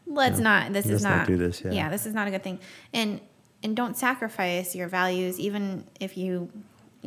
let's 0.08 0.40
not 0.40 0.74
this 0.74 0.86
Let's 0.86 0.98
is 0.98 1.04
not 1.04 1.18
not 1.18 1.28
do 1.28 1.38
this, 1.38 1.62
yeah. 1.64 1.90
this 1.90 2.06
is 2.06 2.14
not 2.14 2.28
a 2.28 2.32
good 2.32 2.44
thing 2.44 2.60
and 2.94 3.22
and 3.64 3.76
don't 3.76 3.96
sacrifice 3.96 4.76
your 4.76 4.88
values 4.88 5.40
even 5.40 5.86
if 6.00 6.18
you 6.18 6.50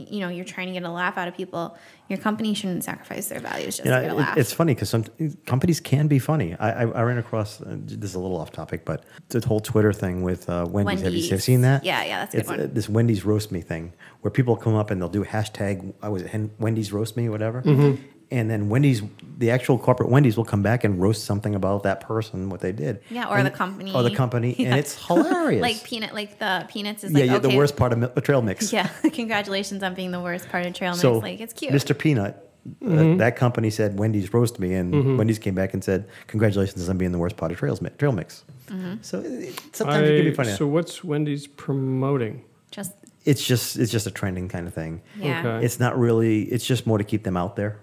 you 0.09 0.21
know 0.21 0.29
you're 0.29 0.45
trying 0.45 0.67
to 0.69 0.73
get 0.73 0.83
a 0.83 0.91
laugh 0.91 1.17
out 1.19 1.29
of 1.29 1.35
people, 1.37 1.77
your 2.09 2.19
company 2.19 2.55
shouldn't 2.55 2.85
sacrifice 2.85 3.29
their 3.29 3.41
values 3.41 3.77
just 3.77 3.85
You 3.85 3.91
know, 3.91 3.99
to 4.01 4.07
get 4.07 4.13
a 4.13 4.15
it- 4.17 4.21
laugh. 4.21 4.37
it's 4.37 4.53
funny 4.53 4.75
because 4.75 4.89
some 4.91 5.05
companies 5.47 5.81
can 5.81 6.07
be 6.09 6.19
funny. 6.19 6.55
I, 6.59 6.71
I, 6.71 6.83
I 6.83 7.03
ran 7.03 7.19
across 7.19 7.61
uh, 7.61 7.77
this 7.81 8.11
is 8.11 8.15
a 8.15 8.21
little 8.21 8.37
off 8.39 8.53
topic, 8.53 8.85
but 8.85 9.05
the 9.29 9.41
whole 9.47 9.61
Twitter 9.61 9.93
thing 9.93 10.23
with 10.23 10.49
uh, 10.49 10.67
Wendy's. 10.69 11.01
Have 11.03 11.13
you 11.15 11.21
Wendy's. 11.31 11.45
seen 11.45 11.61
that? 11.63 11.85
Yeah, 11.85 12.05
yeah, 12.05 12.19
that's 12.21 12.35
a 12.35 12.37
good 12.37 12.41
it's, 12.41 12.49
one. 12.51 12.61
uh, 12.61 12.69
this 12.71 12.89
Wendy's 12.89 13.25
roast 13.25 13.53
me 13.53 13.61
thing 13.61 13.93
where 14.23 14.31
people 14.31 14.57
come 14.57 14.75
up 14.75 14.91
and 14.91 15.01
they'll 15.01 15.09
do 15.09 15.25
hashtag 15.25 15.93
I 16.03 16.09
was 16.09 16.23
it 16.23 16.29
Hen- 16.29 16.51
Wendy's 16.59 16.93
roast 16.93 17.17
me 17.17 17.29
whatever, 17.29 17.63
Mm-hmm. 17.63 18.03
And 18.31 18.51
then 18.51 18.69
Wendy's 18.69 19.03
the 19.39 19.51
actual 19.51 19.79
corporate 19.79 20.11
Wendy's 20.11 20.37
will 20.37 20.45
come 20.45 20.63
back 20.63 20.83
and 20.85 21.01
roast 21.01 21.25
something 21.25 21.55
about 21.55 21.85
that 21.85 22.01
person 22.01 22.51
what 22.51 22.61
they 22.61 22.73
did. 22.73 23.01
yeah, 23.11 23.29
or 23.29 23.37
And- 23.39 23.47
the 23.47 23.51
company. 23.51 23.95
Or 23.95 24.03
the 24.03 24.15
company, 24.15 24.55
Yeah. 24.59 24.71
and 24.71 24.79
it's 24.79 24.95
hilarious. 25.07 25.63
like 25.63 25.83
peanut, 25.85 26.13
like 26.13 26.39
the 26.39 26.67
peanuts 26.69 27.05
is 27.05 27.13
yeah, 27.13 27.19
like 27.21 27.27
yeah, 27.31 27.37
okay, 27.37 27.51
the 27.51 27.57
worst 27.57 27.77
part 27.77 27.93
of 27.93 27.99
mi- 27.99 28.09
trail 28.23 28.43
mix. 28.43 28.73
Yeah, 28.73 28.89
congratulations 29.13 29.83
on 29.83 29.95
being 29.95 30.11
the 30.11 30.21
worst 30.21 30.49
part 30.49 30.67
of 30.67 30.75
trail 30.75 30.93
mix. 30.93 31.01
So, 31.03 31.19
like 31.19 31.41
it's 31.41 31.53
cute. 31.53 31.73
Mr. 31.73 31.97
Peanut, 31.97 32.45
uh, 32.85 33.17
that 33.17 33.37
company 33.37 33.71
said 33.71 33.99
Wendy's 33.99 34.35
roast 34.35 34.59
me, 34.59 34.75
and 34.75 35.17
Wendy's 35.17 35.39
came 35.39 35.55
back 35.55 35.73
and 35.73 35.83
said, 35.83 36.07
"Congratulations 36.27 36.89
on 36.89 36.99
being 36.99 37.13
the 37.13 37.19
worst 37.19 37.37
part 37.37 37.51
of 37.53 37.59
trails 37.59 37.81
mi- 37.81 37.91
trail 37.97 38.13
mix." 38.13 38.45
Mm-hmm. 38.67 38.95
So 39.03 39.21
it, 39.21 39.25
it- 39.27 39.61
sometimes 39.77 40.09
it 40.09 40.17
can 40.17 40.25
be 40.27 40.35
funny. 40.35 40.51
so 40.53 40.67
what's 40.67 41.03
Wendy's 41.05 41.47
promoting? 41.47 42.45
Just 42.73 42.93
it's 43.25 43.43
just 43.47 43.79
it's 43.79 43.91
just 43.93 44.07
a 44.07 44.11
trending 44.11 44.49
kind 44.49 44.67
of 44.67 44.75
thing. 44.75 45.01
yeah. 45.19 45.41
Okay. 45.41 45.65
It's 45.65 45.79
not 45.81 45.99
really. 45.99 46.43
It's 46.43 46.67
just 46.67 46.87
more 46.87 46.99
to 46.99 47.05
keep 47.05 47.23
them 47.23 47.37
out 47.37 47.57
there. 47.57 47.79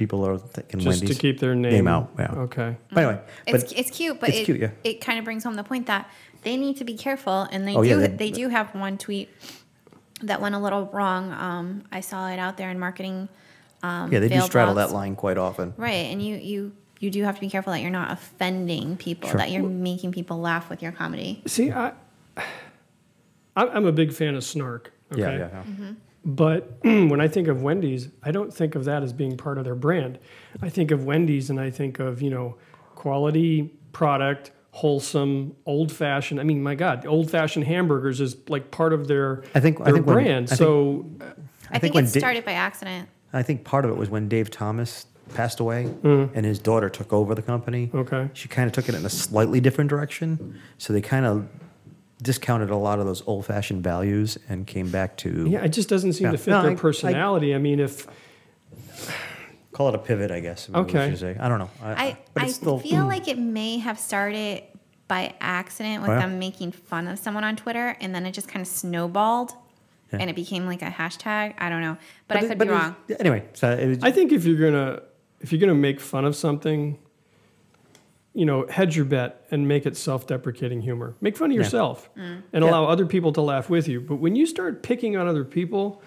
People 0.00 0.26
are 0.26 0.38
thinking 0.38 0.80
Just 0.80 1.00
Wendy's 1.02 1.14
to 1.18 1.20
keep 1.20 1.40
their 1.40 1.54
name, 1.54 1.86
out. 1.86 2.08
Yeah. 2.18 2.32
Okay. 2.32 2.74
But 2.90 3.04
anyway, 3.04 3.20
It's 3.46 3.64
but 3.64 3.78
it's 3.78 3.90
cute, 3.90 4.18
but 4.18 4.30
it's 4.30 4.38
it, 4.38 4.44
cute, 4.46 4.58
yeah. 4.58 4.70
it 4.82 5.02
kind 5.02 5.18
of 5.18 5.26
brings 5.26 5.44
home 5.44 5.56
the 5.56 5.62
point 5.62 5.88
that 5.88 6.08
they 6.42 6.56
need 6.56 6.78
to 6.78 6.84
be 6.84 6.94
careful, 6.96 7.42
and 7.52 7.68
they 7.68 7.76
Oh, 7.76 7.82
do 7.82 7.88
yeah, 7.90 7.96
they, 7.96 8.06
they- 8.06 8.30
do 8.30 8.48
have 8.48 8.74
one 8.74 8.96
tweet 8.96 9.28
that 10.22 10.40
went 10.40 10.54
a 10.54 10.58
little 10.58 10.86
wrong. 10.86 11.34
Um, 11.34 11.84
I 11.92 12.00
saw 12.00 12.30
it 12.30 12.38
out 12.38 12.56
there 12.56 12.70
in 12.70 12.78
marketing. 12.78 13.28
Um, 13.82 14.10
yeah, 14.10 14.20
they 14.20 14.28
do 14.30 14.40
straddle 14.40 14.72
blogs. 14.72 14.88
that 14.88 14.90
line 14.92 15.16
quite 15.16 15.36
often. 15.36 15.74
right? 15.76 16.06
And 16.10 16.22
you 16.24 16.36
you 16.36 16.72
you 16.98 17.10
do 17.10 17.22
have 17.24 17.34
to 17.34 17.40
be 17.42 17.50
careful 17.50 17.74
that 17.74 17.82
you're 17.82 17.90
not 17.90 18.10
offending 18.10 18.96
people, 18.96 19.28
Sure. 19.28 19.36
that 19.36 19.50
you're 19.50 19.62
making 19.62 20.12
people 20.12 20.38
laugh 20.40 20.70
with 20.70 20.80
your 20.82 20.92
comedy. 20.92 21.42
See, 21.46 21.70
I, 21.70 21.92
I- 22.38 23.68
I'm 23.68 23.84
a 23.84 23.92
big 23.92 24.14
fan 24.14 24.34
of 24.34 24.44
snark. 24.44 24.94
Okay? 25.12 25.20
Yeah, 25.20 25.30
yeah, 25.32 25.38
yeah. 25.52 25.62
Mm-hmm. 25.64 25.92
But 26.24 26.78
when 26.82 27.20
I 27.20 27.28
think 27.28 27.48
of 27.48 27.62
Wendy's, 27.62 28.08
I 28.22 28.30
don't 28.30 28.52
think 28.52 28.74
of 28.74 28.84
that 28.84 29.02
as 29.02 29.12
being 29.12 29.36
part 29.36 29.58
of 29.58 29.64
their 29.64 29.74
brand. 29.74 30.18
I 30.62 30.68
think 30.68 30.90
of 30.90 31.04
Wendy's 31.04 31.50
and 31.50 31.58
I 31.60 31.70
think 31.70 31.98
of, 31.98 32.20
you 32.20 32.30
know, 32.30 32.56
quality 32.94 33.72
product, 33.92 34.50
wholesome, 34.72 35.56
old 35.66 35.90
fashioned. 35.90 36.38
I 36.38 36.42
mean, 36.44 36.62
my 36.62 36.74
God, 36.74 37.06
old 37.06 37.30
fashioned 37.30 37.64
hamburgers 37.66 38.20
is 38.20 38.36
like 38.48 38.70
part 38.70 38.92
of 38.92 39.08
their, 39.08 39.42
I 39.54 39.60
think- 39.60 39.80
I 39.80 39.84
their 39.84 39.94
think 39.94 40.06
when- 40.06 40.14
brand. 40.14 40.44
I 40.44 40.54
think- 40.54 40.58
so, 40.58 41.06
I, 41.70 41.78
think, 41.78 41.94
when 41.94 42.04
it 42.04 42.12
Di- 42.12 42.18
started 42.20 42.44
by 42.44 42.52
accident. 42.52 43.08
I 43.32 43.42
think 43.42 43.64
part 43.64 43.84
of 43.84 43.90
it 43.90 43.96
was 43.96 44.10
when 44.10 44.28
Dave 44.28 44.50
Thomas 44.50 45.06
passed 45.34 45.60
away 45.60 45.88
Mm. 46.02 46.30
and 46.34 46.44
his 46.44 46.58
daughter 46.58 46.88
took 46.88 47.12
over 47.12 47.34
the 47.34 47.42
company. 47.42 47.90
okay. 47.94 48.28
She 48.34 48.48
kind 48.48 48.66
of 48.66 48.72
took 48.72 48.88
it 48.88 48.94
in 48.96 49.04
a 49.06 49.08
slightly 49.10 49.60
different 49.60 49.88
direction. 49.88 50.58
So 50.78 50.92
they 50.92 51.00
kind 51.00 51.24
of 51.24 51.46
discounted 52.24 52.70
a 52.70 52.76
lot 52.76 52.98
of 52.98 53.06
those 53.06 53.22
old 53.26 53.46
fashioned 53.46 53.82
values 53.82 54.38
and 54.48 54.66
came 54.66 54.90
back 54.90 55.16
to 55.18 55.46
Yeah, 55.48 55.64
it 55.64 55.70
just 55.70 55.88
doesn't 55.88 56.12
seem 56.14 56.26
Yeah. 56.26 56.32
to 56.32 56.38
fit 56.38 56.50
No, 56.50 56.62
their 56.62 56.72
I- 56.72 56.74
personality. 56.76 57.54
I, 57.54 57.58
mean, 57.58 57.80
if, 57.80 58.06
call 59.72 59.88
it 59.88 59.94
a 59.94 59.98
pivot, 59.98 60.30
I 60.30 60.40
guess. 60.40 60.68
maybe 60.68 60.92
we 60.92 60.98
Okay. 60.98 61.16
say. 61.16 61.36
I 61.38 61.48
don't 61.48 61.58
know. 61.58 61.70
I, 61.82 62.16
but 62.34 62.44
I 62.44 62.46
still, 62.48 62.78
feel 62.78 63.02
hmm. 63.02 63.08
like 63.08 63.28
it 63.28 63.38
may 63.38 63.78
have 63.78 63.98
started 63.98 64.62
by 65.08 65.34
accident 65.40 66.02
with 66.02 66.10
Oh, 66.10 66.14
yeah? 66.14 66.20
them 66.20 66.38
making 66.38 66.72
fun 66.72 67.08
of 67.08 67.18
someone 67.18 67.42
on 67.44 67.56
Twitter, 67.56 67.96
and 68.00 68.14
then 68.14 68.26
it 68.26 68.32
just 68.32 68.48
kind 68.48 68.60
of 68.60 68.68
snowballed, 68.68 69.52
Yeah. 70.12 70.18
and 70.20 70.30
it 70.30 70.36
became 70.36 70.66
like 70.66 70.82
a 70.82 70.90
hashtag. 70.90 71.54
I 71.58 71.68
don't 71.68 71.80
know, 71.80 71.96
but, 72.28 72.36
I 72.36 72.40
it- 72.44 72.48
could 72.48 72.58
but 72.58 72.68
be 72.68 72.72
it 72.72 72.76
was- 72.76 72.82
wrong. 72.82 72.96
Anyway, 73.18 73.44
so 73.54 73.70
it 73.72 73.86
was, 73.88 73.98
I 74.02 74.12
think 74.12 74.32
if 74.32 74.44
you're 74.44 74.70
gonna 74.70 75.02
if 75.40 75.52
you're 75.52 75.60
gonna 75.60 75.74
make 75.74 76.00
fun 76.00 76.24
of 76.26 76.36
something, 76.36 76.98
you 78.32 78.46
know, 78.46 78.66
hedge 78.68 78.96
your 78.96 79.04
bet 79.04 79.44
and 79.50 79.66
make 79.66 79.86
it 79.86 79.96
self-deprecating 79.96 80.80
humor. 80.82 81.14
Make 81.20 81.36
fun 81.36 81.50
of 81.50 81.56
Yeah. 81.56 81.62
yourself 81.62 82.08
Mm. 82.16 82.42
and 82.52 82.64
Yeah. 82.64 82.70
allow 82.70 82.84
other 82.86 83.04
people 83.06 83.32
to 83.32 83.40
laugh 83.40 83.68
with 83.68 83.88
you. 83.88 84.00
But 84.00 84.16
when 84.16 84.36
you 84.36 84.46
start 84.46 84.82
picking 84.82 85.16
on 85.16 85.26
other 85.26 85.44
people, 85.44 86.00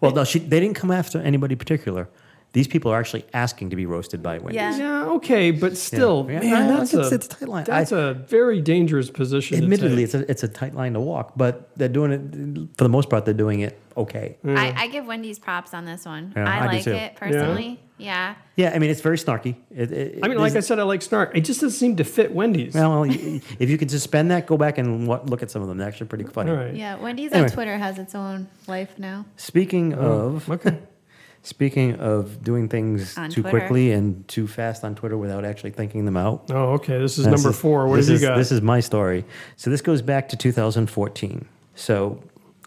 well, 0.00 0.12
no, 0.12 0.24
she, 0.24 0.38
they 0.38 0.58
didn't 0.60 0.76
come 0.76 0.90
after 0.90 1.18
anybody 1.20 1.54
particular. 1.54 2.08
These 2.54 2.66
people 2.66 2.90
are 2.90 2.98
actually 2.98 3.24
asking 3.34 3.70
to 3.70 3.76
be 3.76 3.84
roasted 3.84 4.22
by 4.22 4.38
Wendy's. 4.38 4.54
Yeah. 4.56 4.78
yeah, 4.78 5.04
okay, 5.16 5.50
but 5.50 5.76
still, 5.76 6.26
Yeah. 6.28 6.40
man, 6.40 6.68
that's 6.68 6.94
it's- 6.94 7.12
a 7.12 7.14
it's 7.14 7.28
tight 7.28 7.48
line. 7.48 7.64
That's 7.64 7.92
I- 7.92 8.00
a 8.00 8.14
very 8.14 8.60
dangerous 8.62 9.10
position. 9.10 9.58
Admittedly, 9.62 10.06
to 10.06 10.12
take. 10.12 10.28
it's 10.28 10.28
a 10.28 10.30
it's 10.30 10.42
a 10.44 10.48
tight 10.48 10.74
line 10.74 10.94
to 10.94 11.00
walk, 11.00 11.34
but 11.36 11.68
they're 11.76 11.88
doing 11.90 12.10
it 12.12 12.68
for 12.78 12.84
the 12.84 12.88
most 12.88 13.10
part. 13.10 13.26
They're 13.26 13.34
doing 13.34 13.60
it 13.60 13.78
okay. 13.96 14.38
I, 14.46 14.72
I 14.76 14.86
give 14.88 15.06
Wendy's 15.06 15.38
props 15.38 15.74
on 15.74 15.84
this 15.84 16.06
one. 16.06 16.32
Yeah, 16.34 16.48
I 16.48 16.58
I 16.64 16.66
like 16.66 16.86
it 16.86 17.16
personally. 17.16 17.80
Yeah. 17.98 18.36
Yeah, 18.56 18.70
I 18.74 18.78
mean 18.78 18.90
it's 18.90 19.00
very 19.00 19.16
snarky. 19.18 19.56
It, 19.74 19.90
it, 19.92 20.18
I 20.22 20.28
mean, 20.28 20.38
like 20.38 20.54
I 20.54 20.60
said, 20.60 20.78
I 20.78 20.84
like 20.84 21.02
snark. 21.02 21.36
It 21.36 21.40
just 21.40 21.60
doesn't 21.60 21.76
seem 21.78 21.96
to 21.96 22.04
fit 22.04 22.32
Wendy's. 22.32 22.74
well, 22.74 23.02
if 23.04 23.68
you 23.68 23.76
could 23.76 23.90
suspend 23.90 24.30
that, 24.30 24.46
go 24.46 24.56
back 24.56 24.78
and 24.78 25.06
look 25.08 25.42
at 25.42 25.50
some 25.50 25.62
of 25.62 25.68
them. 25.68 25.78
They're 25.78 25.88
actually 25.88 26.06
pretty 26.06 26.24
funny. 26.24 26.50
All 26.52 26.56
right. 26.56 26.74
Yeah. 26.74 26.96
Wendy's 26.96 27.32
Anyway. 27.32 27.48
on 27.48 27.54
Twitter 27.54 27.76
has 27.76 27.98
its 27.98 28.14
own 28.14 28.46
life 28.68 28.98
now. 28.98 29.26
Speaking 29.36 29.94
Oh, 29.94 30.36
of 30.36 30.48
okay. 30.48 30.78
Speaking 31.48 31.96
of 31.96 32.42
doing 32.44 32.68
things 32.68 33.16
On 33.18 33.30
too 33.30 33.42
Twitter. 33.42 33.58
quickly 33.58 33.92
and 33.92 34.26
too 34.28 34.46
fast 34.46 34.84
on 34.84 34.94
Twitter 34.94 35.16
without 35.16 35.44
actually 35.44 35.70
thinking 35.70 36.04
them 36.04 36.16
out. 36.16 36.44
Oh, 36.50 36.74
okay. 36.74 36.98
This 36.98 37.18
is 37.18 37.24
This 37.24 37.34
number 37.42 37.52
four. 37.56 37.86
What 37.88 37.96
this 37.96 38.06
have 38.08 38.16
is, 38.16 38.22
you 38.22 38.28
got? 38.28 38.36
This 38.36 38.52
is 38.52 38.60
my 38.62 38.80
story. 38.80 39.24
So 39.56 39.70
this 39.70 39.80
goes 39.80 40.02
back 40.02 40.28
to 40.30 40.36
2014. 40.36 41.46
So 41.74 42.22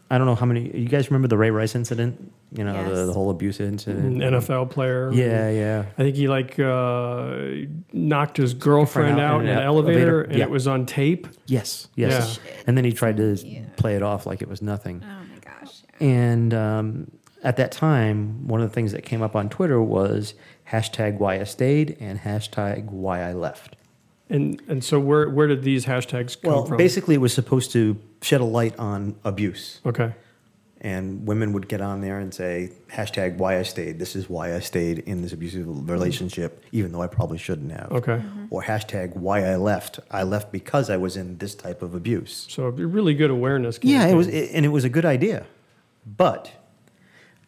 I 0.10 0.17
don't 0.17 0.28
know 0.28 0.36
how 0.36 0.46
many 0.46 0.76
you 0.78 0.89
guys 0.89 1.10
remember 1.10 1.28
the 1.28 1.38
Ray 1.38 1.52
Rice 1.52 1.76
incident. 1.76 2.32
You 2.54 2.65
know 2.65 2.74
the, 2.84 2.96
Yes. 2.98 3.08
the 3.08 3.13
whole 3.13 3.30
abuse 3.30 3.62
incident. 3.62 4.22
An 4.22 4.34
NFL 4.34 4.70
player. 4.72 5.10
Yeah, 5.13 5.50
yeah. 5.50 5.86
I 5.98 6.04
think 6.04 6.17
he 6.17 6.28
like 6.28 6.60
uh, 6.60 7.46
knocked 7.94 8.36
his 8.38 8.54
girlfriend 8.54 9.15
Girlfriend 9.15 9.20
out 9.22 9.36
out 9.36 9.41
in 9.41 9.48
in 9.48 9.52
an 9.54 9.58
an 9.60 9.63
elevator, 9.63 10.00
elevator. 10.00 10.22
and 10.24 10.38
Yeah. 10.38 10.44
it 10.46 10.50
was 10.50 10.67
on 10.67 10.86
tape. 10.86 11.28
Yes, 11.46 11.88
yes. 11.96 12.39
Yeah. 12.46 12.52
And 12.67 12.76
then 12.78 12.84
he 12.84 12.91
tried 12.91 13.17
to 13.17 13.38
play 13.78 13.96
it 13.96 14.04
off 14.04 14.26
like 14.26 14.41
it 14.41 14.50
was 14.50 14.62
nothing. 14.62 15.02
Oh 15.02 15.08
my 15.08 15.39
gosh. 15.39 15.82
And 16.02 16.54
um, 16.54 17.12
at 17.43 17.58
that 17.58 17.71
time, 17.71 18.47
one 18.47 18.62
of 18.62 18.69
the 18.69 18.73
things 18.73 18.91
that 18.91 19.04
came 19.04 19.21
up 19.21 19.36
on 19.36 19.49
Twitter 19.49 19.82
was 19.82 20.34
hashtag 20.71 21.17
why 21.17 21.39
I 21.39 21.43
stayed 21.43 21.97
and 21.99 22.19
hashtag 22.19 22.86
why 22.86 23.21
I 23.21 23.34
left. 23.34 23.75
And 24.30 24.62
and 24.67 24.84
so 24.84 24.99
where 24.99 25.30
where 25.30 25.47
did 25.47 25.63
these 25.63 25.86
hashtags 25.86 26.39
come 26.41 26.51
Well, 26.51 26.65
from? 26.65 26.77
basically, 26.77 27.15
it 27.15 27.21
was 27.21 27.34
supposed 27.34 27.71
to 27.73 27.97
shed 28.21 28.41
a 28.41 28.45
light 28.45 28.77
on 28.80 29.15
abuse. 29.23 29.82
okay. 29.86 30.13
And 30.84 31.27
women 31.27 31.54
would 31.54 31.67
get 31.67 31.80
on 31.80 32.01
there 32.01 32.17
and 32.17 32.34
say, 32.34 32.71
hashtag 32.91 33.38
why 33.38 33.60
I 33.60 33.62
stayed. 33.62 33.99
This 33.99 34.15
is 34.15 34.27
why 34.32 34.56
I 34.56 34.60
stayed 34.62 34.97
in 34.99 35.21
this 35.21 35.32
abusive 35.32 35.67
relationship, 35.88 36.63
even 36.71 36.91
though 36.91 37.04
I 37.04 37.08
probably 37.08 37.38
shouldn't 37.38 37.71
have. 37.71 37.91
Okay. 37.91 38.19
Or 38.49 38.63
hashtag 38.63 39.15
why 39.15 39.43
I 39.45 39.58
left. 39.58 39.99
I 40.10 40.23
left 40.23 40.51
because 40.51 40.89
I 40.89 40.97
was 40.97 41.17
in 41.17 41.38
this 41.38 41.54
type 41.54 41.84
of 41.84 41.93
abuse. 41.93 42.47
So 42.49 42.63
a 42.65 42.71
really 42.71 43.13
good 43.13 43.30
awareness. 43.30 43.77
Yeah, 43.84 44.08
it 44.08 44.15
was, 44.15 44.27
and 44.27 44.65
it 44.65 44.69
was 44.69 44.84
a 44.84 44.89
good 44.89 45.06
idea. 45.06 45.45
But 46.17 46.51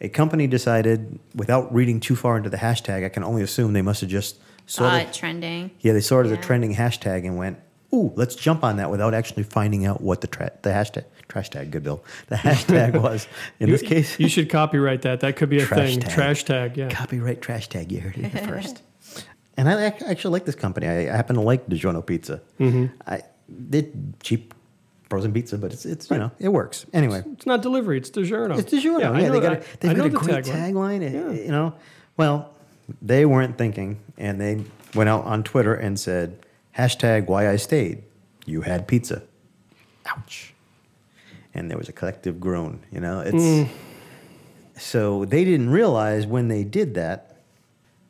a 0.00 0.08
company 0.08 0.46
decided, 0.46 1.18
without 1.34 1.72
reading 1.74 2.00
too 2.00 2.16
far 2.16 2.36
into 2.36 2.50
the 2.50 2.56
hashtag, 2.58 3.04
I 3.04 3.08
can 3.08 3.22
only 3.24 3.42
assume 3.42 3.72
they 3.72 3.82
must 3.82 4.00
have 4.00 4.10
just 4.10 4.36
sort 4.66 4.90
Saw 4.90 4.96
of, 4.96 5.02
it 5.08 5.12
trending. 5.12 5.70
yeah, 5.80 5.92
they 5.92 6.00
saw 6.00 6.20
it 6.20 6.26
as 6.26 6.32
a 6.32 6.34
Yeah. 6.34 6.40
trending 6.40 6.74
hashtag 6.74 7.24
and 7.26 7.36
went, 7.36 7.58
ooh, 7.92 8.12
let's 8.16 8.34
jump 8.34 8.64
on 8.64 8.76
that 8.78 8.90
without 8.90 9.14
actually 9.14 9.44
finding 9.44 9.86
out 9.86 10.00
what 10.00 10.20
the 10.20 10.26
tra- 10.26 10.50
the 10.62 10.70
hashtag 10.70 11.04
trash 11.28 11.48
tag, 11.50 11.70
good 11.70 11.82
bill, 11.84 12.04
the 12.28 12.36
hashtag 12.36 13.00
was. 13.02 13.26
In 13.60 13.68
You- 13.68 13.74
this 13.78 13.82
case, 13.88 14.18
you 14.18 14.28
should 14.28 14.50
copyright 14.50 15.02
that. 15.02 15.20
That 15.20 15.36
could 15.36 15.48
be 15.48 15.58
a 15.58 15.66
Trash 15.66 15.90
thing. 15.92 16.00
tag. 16.00 16.10
Trash 16.12 16.44
tag. 16.44 16.76
Yeah. 16.76 16.88
copyright 16.90 17.40
trash 17.40 17.68
tag. 17.68 17.92
You 17.92 18.00
heard 18.00 18.16
it 18.18 18.26
here 18.32 18.42
first. 18.48 18.82
And 19.56 19.68
I 19.68 19.86
ac- 19.86 20.04
actually 20.06 20.32
like 20.32 20.44
this 20.46 20.56
company. 20.56 20.88
I, 20.88 21.02
I 21.12 21.16
happen 21.16 21.36
to 21.36 21.42
like 21.42 21.68
DiGiorno 21.68 22.04
Pizza. 22.04 22.42
Mm-hmm. 22.58 22.86
I 23.06 23.22
did 23.70 24.14
cheap 24.20 24.52
frozen 25.08 25.32
pizza, 25.32 25.58
but 25.58 25.72
it's 25.72 25.84
it's 25.84 26.10
you 26.10 26.18
know 26.18 26.30
it 26.38 26.48
works 26.48 26.86
anyway. 26.92 27.22
It's 27.32 27.46
not 27.46 27.62
delivery. 27.62 27.98
It's 27.98 28.10
DiGiorno. 28.10 28.58
It's 28.58 28.72
DiGiorno. 28.72 29.00
Yeah, 29.00 29.18
Yeah, 29.18 29.28
they 29.30 29.40
got 29.40 29.52
a, 29.52 29.62
they've 29.80 29.96
got 29.96 30.06
a 30.06 30.08
the 30.10 30.18
great 30.18 30.44
tagline. 30.44 31.00
tagline. 31.00 31.12
Yeah. 31.12 31.42
You 31.44 31.50
know, 31.52 31.74
well, 32.16 32.52
they 33.02 33.24
weren't 33.26 33.56
thinking, 33.58 34.00
and 34.18 34.40
they 34.40 34.64
went 34.94 35.08
out 35.08 35.24
on 35.24 35.42
Twitter 35.42 35.74
and 35.74 35.98
said 35.98 36.38
hashtag 36.76 37.26
Why 37.26 37.48
I 37.50 37.56
Stayed. 37.56 38.02
You 38.46 38.62
had 38.62 38.86
pizza. 38.88 39.22
Ouch. 40.06 40.52
And 41.54 41.70
there 41.70 41.78
was 41.78 41.88
a 41.88 41.92
collective 41.92 42.40
groan. 42.40 42.80
You 42.92 43.00
know, 43.00 43.20
it's 43.20 43.34
Mm. 43.42 43.68
so 44.76 45.24
they 45.24 45.44
didn't 45.44 45.70
realize 45.70 46.26
when 46.26 46.48
they 46.48 46.64
did 46.64 46.94
that 46.94 47.36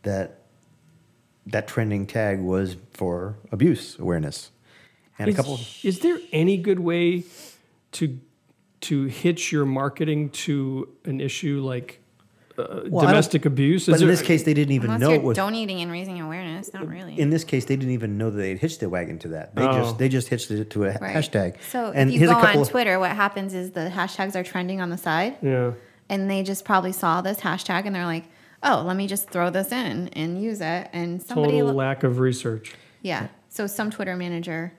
that 0.03 0.39
that 1.47 1.69
trending 1.69 2.07
tag 2.07 2.41
was 2.41 2.77
for 2.95 3.37
abuse 3.53 3.99
awareness. 3.99 4.51
And 5.19 5.29
Is, 5.29 5.35
a 5.35 5.37
couple. 5.37 5.61
is 5.83 6.01
there 6.01 6.19
any 6.33 6.57
good 6.57 6.81
way 6.81 7.25
to 7.93 8.19
to 8.83 9.05
hitch 9.05 9.51
your 9.51 9.65
marketing 9.65 10.29
to 10.31 10.89
an 11.05 11.21
issue 11.21 11.61
like 11.65 12.01
uh, 12.59 12.81
Well, 12.89 13.07
domestic 13.07 13.47
abuse? 13.47 13.87
But 13.87 13.97
Is 13.97 14.03
in 14.03 14.09
there- 14.09 14.17
this 14.17 14.27
case, 14.27 14.43
they 14.43 14.55
didn't 14.55 14.73
even 14.75 14.91
Unless 14.91 15.01
know 15.01 15.09
you're 15.11 15.21
it 15.21 15.25
was. 15.25 15.37
donating 15.37 15.81
and 15.81 15.91
raising 15.91 16.21
awareness, 16.21 16.73
not 16.75 16.87
really. 16.89 17.19
In 17.19 17.31
this 17.31 17.45
case, 17.45 17.65
they 17.65 17.77
didn't 17.77 17.93
even 17.95 18.19
know 18.19 18.31
that 18.31 18.37
they'd 18.37 18.59
hitched 18.59 18.81
their 18.81 18.89
wagon 18.89 19.19
to 19.21 19.29
that. 19.29 19.55
They 19.57 19.63
Oh. 19.63 19.73
just 19.83 19.99
they 19.99 20.09
just 20.09 20.29
hitched 20.29 20.51
it 20.51 20.69
to 20.71 20.85
a 20.85 20.89
Right. 20.99 21.17
hashtag. 21.17 21.55
So 21.71 21.93
and 21.95 22.11
if 22.11 22.21
you 22.21 22.27
go 22.27 22.33
a 22.33 22.41
couple 22.41 22.61
on 22.61 22.67
of- 22.67 22.71
Twitter, 22.71 22.99
what 22.99 23.13
happens 23.13 23.55
is 23.55 23.71
the 23.71 23.91
hashtags 23.95 24.35
are 24.37 24.43
trending 24.45 24.81
on 24.81 24.91
the 24.91 24.99
side, 24.99 25.37
yeah. 25.43 25.73
and 26.09 26.29
they 26.31 26.43
just 26.43 26.65
probably 26.65 26.93
saw 26.93 27.21
this 27.23 27.41
hashtag 27.41 27.87
and 27.87 27.95
they're 27.95 28.05
like, 28.05 28.25
"Oh, 28.63 28.83
let 28.87 28.97
me 28.97 29.07
just 29.07 29.31
throw 29.31 29.49
this 29.51 29.71
in 29.73 30.09
and 30.09 30.43
use 30.43 30.61
it." 30.61 30.89
And 30.93 31.23
somebody, 31.23 31.53
Total 31.61 31.69
lo- 31.69 31.73
lack 31.75 32.03
of 32.03 32.19
research. 32.19 32.75
yeah. 33.03 33.29
So 33.49 33.67
some 33.69 33.91
Twitter 33.91 34.17
manager 34.17 34.73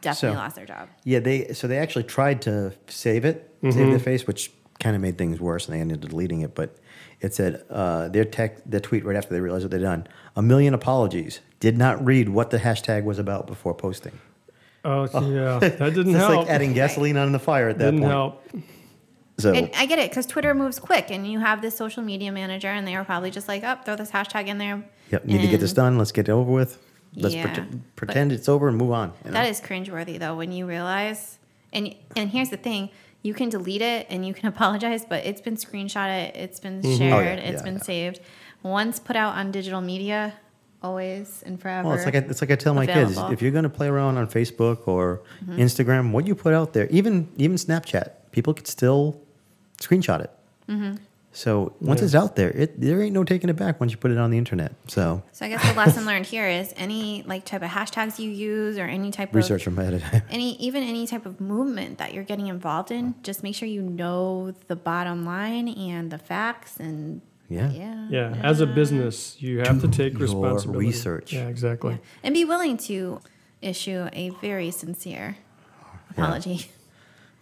definitely 0.00 0.36
So- 0.36 0.40
lost 0.42 0.56
their 0.56 0.66
job. 0.66 0.88
Yeah, 1.04 1.18
they 1.20 1.52
so 1.52 1.66
they 1.68 1.78
actually 1.78 2.04
tried 2.04 2.42
to 2.42 2.72
save 2.88 3.24
it, 3.24 3.44
Mm-hmm. 3.62 3.70
save 3.78 3.92
the 3.92 3.98
face, 3.98 4.26
which 4.26 4.52
kind 4.78 4.94
of 4.94 5.02
made 5.02 5.18
things 5.18 5.40
worse, 5.40 5.66
and 5.66 5.74
they 5.76 5.80
ended 5.80 6.04
up 6.04 6.10
deleting 6.10 6.42
it. 6.42 6.54
But 6.54 6.76
it 7.20 7.34
said 7.34 7.64
uh, 7.68 8.08
their 8.08 8.24
tech, 8.24 8.58
the 8.64 8.80
tweet 8.80 9.04
right 9.04 9.16
after 9.16 9.34
they 9.34 9.40
realized 9.40 9.64
what 9.64 9.72
they'd 9.72 9.80
done. 9.80 10.06
A 10.36 10.42
million 10.42 10.74
apologies. 10.74 11.40
Did 11.58 11.76
not 11.76 12.04
read 12.04 12.28
what 12.28 12.50
the 12.50 12.58
hashtag 12.58 13.02
was 13.02 13.18
about 13.18 13.48
before 13.48 13.74
posting. 13.74 14.12
Oh, 14.84 15.02
yeah, 15.28 15.58
that 15.58 15.78
didn't 15.78 16.10
It's 16.14 16.18
help. 16.18 16.36
like 16.46 16.48
adding 16.48 16.72
gasoline 16.72 17.16
on 17.16 17.32
the 17.32 17.40
fire 17.40 17.68
at 17.70 17.78
that 17.78 17.86
didn't 17.86 18.00
point. 18.00 18.12
help. 18.12 18.44
So 19.38 19.52
And 19.52 19.70
I 19.76 19.86
get 19.86 19.98
it 19.98 20.10
because 20.10 20.26
Twitter 20.26 20.54
moves 20.54 20.78
quick, 20.78 21.10
and 21.10 21.26
you 21.30 21.40
have 21.40 21.60
this 21.62 21.76
social 21.76 22.02
media 22.04 22.30
manager, 22.30 22.68
and 22.68 22.86
they 22.86 22.96
were 22.96 23.02
probably 23.04 23.30
just 23.32 23.48
like, 23.48 23.64
"Oh, 23.64 23.76
throw 23.84 23.96
this 23.96 24.10
hashtag 24.12 24.46
in 24.46 24.58
there." 24.58 24.84
yep, 25.10 25.24
need 25.24 25.40
to 25.42 25.48
get 25.48 25.58
this 25.60 25.72
done. 25.72 25.98
Let's 25.98 26.12
get 26.12 26.28
it 26.28 26.32
over 26.32 26.50
with. 26.50 26.78
Let's 27.14 27.34
Yeah, 27.34 27.46
prete- 27.54 27.80
pretend 27.96 28.32
it's 28.32 28.48
over 28.48 28.68
and 28.68 28.76
move 28.76 28.92
on. 28.92 29.12
you 29.24 29.30
know? 29.30 29.34
That 29.34 29.46
is 29.48 29.60
cringeworthy, 29.60 30.18
though, 30.18 30.36
when 30.36 30.52
you 30.52 30.66
realize. 30.66 31.38
And 31.72 31.94
and 32.16 32.30
here's 32.30 32.50
the 32.50 32.56
thing: 32.56 32.90
you 33.22 33.34
can 33.34 33.48
delete 33.48 33.82
it 33.82 34.06
and 34.10 34.26
you 34.26 34.32
can 34.34 34.48
apologize, 34.54 35.04
but 35.04 35.24
it's 35.26 35.40
been 35.40 35.56
screenshotted, 35.56 36.34
it's 36.36 36.60
been 36.60 36.80
Oh, 36.84 36.88
yeah, 36.88 36.96
shared, 36.96 37.38
it's 37.38 37.58
yeah, 37.60 37.62
been 37.64 37.80
saved. 37.80 38.20
Once 38.62 38.98
put 39.00 39.16
out 39.16 39.36
on 39.36 39.50
digital 39.52 39.80
media, 39.80 40.34
always 40.82 41.42
and 41.46 41.60
forever. 41.60 41.88
Well, 41.88 41.96
it's 41.96 42.04
like 42.06 42.14
I, 42.14 42.18
it's 42.18 42.40
like 42.40 42.50
I 42.50 42.56
tell 42.56 42.74
my 42.74 42.86
kids: 42.86 43.16
if 43.30 43.42
you're 43.42 43.50
going 43.52 43.64
to 43.64 43.68
play 43.70 43.88
around 43.88 44.16
on 44.18 44.26
Facebook 44.28 44.86
or 44.88 45.22
Mm-hmm. 45.44 45.60
Instagram, 45.60 46.10
what 46.12 46.26
you 46.26 46.34
put 46.34 46.54
out 46.54 46.72
there, 46.72 46.86
even 46.88 47.28
even 47.36 47.56
Snapchat, 47.56 48.10
people 48.32 48.52
could 48.54 48.66
still 48.66 49.20
screenshot 49.80 50.20
it. 50.20 50.30
Mm-hmm. 50.68 50.96
So 51.38 51.72
once 51.80 52.00
Yeah. 52.00 52.06
it's 52.06 52.14
out 52.16 52.34
there, 52.34 52.50
it 52.50 52.80
there 52.80 53.00
ain't 53.00 53.14
no 53.14 53.22
taking 53.22 53.48
it 53.48 53.54
back 53.54 53.78
once 53.78 53.92
you 53.92 53.98
put 53.98 54.10
it 54.10 54.18
on 54.18 54.30
the 54.32 54.38
internet. 54.38 54.72
So 54.88 55.22
So 55.30 55.46
I 55.46 55.48
guess 55.50 55.62
the 55.70 55.76
lesson 55.76 56.04
learned 56.10 56.26
here 56.26 56.48
is 56.48 56.74
any 56.76 57.22
like 57.26 57.44
type 57.44 57.62
of 57.62 57.68
hashtags 57.70 58.18
you 58.18 58.28
use 58.28 58.76
or 58.76 58.82
any 58.98 59.12
type 59.12 59.32
research 59.32 59.66
of 59.68 59.78
research 59.78 59.92
from 60.00 60.02
ahead 60.10 60.22
of 60.24 60.30
any 60.30 60.56
even 60.56 60.82
any 60.82 61.06
type 61.06 61.26
of 61.26 61.40
movement 61.40 61.98
that 61.98 62.12
you're 62.12 62.24
getting 62.24 62.48
involved 62.48 62.90
in, 62.90 63.14
just 63.22 63.44
make 63.44 63.54
sure 63.54 63.68
you 63.68 63.82
know 63.82 64.52
the 64.66 64.74
bottom 64.74 65.24
line 65.24 65.68
and 65.68 66.10
the 66.10 66.18
facts 66.18 66.76
and 66.80 67.20
Yeah. 67.48 67.70
yeah. 67.70 68.08
Yeah, 68.10 68.40
as 68.42 68.60
a 68.60 68.66
business, 68.66 69.36
you 69.40 69.60
have 69.60 69.80
to 69.82 69.88
take 69.88 70.14
your 70.14 70.22
responsibility. 70.22 70.86
research. 70.88 71.32
Yeah, 71.32 71.46
exactly. 71.46 71.92
Yeah. 71.92 72.24
And 72.24 72.34
be 72.34 72.44
willing 72.44 72.76
to 72.90 73.20
issue 73.62 74.08
a 74.12 74.30
very 74.40 74.70
sincere 74.72 75.36
apology. 76.10 76.66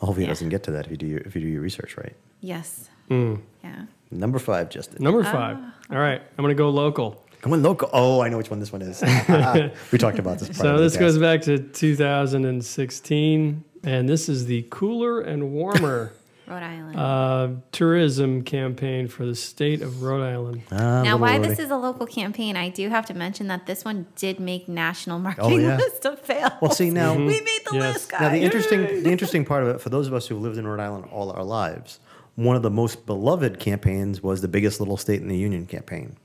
Hopefully, 0.00 0.24
it 0.24 0.26
Yeah. 0.28 0.32
doesn't 0.34 0.50
get 0.50 0.62
to 0.64 0.70
that 0.72 0.84
if 0.84 0.90
you 0.90 0.96
do 0.98 1.06
your, 1.06 1.20
if 1.20 1.34
you 1.34 1.40
do 1.40 1.48
your 1.48 1.62
research 1.62 1.96
right. 1.96 2.14
Yes. 2.42 2.90
Mm. 3.10 3.40
Yeah. 3.62 3.82
Number 4.10 4.38
five, 4.38 4.70
Justin. 4.70 5.02
Number 5.02 5.22
five. 5.24 5.58
All 5.90 5.98
right, 5.98 6.20
I'm 6.20 6.42
going 6.42 6.48
to 6.48 6.54
go 6.58 6.70
local. 6.70 7.22
Come 7.42 7.52
on, 7.52 7.62
local. 7.62 7.88
Oh, 7.92 8.20
I 8.20 8.28
know 8.28 8.38
which 8.38 8.50
one 8.50 8.58
this 8.58 8.72
one 8.72 8.82
is. 8.82 9.02
we 9.92 9.98
talked 9.98 10.18
about 10.18 10.38
this. 10.38 10.48
prior 10.58 10.76
So 10.76 10.82
this 10.82 10.96
goes 10.96 11.18
back 11.18 11.42
to 11.42 11.58
2016, 11.58 13.64
and 13.84 14.08
this 14.08 14.28
is 14.28 14.46
the 14.46 14.66
cooler 14.70 15.20
and 15.20 15.52
warmer 15.52 16.12
Rhode 16.48 16.62
Island. 16.62 16.98
uh, 16.98 17.48
tourism 17.72 18.42
campaign 18.42 19.08
for 19.08 19.26
the 19.26 19.34
state 19.34 19.82
of 19.82 20.02
Rhode 20.02 20.22
Island. 20.22 20.62
Ah, 20.70 21.02
now, 21.02 21.16
why 21.16 21.36
Rhody. 21.36 21.48
this 21.48 21.58
is 21.58 21.70
a 21.70 21.76
local 21.76 22.06
campaign, 22.06 22.56
I 22.56 22.68
do 22.68 22.88
have 22.88 23.06
to 23.06 23.14
mention 23.14 23.48
that 23.48 23.66
this 23.66 23.84
one 23.84 24.06
did 24.16 24.38
make 24.40 24.68
national 24.68 25.18
marketing 25.18 25.62
yeah. 25.62 25.76
list 25.76 26.04
of 26.04 26.20
fails. 26.20 26.52
Well, 26.60 26.70
see 26.70 26.90
now. 26.90 27.14
Mm-hmm. 27.14 27.26
we 27.26 27.40
made 27.40 27.60
the 27.70 27.76
Yes. 27.76 27.94
list, 27.94 28.12
Now 28.12 28.28
the 28.30 28.38
interesting 28.40 29.02
the 29.02 29.10
interesting 29.10 29.44
part 29.44 29.62
of 29.64 29.68
it 29.70 29.80
for 29.80 29.88
those 29.88 30.06
of 30.06 30.14
us 30.14 30.26
who 30.28 30.36
lived 30.36 30.56
in 30.56 30.66
Rhode 30.66 30.80
Island 30.80 31.06
all 31.12 31.32
our 31.32 31.44
lives, 31.44 31.98
one 32.36 32.54
of 32.56 32.62
the 32.62 32.70
most 32.70 33.04
beloved 33.06 33.58
campaigns 33.58 34.22
was 34.22 34.40
the 34.40 34.48
biggest 34.48 34.78
little 34.80 34.96
state 34.96 35.20
in 35.20 35.28
the 35.28 35.36
union 35.36 35.66
campaign. 35.66 36.16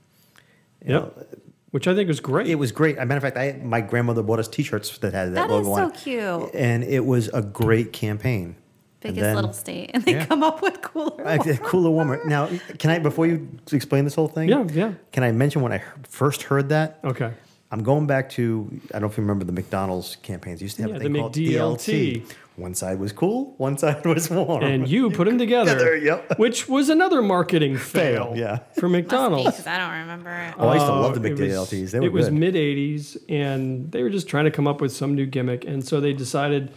You 0.84 0.92
Yep. 0.94 1.02
know, 1.02 1.26
Which 1.70 1.88
I 1.88 1.94
think 1.94 2.08
was 2.08 2.20
great. 2.20 2.48
it 2.48 2.56
was 2.56 2.70
great. 2.72 2.96
As 2.98 3.02
a 3.02 3.06
matter 3.06 3.16
of 3.18 3.22
fact, 3.22 3.36
I 3.38 3.58
my 3.64 3.80
grandmother 3.80 4.22
bought 4.22 4.38
us 4.38 4.48
T-shirts 4.48 4.98
that 4.98 5.14
had 5.14 5.28
that, 5.30 5.34
That 5.34 5.50
logo 5.50 5.62
is 5.62 5.68
on 5.78 5.94
so 5.94 5.96
it, 5.96 6.02
cute. 6.02 6.54
and 6.54 6.84
it 6.84 7.04
was 7.06 7.28
a 7.28 7.40
great 7.42 7.92
campaign. 7.92 8.56
Biggest 9.00 9.20
then- 9.20 9.34
little 9.36 9.52
state, 9.52 9.90
and 9.94 10.04
they 10.04 10.12
Yeah. 10.12 10.26
come 10.26 10.42
up 10.44 10.62
with 10.62 10.80
cooler. 10.82 11.26
Uh, 11.26 11.38
ones. 11.38 11.58
cooler, 11.64 11.90
warmer. 11.90 12.20
Now, 12.24 12.48
can 12.78 12.90
I 12.90 12.98
before 13.00 13.26
you 13.26 13.48
explain 13.72 14.04
this 14.04 14.14
whole 14.14 14.28
thing? 14.28 14.48
Yeah, 14.48 14.64
yeah. 14.72 14.92
Can 15.12 15.24
I 15.24 15.32
mention 15.32 15.60
when 15.62 15.72
I 15.72 15.82
first 16.08 16.42
heard 16.44 16.68
that? 16.68 17.00
okay. 17.04 17.32
I'm 17.72 17.82
going 17.82 18.06
back 18.06 18.28
to 18.32 18.68
I 18.90 18.98
don't 18.98 19.02
know 19.02 19.06
if 19.08 19.16
you 19.16 19.22
remember 19.22 19.44
the 19.46 19.52
McDonald's 19.52 20.16
campaigns. 20.16 20.60
They 20.60 20.64
used 20.64 20.76
to 20.76 20.82
have 20.82 20.90
Yeah, 20.90 20.96
a 20.96 20.98
the 20.98 21.04
thing 21.06 21.14
called 21.14 21.34
McDLT. 21.34 22.22
DLT. 22.22 22.22
One 22.62 22.74
side 22.74 22.98
was 23.00 23.12
cool, 23.12 23.54
one 23.58 23.76
side 23.76 24.04
was 24.14 24.30
warm. 24.30 24.62
And 24.62 24.86
you 24.88 25.10
put 25.10 25.26
them 25.26 25.36
together, 25.46 25.72
Together, 25.72 25.96
yep. 25.96 26.38
which 26.38 26.68
was 26.68 26.88
another 26.88 27.20
marketing 27.22 27.76
fail, 27.96 28.34
yeah. 28.36 28.60
for 28.78 28.88
McDonald's. 28.88 29.50
because 29.50 29.66
I 29.66 29.78
don't 29.78 30.00
remember 30.02 30.30
it. 30.30 30.54
Oh, 30.58 30.68
I 30.68 30.74
used 30.74 30.86
to 30.86 30.92
love 30.92 31.20
the 31.20 31.28
Uh, 31.28 31.32
it 31.32 31.38
was- 31.40 31.70
McDLTs. 31.70 31.90
They 31.90 32.00
were 32.00 32.06
it 32.06 32.12
was 32.12 32.30
mid 32.30 32.54
'80s, 32.54 33.16
and 33.28 33.90
they 33.90 34.02
were 34.04 34.10
just 34.10 34.28
trying 34.28 34.44
to 34.44 34.50
come 34.52 34.68
up 34.68 34.80
with 34.80 34.92
some 34.92 35.14
new 35.14 35.26
gimmick, 35.26 35.64
and 35.64 35.84
so 35.86 36.00
they 36.00 36.12
decided 36.12 36.70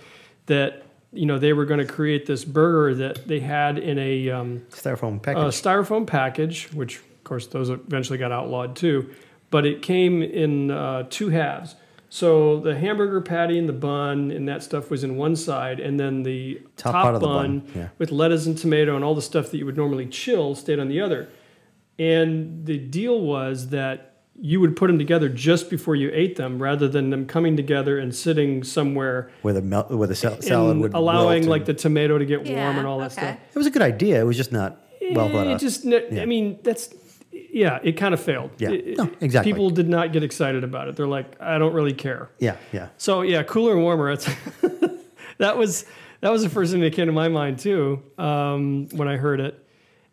that 0.47 0.83
you 1.13 1.25
know 1.27 1.37
they 1.37 1.53
were 1.53 1.65
going 1.65 1.79
to 1.79 1.85
create 1.85 2.25
this 2.25 2.43
burger 2.43 2.95
that 2.95 3.27
they 3.27 3.39
had 3.39 3.77
in 3.77 3.97
a 3.99 4.29
um, 4.31 4.61
styrofoam 4.71 5.17
a 5.17 5.19
package. 5.19 5.53
styrofoam 5.61 6.05
package, 6.07 6.65
which 6.73 6.97
of 6.97 7.23
course 7.23 7.47
those 7.47 7.69
eventually 7.69 8.17
got 8.17 8.31
outlawed 8.31 8.75
too, 8.75 9.09
but 9.51 9.65
it 9.65 9.81
came 9.83 10.21
in 10.23 10.71
uh, 10.71 11.03
two 11.09 11.29
halves. 11.29 11.75
So 12.15 12.61
the 12.61 12.75
hamburger 12.77 13.19
patty 13.19 13.57
and 13.59 13.67
the 13.67 13.73
bun 13.73 14.31
and 14.31 14.47
that 14.47 14.63
stuff 14.63 14.89
was 14.89 15.03
in 15.03 15.17
one 15.17 15.35
side, 15.35 15.81
and 15.81 15.99
then 15.99 16.23
the 16.23 16.61
Top 16.77 16.93
top, 16.93 17.03
part 17.03 17.15
of 17.15 17.19
the 17.19 17.27
bun, 17.27 17.59
bun, 17.59 17.71
yeah. 17.75 17.87
with 17.97 18.09
lettuce 18.09 18.45
and 18.45 18.57
tomato 18.57 18.95
and 18.95 19.03
all 19.03 19.15
the 19.15 19.21
stuff 19.21 19.51
that 19.51 19.57
you 19.57 19.65
would 19.65 19.75
normally 19.75 20.05
chill 20.05 20.55
stayed 20.55 20.79
on 20.79 20.87
the 20.87 21.01
other. 21.01 21.27
And 21.99 22.65
the 22.65 22.77
deal 22.77 23.19
was 23.19 23.67
that 23.71 24.13
you 24.39 24.61
would 24.61 24.77
put 24.77 24.87
them 24.87 24.97
together 24.97 25.27
just 25.27 25.69
before 25.69 25.95
you 25.97 26.09
ate 26.13 26.37
them, 26.37 26.61
rather 26.63 26.87
than 26.87 27.09
them 27.09 27.25
coming 27.25 27.57
together 27.57 27.99
and 27.99 28.15
sitting 28.15 28.63
somewhere 28.63 29.29
where 29.41 29.53
the 29.53 29.61
mel- 29.61 29.87
where 29.89 30.07
the 30.07 30.15
sal- 30.15 30.41
salad 30.41 30.71
and 30.71 30.81
would 30.83 30.93
allowing 30.93 31.41
wilt 31.41 31.49
like 31.49 31.61
and- 31.61 31.67
the 31.67 31.73
tomato 31.73 32.17
to 32.17 32.25
get 32.25 32.45
warm 32.45 32.77
and 32.77 32.87
all 32.87 32.99
that 32.99 33.11
okay. 33.11 33.21
stuff. 33.27 33.37
It 33.53 33.57
was 33.57 33.67
a 33.67 33.71
good 33.71 33.81
idea. 33.81 34.21
It 34.21 34.23
was 34.25 34.37
just 34.37 34.53
not 34.53 34.81
well 35.11 35.27
thought 35.29 35.47
Eh, 35.47 35.53
out. 35.53 35.59
just 35.59 35.83
Yeah. 35.83 36.21
I 36.21 36.25
mean 36.25 36.59
that's 36.63 36.87
yeah, 37.51 37.79
it 37.83 37.93
kind 37.93 38.13
of 38.13 38.19
failed. 38.21 38.51
Yeah. 38.57 38.71
It- 38.71 38.97
No, 38.97 39.09
exactly. 39.21 39.51
People 39.51 39.69
did 39.69 39.87
not 39.89 40.13
get 40.13 40.23
excited 40.23 40.63
about 40.63 40.87
it. 40.87 40.95
They're 40.95 41.07
like, 41.07 41.39
I 41.41 41.57
don't 41.57 41.73
really 41.73 41.93
care. 41.93 42.29
yeah, 42.39 42.57
yeah. 42.71 42.89
So 42.97 43.21
yeah, 43.21 43.43
cooler 43.43 43.73
and 43.73 43.81
warmer. 43.81 44.11
It's 44.11 44.25
that 45.37 45.57
was 45.57 45.85
that 46.21 46.31
was 46.31 46.43
the 46.43 46.49
first 46.49 46.71
thing 46.71 46.81
that 46.81 46.93
came 46.93 47.07
to 47.07 47.11
my 47.13 47.27
mind 47.27 47.59
too 47.59 48.01
um, 48.17 48.87
when 48.91 49.07
I 49.07 49.17
heard 49.17 49.39
it. 49.39 49.61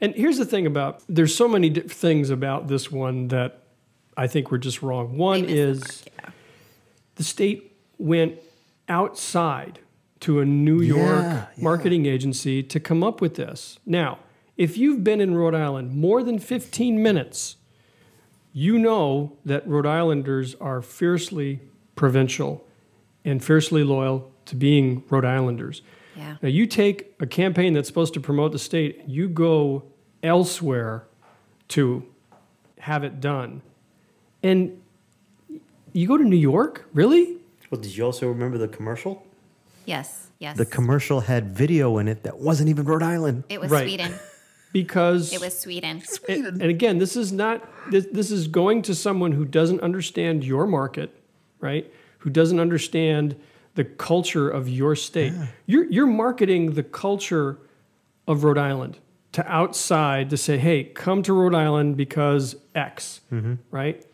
And 0.00 0.14
here's 0.14 0.36
the 0.38 0.44
thing 0.44 0.66
about 0.66 1.02
there's 1.08 1.34
so 1.34 1.46
many 1.48 1.70
things 1.70 2.30
about 2.30 2.68
this 2.68 2.90
one 2.90 3.28
that 3.28 3.62
I 4.16 4.26
think 4.26 4.50
were 4.50 4.58
just 4.58 4.82
wrong. 4.82 5.16
One 5.16 5.44
is 5.44 5.80
the 5.80 6.10
mark, 6.10 6.24
yeah. 6.24 6.30
the 7.16 7.24
state 7.24 7.76
went 7.98 8.38
outside 8.88 9.78
to 10.20 10.40
a 10.40 10.44
New 10.44 10.80
York 10.80 11.00
Yeah, 11.22 11.46
yeah. 11.56 11.62
marketing 11.64 12.06
agency 12.06 12.62
to 12.64 12.80
come 12.80 13.02
up 13.02 13.20
with 13.20 13.36
this. 13.36 13.78
Now, 13.86 14.18
if 14.56 14.76
you've 14.76 15.02
been 15.02 15.20
in 15.20 15.34
Rhode 15.34 15.54
Island 15.54 15.94
more 15.94 16.22
than 16.22 16.38
15 16.38 17.02
minutes, 17.02 17.56
you 18.52 18.78
know 18.78 19.32
that 19.44 19.66
Rhode 19.66 19.86
Islanders 19.86 20.54
are 20.60 20.82
fiercely 20.82 21.60
provincial 21.96 22.66
and 23.24 23.42
fiercely 23.42 23.82
loyal 23.82 24.30
to 24.46 24.56
being 24.56 25.04
Rhode 25.08 25.24
Islanders. 25.24 25.82
Yeah. 26.16 26.36
Now, 26.42 26.48
you 26.48 26.66
take 26.66 27.14
a 27.20 27.26
campaign 27.26 27.72
that's 27.72 27.88
supposed 27.88 28.12
to 28.14 28.20
promote 28.20 28.52
the 28.52 28.58
state, 28.58 29.02
you 29.06 29.28
go 29.28 29.84
elsewhere 30.22 31.04
to 31.68 32.04
have 32.80 33.04
it 33.04 33.20
done. 33.20 33.62
And 34.42 34.82
you 35.92 36.06
go 36.06 36.16
to 36.18 36.24
New 36.24 36.36
York? 36.36 36.86
Really? 36.92 37.36
Well, 37.70 37.80
did 37.80 37.96
you 37.96 38.04
also 38.04 38.28
remember 38.28 38.58
the 38.58 38.68
commercial? 38.68 39.24
Yes. 39.86 40.28
Yes. 40.38 40.58
The 40.58 40.66
commercial 40.66 41.20
had 41.20 41.56
video 41.56 41.96
in 41.98 42.08
it 42.08 42.24
that 42.24 42.38
wasn't 42.38 42.68
even 42.68 42.84
Rhode 42.84 43.02
Island. 43.02 43.44
it 43.48 43.60
was 43.60 43.70
Right. 43.70 43.84
Sweden. 43.84 44.12
Because 44.72 45.32
It 45.32 45.40
was 45.40 45.58
Sweden. 45.58 46.02
and, 46.28 46.46
and 46.46 46.62
again, 46.62 46.98
this 46.98 47.16
is 47.16 47.32
not 47.32 47.68
this, 47.90 48.06
this 48.10 48.30
is 48.30 48.48
going 48.48 48.82
to 48.82 48.94
someone 48.94 49.32
who 49.32 49.44
doesn't 49.44 49.80
understand 49.80 50.44
your 50.44 50.66
market, 50.66 51.14
right? 51.60 51.92
Who 52.20 52.30
doesn't 52.30 52.58
understand 52.58 53.36
the 53.74 53.84
culture 53.84 54.48
of 54.48 54.68
your 54.68 54.94
state. 54.94 55.32
You're 55.66 55.84
you're 55.84 56.06
marketing 56.06 56.74
the 56.74 56.82
culture 56.82 57.58
of 58.26 58.44
Rhode 58.44 58.58
Island 58.58 58.98
to 59.32 59.46
outside 59.50 60.30
to 60.30 60.36
say, 60.36 60.58
"Hey, 60.58 60.84
come 60.84 61.22
to 61.22 61.32
Rhode 61.32 61.54
Island 61.54 61.96
because 61.96 62.56
X," 62.74 63.20
mm-hmm. 63.32 63.54
right? 63.70 64.04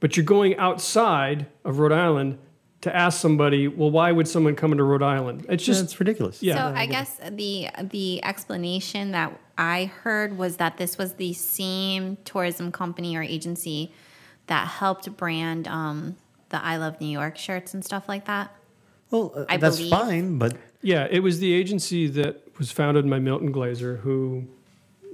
But 0.00 0.16
you're 0.16 0.26
going 0.26 0.56
outside 0.56 1.46
of 1.64 1.78
Rhode 1.78 1.92
Island 1.92 2.38
to 2.84 2.94
ask 2.94 3.20
somebody, 3.20 3.68
"Well, 3.68 3.90
why 3.90 4.12
would 4.12 4.28
someone 4.28 4.54
come 4.54 4.72
into 4.72 4.84
Rhode 4.84 5.02
Island?" 5.02 5.44
It's 5.48 5.64
Just 5.64 5.80
just 5.80 5.82
it's 5.92 6.00
ridiculous. 6.00 6.42
Yeah. 6.42 6.56
So 6.56 6.76
I 6.78 6.86
guess 6.86 7.18
the 7.30 7.68
the 7.82 8.24
explanation 8.24 9.10
that 9.12 9.38
I 9.58 9.86
heard 10.02 10.38
was 10.38 10.56
that 10.58 10.76
this 10.78 10.96
was 10.96 11.14
the 11.14 11.32
same 11.32 12.16
tourism 12.24 12.72
company 12.72 13.16
or 13.16 13.22
agency 13.22 13.92
that 14.46 14.66
helped 14.68 15.16
brand 15.16 15.66
um, 15.68 16.16
the 16.50 16.62
I 16.62 16.76
Love 16.76 17.00
New 17.00 17.08
York 17.08 17.36
shirts 17.38 17.74
and 17.74 17.84
stuff 17.84 18.08
like 18.08 18.26
that. 18.26 18.54
Well, 19.10 19.32
uh, 19.34 19.44
I 19.48 19.56
that's 19.56 19.76
believe- 19.76 19.90
fine, 19.90 20.38
but 20.38 20.56
Yeah, 20.82 21.06
it 21.10 21.20
was 21.20 21.38
the 21.40 21.52
agency 21.52 22.06
that 22.08 22.42
was 22.58 22.70
founded 22.70 23.08
by 23.08 23.18
Milton 23.18 23.50
Glaser, 23.52 23.96
who 23.98 24.44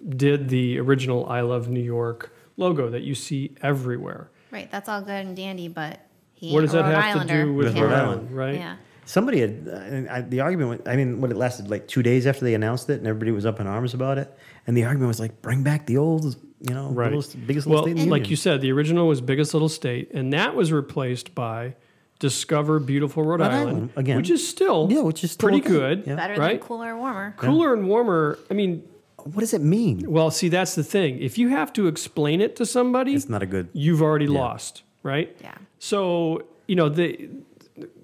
did 0.09 0.49
the 0.49 0.79
original 0.81 1.27
I 1.27 1.43
Love 1.43 1.69
New 1.69 1.81
York 1.83 2.33
logo 2.57 2.91
that 2.91 3.03
you 3.03 3.15
see 3.15 3.53
everywhere. 3.63 4.31
Right, 4.51 4.69
that's 4.71 4.89
all 4.89 5.01
good 5.01 5.25
and 5.27 5.37
dandy, 5.37 5.69
but 5.69 6.01
he 6.41 6.53
What 6.55 6.63
does 6.63 6.73
a 6.75 6.79
that 6.79 6.83
Rhode 6.85 6.95
have 6.95 7.05
Islander. 7.17 7.35
to 7.35 7.45
do 7.45 7.55
with 7.55 7.67
With 7.67 7.75
Rhode 7.77 7.83
Rhode 7.83 7.93
Island, 7.93 8.11
Island. 8.21 8.37
right? 8.37 8.55
Yeah. 8.55 8.77
Somebody 9.05 9.41
had 9.41 9.69
uh, 10.09 10.13
I, 10.13 10.21
the 10.23 10.41
argument. 10.41 10.69
was- 10.71 10.81
I 10.93 10.97
mean, 10.97 11.21
what 11.21 11.31
it 11.31 11.37
lasted 11.37 11.69
like 11.69 11.87
two 11.89 12.03
days 12.03 12.27
after 12.27 12.45
they 12.45 12.55
announced 12.55 12.89
it, 12.91 12.99
and 12.99 13.07
everybody 13.07 13.33
was 13.33 13.45
up 13.45 13.59
in 13.61 13.67
arms 13.67 13.93
about 13.95 14.19
it. 14.19 14.33
And 14.67 14.77
the 14.77 14.85
argument 14.85 15.09
was 15.09 15.19
like, 15.21 15.43
bring 15.43 15.63
back 15.65 15.87
the 15.87 15.97
old, 15.99 16.37
you 16.61 16.75
know, 16.75 16.91
Right. 16.91 17.07
littlest- 17.07 17.47
biggest 17.47 17.67
well, 17.67 17.81
little 17.83 17.89
state 17.89 18.03
in 18.03 18.07
the 18.09 18.11
like 18.11 18.21
union. 18.21 18.31
you 18.31 18.37
said, 18.37 18.61
the 18.61 18.71
original 18.73 19.09
was 19.09 19.21
Biggest 19.21 19.53
Little 19.55 19.69
State, 19.69 20.11
and 20.15 20.33
that 20.33 20.55
was 20.55 20.73
replaced 20.73 21.35
by 21.35 21.75
Discover 22.21 22.81
Beautiful 22.81 23.25
Rhode, 23.25 23.41
Rhode 23.41 23.47
Island, 23.51 23.69
Island, 23.77 23.91
again. 23.97 24.17
which 24.19 24.31
is 24.31 24.47
still 24.47 24.87
Yeah, 24.91 25.01
which 25.03 25.25
is 25.25 25.37
pretty 25.37 25.59
okay. 25.61 25.69
good. 25.71 26.05
Yeah. 26.07 26.17
Better 26.17 26.35
right? 26.41 26.61
than 26.61 26.69
cooler, 26.69 26.91
and 26.91 26.99
warmer. 26.99 27.35
Cooler 27.39 27.73
and 27.75 27.89
warmer. 27.89 28.39
I 28.51 28.55
mean, 28.55 28.83
what 29.25 29.41
does 29.41 29.55
it 29.55 29.63
mean? 29.63 30.05
well, 30.11 30.31
see, 30.31 30.49
that's 30.49 30.75
the 30.75 30.85
thing. 30.85 31.19
If 31.21 31.37
you 31.39 31.49
have 31.49 31.73
to 31.75 31.87
explain 31.89 32.41
it 32.41 32.55
to 32.57 32.67
somebody, 32.67 33.15
It's 33.15 33.29
not 33.29 33.43
a 33.43 33.47
good. 33.47 33.69
you've 33.73 34.03
already 34.03 34.27
lost, 34.29 34.83
right? 35.03 35.35
Yeah. 35.41 35.55
So 35.81 36.43
you 36.69 36.77
know 36.77 36.89
the 36.89 37.29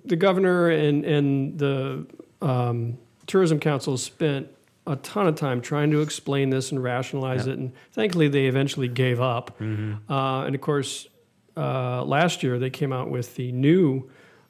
the 0.05 0.17
governor 0.17 0.69
and 0.71 1.05
and 1.05 1.59
the 1.59 2.07
um, 2.43 2.99
tourism 3.27 3.61
council 3.61 3.97
spent 3.99 4.49
a 4.87 4.97
ton 4.97 5.27
of 5.29 5.35
time 5.35 5.61
trying 5.61 5.91
to 5.91 6.01
explain 6.01 6.51
this 6.51 6.71
and 6.73 6.83
rationalize 6.83 7.47
it, 7.47 7.59
and 7.59 7.73
thankfully 7.93 8.29
they 8.29 8.47
eventually 8.47 8.89
gave 8.89 9.21
up. 9.21 9.61
Uh, 9.61 10.45
and 10.47 10.55
of 10.55 10.61
course, 10.61 11.07
uh, 11.57 12.03
last 12.05 12.43
year 12.43 12.59
they 12.59 12.71
came 12.71 12.93
out 12.93 13.11
with 13.11 13.35
the 13.37 13.53
new 13.53 14.09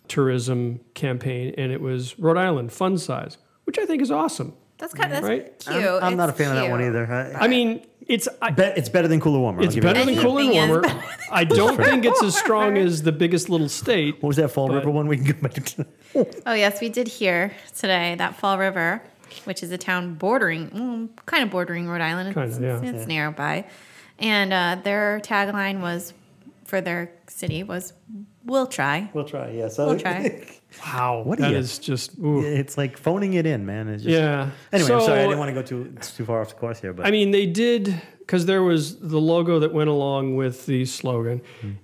tourism 0.08 0.80
campaign, 0.94 1.52
and 1.58 1.72
it 1.72 1.80
was 1.80 2.18
Rhode 2.18 2.36
Island 2.38 2.72
Fun 2.72 2.96
Size, 2.96 3.38
which 3.64 3.78
I 3.78 3.86
think 3.86 4.02
is 4.02 4.10
awesome. 4.10 4.52
That's 4.78 4.92
kind 4.94 5.06
of 5.12 5.22
that's 5.22 5.26
Right. 5.26 5.58
cute. 5.58 5.74
I'm, 5.84 6.04
I'm 6.04 6.16
not 6.16 6.28
a 6.28 6.32
It's 6.32 6.38
fan 6.38 6.50
of 6.50 6.56
that 6.62 6.70
one 6.70 6.82
either. 6.84 7.10
I, 7.10 7.44
I 7.46 7.48
mean, 7.48 7.84
it's 8.08 8.28
I, 8.40 8.50
bet 8.50 8.78
it's 8.78 8.88
better 8.88 9.08
than 9.08 9.20
cooler 9.20 9.38
warmer. 9.38 9.60
I'll 9.60 9.66
it's 9.66 9.74
give 9.74 9.84
you 9.84 9.90
better 9.92 10.04
than 10.04 10.16
Cooler 10.22 10.40
and 10.40 10.50
Anything 10.50 10.78
is 10.78 10.82
Warmer. 10.84 11.02
I 11.32 11.44
don't 11.44 11.76
think 11.76 12.04
it's 12.04 12.22
as 12.22 12.36
strong 12.36 12.76
as 12.78 13.02
the 13.02 13.12
biggest 13.12 13.48
little 13.48 13.68
state. 13.68 14.14
What 14.22 14.28
was 14.28 14.36
that 14.36 14.48
Fall 14.50 14.68
But- 14.68 14.76
River 14.76 14.90
one? 14.90 15.08
We 15.08 15.16
can 15.16 15.26
go 15.26 15.32
back 15.40 15.54
to. 15.54 15.86
Oh 16.46 16.52
yes, 16.54 16.80
we 16.80 16.88
did 16.88 17.08
hear 17.08 17.52
today 17.76 18.14
that 18.16 18.36
Fall 18.36 18.58
River, 18.58 19.02
which 19.44 19.62
is 19.62 19.70
a 19.72 19.78
town 19.78 20.14
bordering, 20.14 20.70
mm, 20.70 21.08
kind 21.26 21.42
of 21.42 21.50
bordering 21.50 21.88
Rhode 21.88 22.00
Island. 22.00 22.28
It's, 22.36 22.54
Kinda, 22.54 22.66
yeah. 22.66 22.78
it's, 22.90 22.98
it's 22.98 23.06
nearby, 23.06 23.66
and 24.18 24.52
uh, 24.52 24.78
their 24.82 25.20
tagline 25.20 25.80
was 25.80 26.14
for 26.64 26.80
their 26.80 27.12
city 27.28 27.62
was 27.62 27.92
"We'll 28.46 28.66
try." 28.66 29.10
We'll 29.12 29.24
try. 29.24 29.50
Yeah. 29.50 29.68
So 29.68 29.86
We'll 29.88 29.98
try. 29.98 30.44
Wow, 30.84 31.22
What 31.24 31.38
that 31.38 31.48
are 31.48 31.52
you- 31.52 31.58
is 31.58 31.78
just 31.78 32.18
ooh. 32.18 32.40
It's 32.44 32.76
like 32.76 32.98
phoning 32.98 33.34
it 33.34 33.46
in, 33.46 33.64
man. 33.64 33.88
It's 33.88 34.02
just, 34.02 34.12
yeah. 34.12 34.50
Anyway, 34.72 34.90
I'm 34.92 35.00
sorry. 35.00 35.20
I 35.20 35.22
didn't 35.22 35.38
want 35.38 35.48
to 35.48 35.54
go 35.54 35.62
too 35.62 35.92
it's 35.96 36.14
too 36.14 36.24
far 36.26 36.40
off 36.42 36.48
the 36.50 36.54
course 36.56 36.80
here, 36.80 36.92
but 36.92 37.06
I 37.06 37.10
mean, 37.10 37.30
they 37.30 37.46
did 37.46 37.94
because 38.18 38.44
there 38.46 38.62
was 38.62 38.98
the 38.98 39.20
logo 39.20 39.58
that 39.60 39.72
went 39.72 39.88
along 39.88 40.36
with 40.36 40.66
the 40.66 40.84
slogan, 40.84 41.40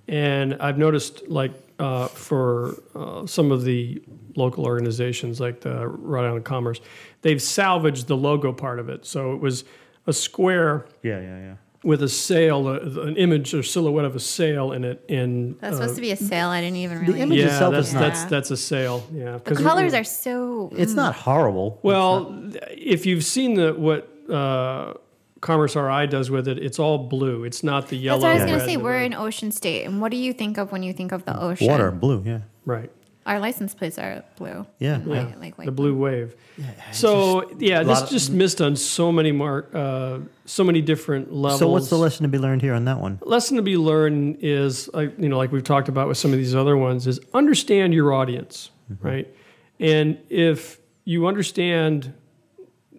and 0.07 0.55
I've 0.59 0.77
noticed 0.77 1.27
like 1.27 1.53
uh, 1.79 2.07
for 2.07 2.75
uh, 2.93 3.25
some 3.25 3.51
of 3.51 3.63
the 3.63 4.01
local 4.35 4.65
organizations 4.65 5.39
like 5.39 5.61
the 5.61 5.87
Rhode 5.87 6.27
Island 6.27 6.45
Commerce, 6.45 6.79
they've 7.21 7.41
salvaged 7.41 8.07
the 8.07 8.17
logo 8.17 8.51
part 8.53 8.77
of 8.79 8.89
it. 8.89 9.05
So 9.05 9.33
it 9.33 9.39
was 9.41 9.63
a 10.05 10.13
square 10.13 10.85
yeah, 11.01 11.19
yeah, 11.21 11.37
yeah. 11.39 11.55
With 11.83 12.01
a 12.01 12.09
sail, 12.09 12.67
a, 12.67 12.79
an 13.05 13.17
image 13.17 13.53
or 13.53 13.61
silhouette 13.61 14.05
of 14.05 14.15
a 14.15 14.19
sail 14.19 14.71
in 14.71 14.83
it, 14.83 15.03
In 15.07 15.57
That's 15.59 15.75
uh, 15.75 15.79
supposed 15.79 15.95
to 15.95 16.01
be 16.01 16.11
a 16.11 16.15
sail. 16.15 16.49
I 16.49 16.61
didn't 16.61 16.77
even 16.77 16.99
really. 16.99 17.21
image 17.21 17.39
yeah, 17.39 17.45
itself 17.47 17.73
that's 17.73 17.87
is 17.89 17.93
not- 17.93 17.99
that's 18.01 18.23
that's 18.25 18.51
a 18.51 18.57
sail. 18.57 19.05
Yeah, 19.13 19.39
the 19.43 19.55
colors 19.55 19.93
are 19.93 20.03
so. 20.03 20.69
It's 20.73 20.93
not 20.93 21.15
horrible. 21.15 21.79
Well, 21.83 22.49
if 22.71 23.05
you've 23.05 23.23
seen 23.25 23.55
the 23.55 23.73
what 23.73 24.09
uh, 24.29 24.93
Commerce 25.41 25.75
RI 25.75 26.07
does 26.07 26.31
with 26.31 26.47
it, 26.47 26.57
it's 26.57 26.79
all 26.79 26.97
blue. 26.97 27.43
It's 27.43 27.63
not 27.63 27.89
the 27.89 27.97
yellow. 27.97 28.21
That's 28.21 28.39
what 28.39 28.49
I 28.49 28.53
was 28.53 28.63
gonna 28.63 28.71
say. 28.71 28.77
We're 28.77 29.03
in 29.03 29.13
ocean 29.13 29.51
state, 29.51 29.83
and 29.85 29.99
what 30.01 30.11
do 30.11 30.17
you 30.17 30.31
think 30.31 30.57
of 30.57 30.71
when 30.71 30.83
you 30.83 30.93
think 30.93 31.11
of 31.11 31.25
the 31.25 31.37
ocean? 31.39 31.67
Water, 31.67 31.91
blue. 31.91 32.23
Yeah, 32.25 32.39
right. 32.65 32.89
Our 33.25 33.39
license 33.39 33.73
plates 33.73 33.97
are 33.97 34.23
blue. 34.35 34.65
yeah. 34.79 34.95
and 34.95 35.07
Yeah, 35.07 35.23
white, 35.25 35.39
like, 35.39 35.57
like 35.57 35.65
the 35.65 35.71
blue 35.71 35.95
wave. 35.95 36.35
Yeah, 36.57 36.65
so 36.91 37.49
yeah, 37.57 37.79
this 37.83 37.87
lot 37.99 38.03
of- 38.03 38.09
just 38.09 38.31
missed 38.31 38.59
on 38.61 38.75
so 38.75 39.11
many 39.11 39.31
mark, 39.31 39.69
uh, 39.73 40.19
so 40.45 40.63
many 40.63 40.81
different 40.81 41.31
levels. 41.33 41.59
So 41.59 41.69
what's 41.69 41.89
the 41.89 41.97
lesson 41.97 42.23
to 42.23 42.27
be 42.29 42.37
learned 42.37 42.61
here 42.61 42.73
on 42.73 42.83
that 42.85 42.99
one? 42.99 43.19
lesson 43.21 43.55
to 43.57 43.63
be 43.63 43.77
learned 43.77 44.37
is 44.41 44.89
like 44.93 45.17
you 45.17 45.29
know 45.29 45.37
like 45.37 45.51
we've 45.53 45.63
talked 45.63 45.87
about 45.87 46.07
with 46.09 46.17
some 46.17 46.31
of 46.33 46.37
these 46.37 46.53
other 46.53 46.75
ones 46.75 47.07
is 47.07 47.19
understand 47.33 47.93
your 47.93 48.11
audience 48.13 48.69
Mm-hmm. 48.91 49.07
right 49.07 49.35
and 49.79 50.17
if 50.29 50.77
you 51.05 51.25
understand 51.27 52.13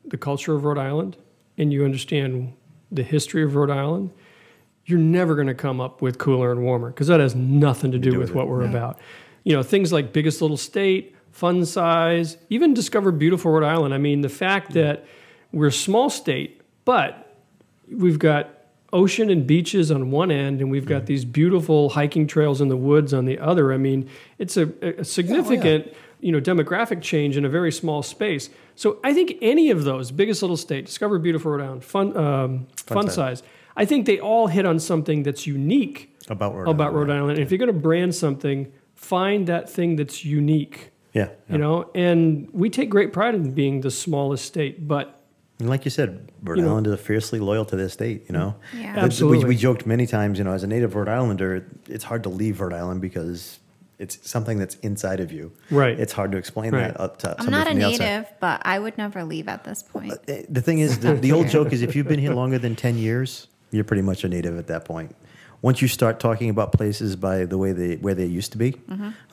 the 0.07 0.17
culture 0.17 0.55
of 0.55 0.65
rhode 0.65 0.79
island 0.79 1.19
and 1.59 1.71
you 1.73 1.85
understand 1.85 2.55
the 2.91 3.03
history 3.03 3.43
of 3.43 3.55
rhode 3.55 3.71
island 3.71 4.11
you're 4.87 4.99
never 4.99 5.35
going 5.35 5.47
to 5.47 5.55
come 5.55 5.81
up 5.83 6.01
with 6.01 6.17
cooler 6.19 6.51
and 6.53 6.63
warmer 6.63 6.89
because 6.89 7.07
that 7.09 7.21
has 7.21 7.35
nothing 7.35 7.93
to 7.93 7.99
do, 7.99 8.13
do 8.13 8.19
with 8.19 8.31
with 8.31 8.35
what 8.37 8.49
we're 8.49 8.65
about 8.65 8.99
you 9.45 9.55
know 9.55 9.63
things 9.63 9.93
like 9.93 10.13
biggest 10.13 10.43
little 10.43 10.57
state 10.57 11.15
fun 11.31 11.65
size 11.65 12.37
even 12.51 12.75
discover 12.75 13.13
beautiful 13.13 13.51
rhode 13.51 13.65
island 13.65 13.95
i 13.95 13.99
mean 13.99 14.21
the 14.21 14.29
fact 14.29 14.73
that 14.73 15.05
we're 15.53 15.69
a 15.69 15.73
small 15.73 16.11
state 16.11 16.61
but 16.85 17.37
we've 17.89 18.19
got 18.19 18.65
ocean 18.95 19.29
and 19.29 19.47
beaches 19.47 19.91
on 19.91 20.11
one 20.11 20.31
end, 20.31 20.61
and 20.61 20.71
we've 20.71 20.87
got 20.87 21.07
these 21.07 21.25
beautiful 21.25 21.91
hiking 21.91 22.27
trails 22.27 22.61
in 22.61 22.69
the 22.69 22.77
woods 22.77 23.13
on 23.13 23.25
the 23.25 23.39
other. 23.41 23.73
I 23.73 23.77
mean, 23.77 24.09
it's 24.39 24.57
a, 24.57 25.01
a 25.01 25.05
significant, 25.05 25.93
you 26.21 26.31
know, 26.31 26.41
demographic 26.41 27.03
change 27.03 27.37
in 27.37 27.45
a 27.45 27.49
very 27.49 27.73
small 27.73 28.03
space. 28.03 28.49
So 28.77 29.01
I 29.03 29.13
think 29.13 29.35
any 29.43 29.71
of 29.71 29.83
those, 29.85 30.13
biggest 30.13 30.43
little 30.43 30.57
state, 30.57 30.87
discover 30.87 31.19
beautiful 31.19 31.51
Rhode 31.51 31.65
Island, 31.65 31.85
fun, 31.85 32.17
um, 32.17 32.67
fun, 32.87 33.07
size. 33.07 33.15
size. 33.15 33.43
I 33.77 33.85
think 33.85 34.07
they 34.07 34.21
all 34.21 34.47
hit 34.47 34.65
on 34.65 34.79
something 34.79 35.25
that's 35.25 35.45
unique 35.45 36.17
About 36.29 36.55
Rhode 36.55 36.69
about 36.69 36.93
Island, 36.93 37.09
Rhode 37.09 37.17
Island. 37.17 37.31
And 37.39 37.41
if 37.41 37.51
you're 37.51 37.59
going 37.59 37.75
to 37.75 37.79
brand 37.79 38.15
something, 38.15 38.73
find 39.05 39.47
that 39.47 39.69
thing 39.71 39.97
that's 39.97 40.25
unique. 40.25 40.91
Yeah, 41.13 41.29
You 41.49 41.59
know, 41.59 41.91
and 41.95 42.49
we 42.53 42.71
take 42.71 42.91
great 42.91 43.13
pride 43.13 43.35
in 43.37 43.53
being 43.53 43.83
the 43.83 43.91
smallest 43.91 44.45
state, 44.47 44.89
but 44.89 45.21
And 45.61 45.69
like 45.69 45.85
you 45.85 45.91
said, 45.93 46.33
Rhode 46.43 46.59
You 46.59 46.65
know- 46.65 46.71
Islanders 46.73 46.95
are 46.95 47.05
fiercely 47.13 47.39
loyal 47.39 47.65
to 47.67 47.77
their 47.77 47.89
state. 47.89 48.25
You 48.29 48.33
know, 48.33 48.57
Yeah. 48.73 48.81
Th- 48.83 48.95
th- 48.95 49.05
Absolutely. 49.05 49.39
We, 49.45 49.45
we 49.51 49.57
joked 49.57 49.87
many 49.87 50.07
times. 50.07 50.39
You 50.39 50.45
know, 50.45 50.53
as 50.53 50.65
a 50.65 50.67
native 50.67 50.97
Rhode 50.97 51.09
Islander, 51.09 51.65
it's 51.89 52.03
hard 52.11 52.23
to 52.25 52.29
leave 52.41 52.61
Rhode 52.61 52.73
Island 52.73 53.01
because 53.01 53.61
it's 54.01 54.19
something 54.29 54.59
that's 54.59 54.75
inside 54.89 55.21
of 55.21 55.31
you. 55.31 55.53
Right. 55.71 55.97
It's 56.01 56.13
hard 56.13 56.33
to 56.33 56.39
explain 56.39 56.73
Right. 56.73 56.89
that 56.93 57.01
up 57.01 57.19
to 57.21 57.31
I'm 57.39 57.45
somebody 57.45 57.51
not 57.59 57.67
a 57.67 57.71
from 57.71 57.79
the 57.79 57.85
outside. 57.87 58.05
native, 58.05 58.27
but 58.41 58.63
I 58.65 58.77
would 58.81 58.99
never 58.99 59.23
leave 59.23 59.47
at 59.47 59.63
this 59.63 59.81
point. 59.85 60.13
Uh, 60.15 60.17
The 60.49 60.61
thing 60.61 60.81
is, 60.81 60.99
the, 60.99 61.15
the 61.15 61.31
old 61.31 61.47
joke 61.47 61.73
is 61.73 61.81
if 61.83 61.95
you've 61.95 62.09
been 62.09 62.19
here 62.27 62.35
longer 62.35 62.59
than 62.59 62.75
10 62.75 62.99
years, 62.99 63.47
you're 63.71 63.85
pretty 63.85 64.03
much 64.03 64.25
a 64.25 64.29
native 64.29 64.59
at 64.59 64.67
that 64.67 64.85
point. 64.85 65.15
Once 65.65 65.81
you 65.83 65.89
start 65.89 66.21
talking 66.21 66.51
about 66.51 66.73
places 66.73 67.17
by 67.17 67.47
the 67.47 67.57
way 67.63 67.73
they 67.73 67.93
where 68.05 68.15
they 68.15 68.27
used 68.41 68.53
to 68.53 68.59
be, 68.59 68.71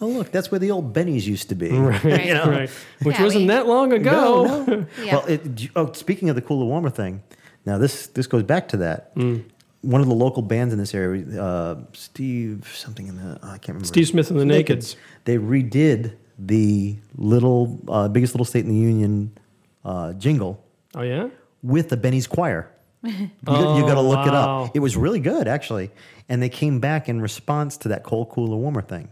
oh 0.02 0.08
look, 0.18 0.32
that's 0.32 0.50
where 0.52 0.60
the 0.60 0.72
old 0.72 0.94
Benny's 0.94 1.28
used 1.28 1.50
to 1.50 1.56
be. 1.56 1.70
right, 1.72 2.04
You 2.30 2.34
know? 2.34 2.50
right, 2.50 2.70
which 3.04 3.18
Yeah, 3.18 3.24
wasn't 3.24 3.44
we- 3.44 3.48
that 3.56 3.68
long 3.68 3.92
ago. 3.94 4.46
No, 4.48 4.66
no. 4.66 4.86
Yeah. 5.06 5.16
Well, 5.18 5.26
it, 5.34 5.42
oh, 5.76 5.92
speaking 5.92 6.30
of 6.30 6.36
the 6.36 6.42
cooler 6.42 6.66
warmer 6.66 6.90
thing, 6.90 7.22
now 7.66 7.78
this 7.78 8.08
this 8.08 8.28
goes 8.28 8.44
back 8.44 8.64
to 8.70 8.78
that. 8.78 9.14
Mm. 9.16 9.44
One 9.82 10.00
of 10.00 10.08
the 10.08 10.16
local 10.26 10.42
bands 10.44 10.72
in 10.74 10.80
this 10.80 10.94
area, 10.96 11.24
uh, 11.42 11.76
Steve 11.94 12.72
something 12.76 13.08
in 13.08 13.16
the 13.18 13.40
I 13.44 13.58
can't 13.58 13.68
remember. 13.70 13.88
Steve 13.88 14.08
Smith 14.08 14.32
and 14.32 14.40
the 14.40 14.46
Nakeds. 14.46 14.96
They 15.26 15.38
redid 15.38 16.14
the 16.40 16.96
little 17.18 17.80
uh, 17.90 18.08
biggest 18.08 18.34
little 18.36 18.46
state 18.46 18.64
in 18.66 18.72
the 18.72 18.84
union 18.94 19.38
uh, 19.84 20.14
jingle 20.14 20.64
Oh 20.96 21.02
yeah. 21.02 21.28
with 21.62 21.90
the 21.90 21.98
Benny's 21.98 22.28
Choir. 22.28 22.70
You, 23.04 23.30
Oh, 23.48 23.82
got 23.82 23.96
to 23.96 24.02
look 24.02 24.28
it 24.28 24.34
up. 24.34 24.76
It 24.76 24.80
was 24.80 24.96
really 24.96 25.20
good, 25.20 25.48
actually. 25.48 25.90
And 26.30 26.42
they 26.42 26.50
came 26.50 26.80
back 26.80 27.10
in 27.10 27.20
response 27.22 27.78
to 27.78 27.90
that 27.90 28.04
cold, 28.04 28.30
cooler, 28.30 28.56
warmer 28.56 28.82
thing. 28.82 29.10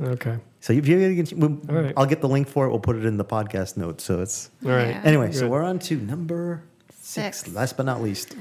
Okay. 0.00 0.38
So 0.60 0.72
if 0.72 0.86
you, 0.86 1.24
we'll, 1.36 1.58
All 1.68 1.82
right. 1.82 1.94
I'll 1.96 2.06
get 2.06 2.20
the 2.20 2.28
link 2.28 2.48
for 2.48 2.66
it. 2.66 2.70
We'll 2.70 2.80
put 2.80 2.96
it 2.96 3.04
in 3.04 3.16
the 3.16 3.24
podcast 3.24 3.76
notes. 3.76 4.04
So 4.04 4.20
it's 4.20 4.50
All 4.64 4.70
right. 4.70 4.88
Yeah. 4.88 5.02
anyway. 5.04 5.32
So 5.32 5.48
we're 5.48 5.62
on 5.62 5.78
to 5.80 5.96
number 5.96 6.62
six. 7.00 7.40
Six. 7.42 7.54
Last 7.54 7.76
but 7.76 7.86
not 7.86 8.02
least, 8.02 8.34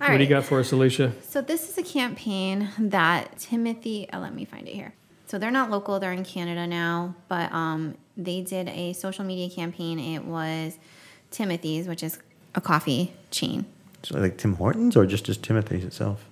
All 0.00 0.08
what 0.08 0.16
do 0.16 0.22
you 0.22 0.28
got 0.28 0.44
for 0.44 0.60
us, 0.60 0.72
Alicia? 0.72 1.12
So 1.22 1.40
this 1.42 1.68
is 1.68 1.76
a 1.78 1.82
campaign 1.82 2.70
that 2.78 3.38
Timothy. 3.38 4.08
Oh, 4.12 4.18
let 4.18 4.34
me 4.34 4.44
find 4.44 4.66
it 4.68 4.74
here. 4.74 4.94
So 5.26 5.38
they're 5.38 5.50
not 5.50 5.70
local; 5.70 5.98
they're 6.00 6.12
in 6.12 6.24
Canada 6.24 6.66
now. 6.66 7.14
But 7.28 7.52
um, 7.52 7.96
they 8.16 8.42
did 8.42 8.68
a 8.68 8.92
social 8.92 9.24
media 9.24 9.50
campaign. 9.50 9.98
It 9.98 10.24
was 10.24 10.78
Timothy's, 11.30 11.86
which 11.88 12.02
is 12.02 12.18
a 12.54 12.60
coffee 12.60 13.12
chain. 13.30 13.66
So 14.02 14.18
like 14.18 14.36
Tim 14.38 14.54
Hortons 14.54 14.96
or 14.96 15.06
just 15.06 15.24
just 15.24 15.42
Timothy's 15.42 15.84
itself. 15.84 16.24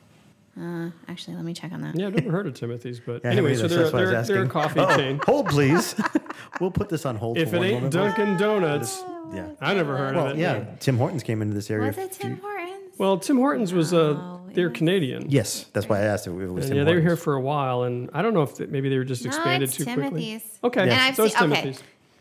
Uh, 0.60 0.90
actually, 1.08 1.34
let 1.34 1.44
me 1.44 1.52
check 1.52 1.72
on 1.72 1.80
that. 1.82 1.98
Yeah, 1.98 2.06
I've 2.06 2.14
never 2.14 2.30
heard 2.30 2.46
of 2.46 2.54
Timothy's, 2.54 3.00
but 3.00 3.22
Yeah, 3.24 3.30
anyway, 3.32 3.56
so 3.56 3.66
they're, 3.66 3.80
that's 3.80 3.92
why 3.92 4.00
I 4.00 4.02
was 4.02 4.28
they're, 4.28 4.36
they're 4.36 4.44
a 4.44 4.48
coffee 4.48 4.78
Uh-oh. 4.78 4.96
chain. 4.96 5.20
Hold, 5.26 5.48
please. 5.48 5.96
we'll 6.60 6.70
put 6.70 6.88
this 6.88 7.04
on 7.04 7.16
hold. 7.16 7.38
If 7.38 7.50
for 7.50 7.56
it 7.56 7.58
one 7.58 7.66
ain't 7.66 7.74
moment. 7.92 7.92
Dunkin' 7.92 8.36
Donuts, 8.36 9.02
yeah. 9.32 9.48
I 9.60 9.74
never 9.74 9.96
heard 9.96 10.14
Well, 10.14 10.26
of 10.28 10.36
it. 10.36 10.40
yeah. 10.40 10.64
Tim 10.78 10.96
Hortons 10.96 11.24
came 11.24 11.42
into 11.42 11.54
this 11.54 11.70
area. 11.72 11.88
Was 11.88 11.98
a 11.98 12.02
it 12.02 12.12
Tim 12.12 12.38
Hortons? 12.40 12.98
Well, 12.98 13.18
Tim 13.18 13.36
Hortons 13.38 13.72
was 13.72 13.92
uh, 13.92 14.38
they're 14.52 14.70
Canadian. 14.70 15.28
Yes, 15.28 15.64
that's 15.72 15.88
why 15.88 15.98
I 15.98 16.02
asked 16.02 16.28
if 16.28 16.32
it 16.32 16.46
was 16.46 16.66
And 16.66 16.74
Tim 16.74 16.76
yeah, 16.78 16.84
they 16.84 16.94
were 16.94 17.00
here 17.00 17.16
for 17.16 17.34
a 17.34 17.40
while, 17.40 17.82
and 17.82 18.08
I 18.14 18.22
don't 18.22 18.32
know 18.34 18.42
if 18.42 18.54
th- 18.56 18.70
maybe 18.70 18.88
they 18.88 18.98
were 18.98 19.02
just 19.04 19.24
No, 19.24 19.30
expanded 19.30 19.68
it's 19.70 19.76
too 19.76 19.84
quickly. 19.86 20.40
Okay, 20.62 20.82
And 20.82 20.90
Yeah. 20.92 21.02
I've 21.02 21.16
so 21.16 21.24
it's 21.24 21.36
seen, 21.36 21.50
okay. 21.52 21.74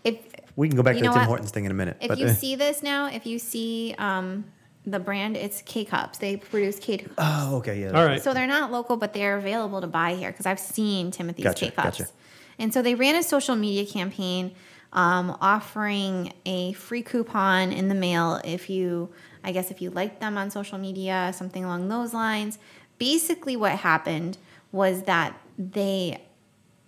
If 0.04 0.18
We 0.56 0.68
can 0.70 0.76
go 0.76 0.82
back 0.82 0.96
to 0.96 1.02
the 1.04 1.10
Tim 1.10 1.14
what? 1.20 1.28
Hortons 1.28 1.52
thing 1.52 1.66
in 1.66 1.72
a 1.72 1.76
minute. 1.76 1.98
if 2.02 2.08
but, 2.08 2.18
you 2.18 2.26
uh, 2.26 2.34
see 2.34 2.56
this 2.56 2.82
now, 2.82 3.06
if 3.06 3.28
you 3.28 3.38
see 3.38 3.94
um, 4.00 4.46
The 4.86 5.00
brand 5.00 5.38
it's 5.38 5.62
K 5.62 5.86
cups. 5.86 6.18
They 6.18 6.38
produce 6.38 6.78
K 6.80 6.98
cups. 6.98 7.14
Oh, 7.18 7.58
okay, 7.58 7.82
yeah. 7.82 7.92
All 7.92 8.06
right. 8.06 8.22
So 8.22 8.34
they're 8.34 8.48
not 8.48 8.72
local, 8.72 8.98
but 8.98 9.14
they're 9.14 9.38
available 9.38 9.80
to 9.82 9.88
buy 9.88 10.16
here 10.16 10.32
because 10.32 10.46
I've 10.46 10.60
seen 10.60 11.12
Timothy's 11.12 11.46
Gotcha, 11.46 11.66
K 11.66 11.72
cups. 11.72 11.98
gotcha. 12.00 12.12
And 12.60 12.74
so 12.74 12.82
they 12.82 12.96
ran 12.96 13.16
a 13.16 13.24
social 13.24 13.56
media 13.56 13.86
campaign 13.86 14.54
um, 14.92 15.36
offering 15.42 16.34
a 16.46 16.74
free 16.74 17.02
coupon 17.02 17.72
in 17.72 17.88
the 17.88 17.96
mail 17.96 18.40
if 18.44 18.70
you, 18.70 19.10
I 19.44 19.52
guess, 19.52 19.72
if 19.72 19.82
you 19.82 19.90
liked 19.90 20.20
them 20.20 20.38
on 20.38 20.52
social 20.52 20.78
media, 20.78 21.32
something 21.36 21.64
along 21.64 21.88
those 21.90 22.14
lines. 22.14 22.60
Basically, 23.00 23.56
what 23.56 23.72
happened 23.72 24.38
was 24.72 25.04
that 25.04 25.36
they 25.58 26.22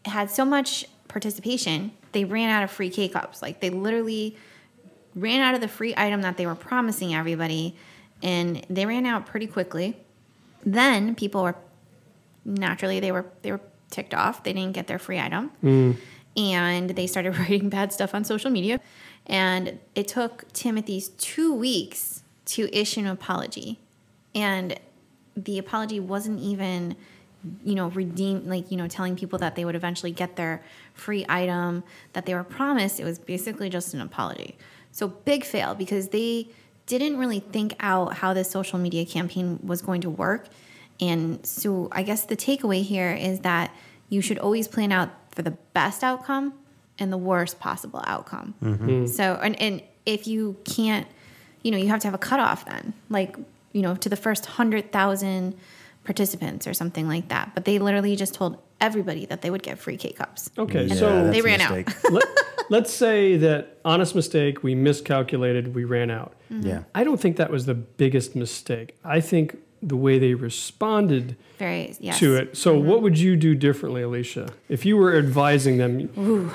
had 0.05 0.29
so 0.29 0.45
much 0.45 0.85
participation, 1.07 1.91
they 2.11 2.25
ran 2.25 2.49
out 2.49 2.63
of 2.63 2.71
free 2.71 2.89
K 2.89 3.07
cups. 3.07 3.41
Like 3.41 3.59
they 3.59 3.69
literally 3.69 4.37
ran 5.15 5.41
out 5.41 5.55
of 5.55 5.61
the 5.61 5.67
free 5.67 5.93
item 5.97 6.21
that 6.21 6.37
they 6.37 6.45
were 6.45 6.55
promising 6.55 7.15
everybody, 7.15 7.75
and 8.21 8.65
they 8.69 8.85
ran 8.85 9.05
out 9.05 9.25
pretty 9.25 9.47
quickly. 9.47 9.97
Then 10.65 11.15
people 11.15 11.43
were 11.43 11.55
naturally 12.43 12.99
they 12.99 13.11
were 13.11 13.25
they 13.41 13.51
were 13.51 13.61
ticked 13.89 14.13
off. 14.13 14.43
They 14.43 14.53
didn't 14.53 14.73
get 14.73 14.87
their 14.87 14.99
free 14.99 15.19
item, 15.19 15.51
mm. 15.63 15.97
and 16.35 16.89
they 16.91 17.07
started 17.07 17.37
writing 17.39 17.69
bad 17.69 17.93
stuff 17.93 18.13
on 18.13 18.23
social 18.23 18.51
media. 18.51 18.79
And 19.27 19.79
it 19.95 20.07
took 20.07 20.51
Timothy's 20.53 21.09
two 21.09 21.51
weeks 21.53 22.21
to 22.45 22.69
issue 22.77 22.99
an 22.99 23.07
apology, 23.07 23.79
and 24.35 24.79
the 25.35 25.57
apology 25.57 25.99
wasn't 25.99 26.39
even 26.39 26.95
you 27.63 27.75
know 27.75 27.89
redeem 27.89 28.47
like 28.47 28.71
you 28.71 28.77
know 28.77 28.87
telling 28.87 29.15
people 29.15 29.37
that 29.39 29.55
they 29.55 29.65
would 29.65 29.75
eventually 29.75 30.11
get 30.11 30.35
their 30.35 30.63
free 30.93 31.25
item 31.29 31.83
that 32.13 32.25
they 32.25 32.33
were 32.33 32.43
promised 32.43 32.99
it 32.99 33.03
was 33.03 33.19
basically 33.19 33.69
just 33.69 33.93
an 33.93 34.01
apology 34.01 34.57
so 34.95 35.09
big 35.09 35.43
fail 35.43 35.75
because 35.75 36.07
they 36.09 36.47
didn't 36.85 37.17
really 37.17 37.41
think 37.41 37.75
out 37.81 38.13
how 38.13 38.33
this 38.33 38.49
social 38.49 38.79
media 38.79 39.05
campaign 39.05 39.59
was 39.61 39.81
going 39.81 39.99
to 39.99 40.09
work. 40.09 40.47
And 41.01 41.45
so 41.45 41.89
i 41.91 42.01
guess 42.01 42.23
the 42.23 42.37
takeaway 42.37 42.81
here 42.81 43.11
is 43.11 43.41
that 43.41 43.75
you 44.07 44.21
should 44.21 44.39
always 44.39 44.69
plan 44.69 44.93
out 44.93 45.09
for 45.31 45.41
the 45.41 45.51
best 45.73 46.01
outcome 46.01 46.53
and 46.97 47.11
the 47.11 47.17
worst 47.17 47.59
possible 47.59 48.01
outcome. 48.07 48.55
Mm. 48.63 49.09
So 49.09 49.37
and, 49.43 49.61
and 49.61 49.83
if 50.05 50.27
you 50.27 50.55
can't 50.63 51.07
you 51.61 51.71
know 51.71 51.77
you 51.77 51.89
have 51.89 51.99
to 51.99 52.07
have 52.07 52.13
a 52.13 52.23
cutoff 52.29 52.63
then 52.65 52.93
like 53.09 53.35
you 53.73 53.81
know 53.81 53.95
to 53.95 54.07
the 54.07 54.15
first 54.15 54.45
100000 54.45 55.57
participants 56.05 56.67
or 56.67 56.73
something 56.73 57.05
like 57.05 57.27
that. 57.27 57.51
But 57.53 57.65
they 57.65 57.79
literally 57.79 58.15
just 58.15 58.33
told 58.33 58.61
everybody 58.79 59.25
that 59.25 59.41
they 59.41 59.49
would 59.49 59.63
get 59.63 59.77
free 59.77 59.97
k-cups 59.97 60.51
Okay, 60.57 60.85
Yeah, 60.85 60.95
so 60.95 61.31
They 61.31 61.41
ran 61.41 61.59
out. 61.59 61.71
let, 62.11 62.23
let's 62.69 62.93
say 62.93 63.37
that 63.37 63.79
honest 63.85 64.15
mistake, 64.15 64.63
we 64.63 64.75
miscalculated, 64.75 65.75
we 65.75 65.83
ran 65.83 66.09
out. 66.09 66.33
Mm-hmm. 66.51 66.67
Yeah. 66.67 66.83
I 66.93 67.03
don't 67.03 67.19
think 67.19 67.37
that 67.37 67.49
was 67.49 67.65
the 67.65 67.73
biggest 67.73 68.35
mistake. 68.35 68.97
I 69.03 69.21
think 69.21 69.57
the 69.81 69.95
way 69.95 70.17
they 70.19 70.33
responded 70.33 71.35
very 71.57 71.95
yes 71.99 72.19
to 72.19 72.35
it. 72.35 72.57
So, 72.57 72.75
mm-hmm. 72.75 72.87
what 72.87 73.01
would 73.01 73.17
you 73.17 73.35
do 73.35 73.55
differently, 73.55 74.01
Alicia, 74.01 74.49
if 74.67 74.85
you 74.85 74.97
were 74.97 75.15
advising 75.15 75.77
them? 75.77 76.09
Ooh. 76.17 76.51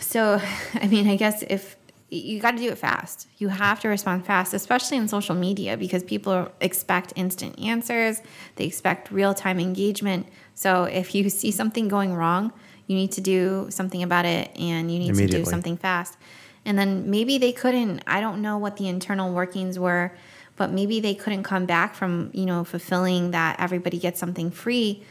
So, 0.00 0.40
I 0.74 0.86
mean, 0.86 1.08
I 1.08 1.16
guess 1.16 1.42
if 1.48 1.76
you 2.10 2.38
got 2.38 2.52
to 2.52 2.58
do 2.58 2.68
it 2.68 2.78
fast, 2.78 3.26
you 3.38 3.48
have 3.48 3.80
to 3.80 3.88
respond 3.88 4.24
fast, 4.24 4.54
especially 4.54 4.98
in 4.98 5.08
social 5.08 5.34
media 5.34 5.76
because 5.76 6.04
people 6.04 6.50
expect 6.60 7.12
instant 7.16 7.58
answers, 7.58 8.20
they 8.56 8.64
expect 8.66 9.10
real 9.10 9.34
time 9.34 9.58
engagement. 9.58 10.26
So, 10.54 10.84
if 10.84 11.14
you 11.14 11.28
see 11.30 11.50
something 11.50 11.88
going 11.88 12.14
wrong, 12.14 12.52
you 12.86 12.96
need 12.96 13.12
to 13.12 13.20
do 13.20 13.66
something 13.70 14.02
about 14.02 14.24
it 14.24 14.50
and 14.58 14.90
you 14.90 14.98
need 14.98 15.14
to 15.14 15.26
do 15.26 15.44
something 15.44 15.76
fast. 15.76 16.16
And 16.64 16.78
then 16.78 17.10
maybe 17.10 17.38
they 17.38 17.52
couldn't, 17.52 18.02
I 18.06 18.20
don't 18.20 18.40
know 18.40 18.58
what 18.58 18.76
the 18.76 18.88
internal 18.88 19.32
workings 19.32 19.78
were, 19.78 20.12
but 20.56 20.70
maybe 20.70 21.00
they 21.00 21.14
couldn't 21.14 21.42
come 21.42 21.66
back 21.66 21.94
from, 21.94 22.30
you 22.32 22.46
know, 22.46 22.64
fulfilling 22.64 23.32
that 23.32 23.56
everybody 23.58 23.98
gets 23.98 24.20
something 24.20 24.50
free 24.50 25.02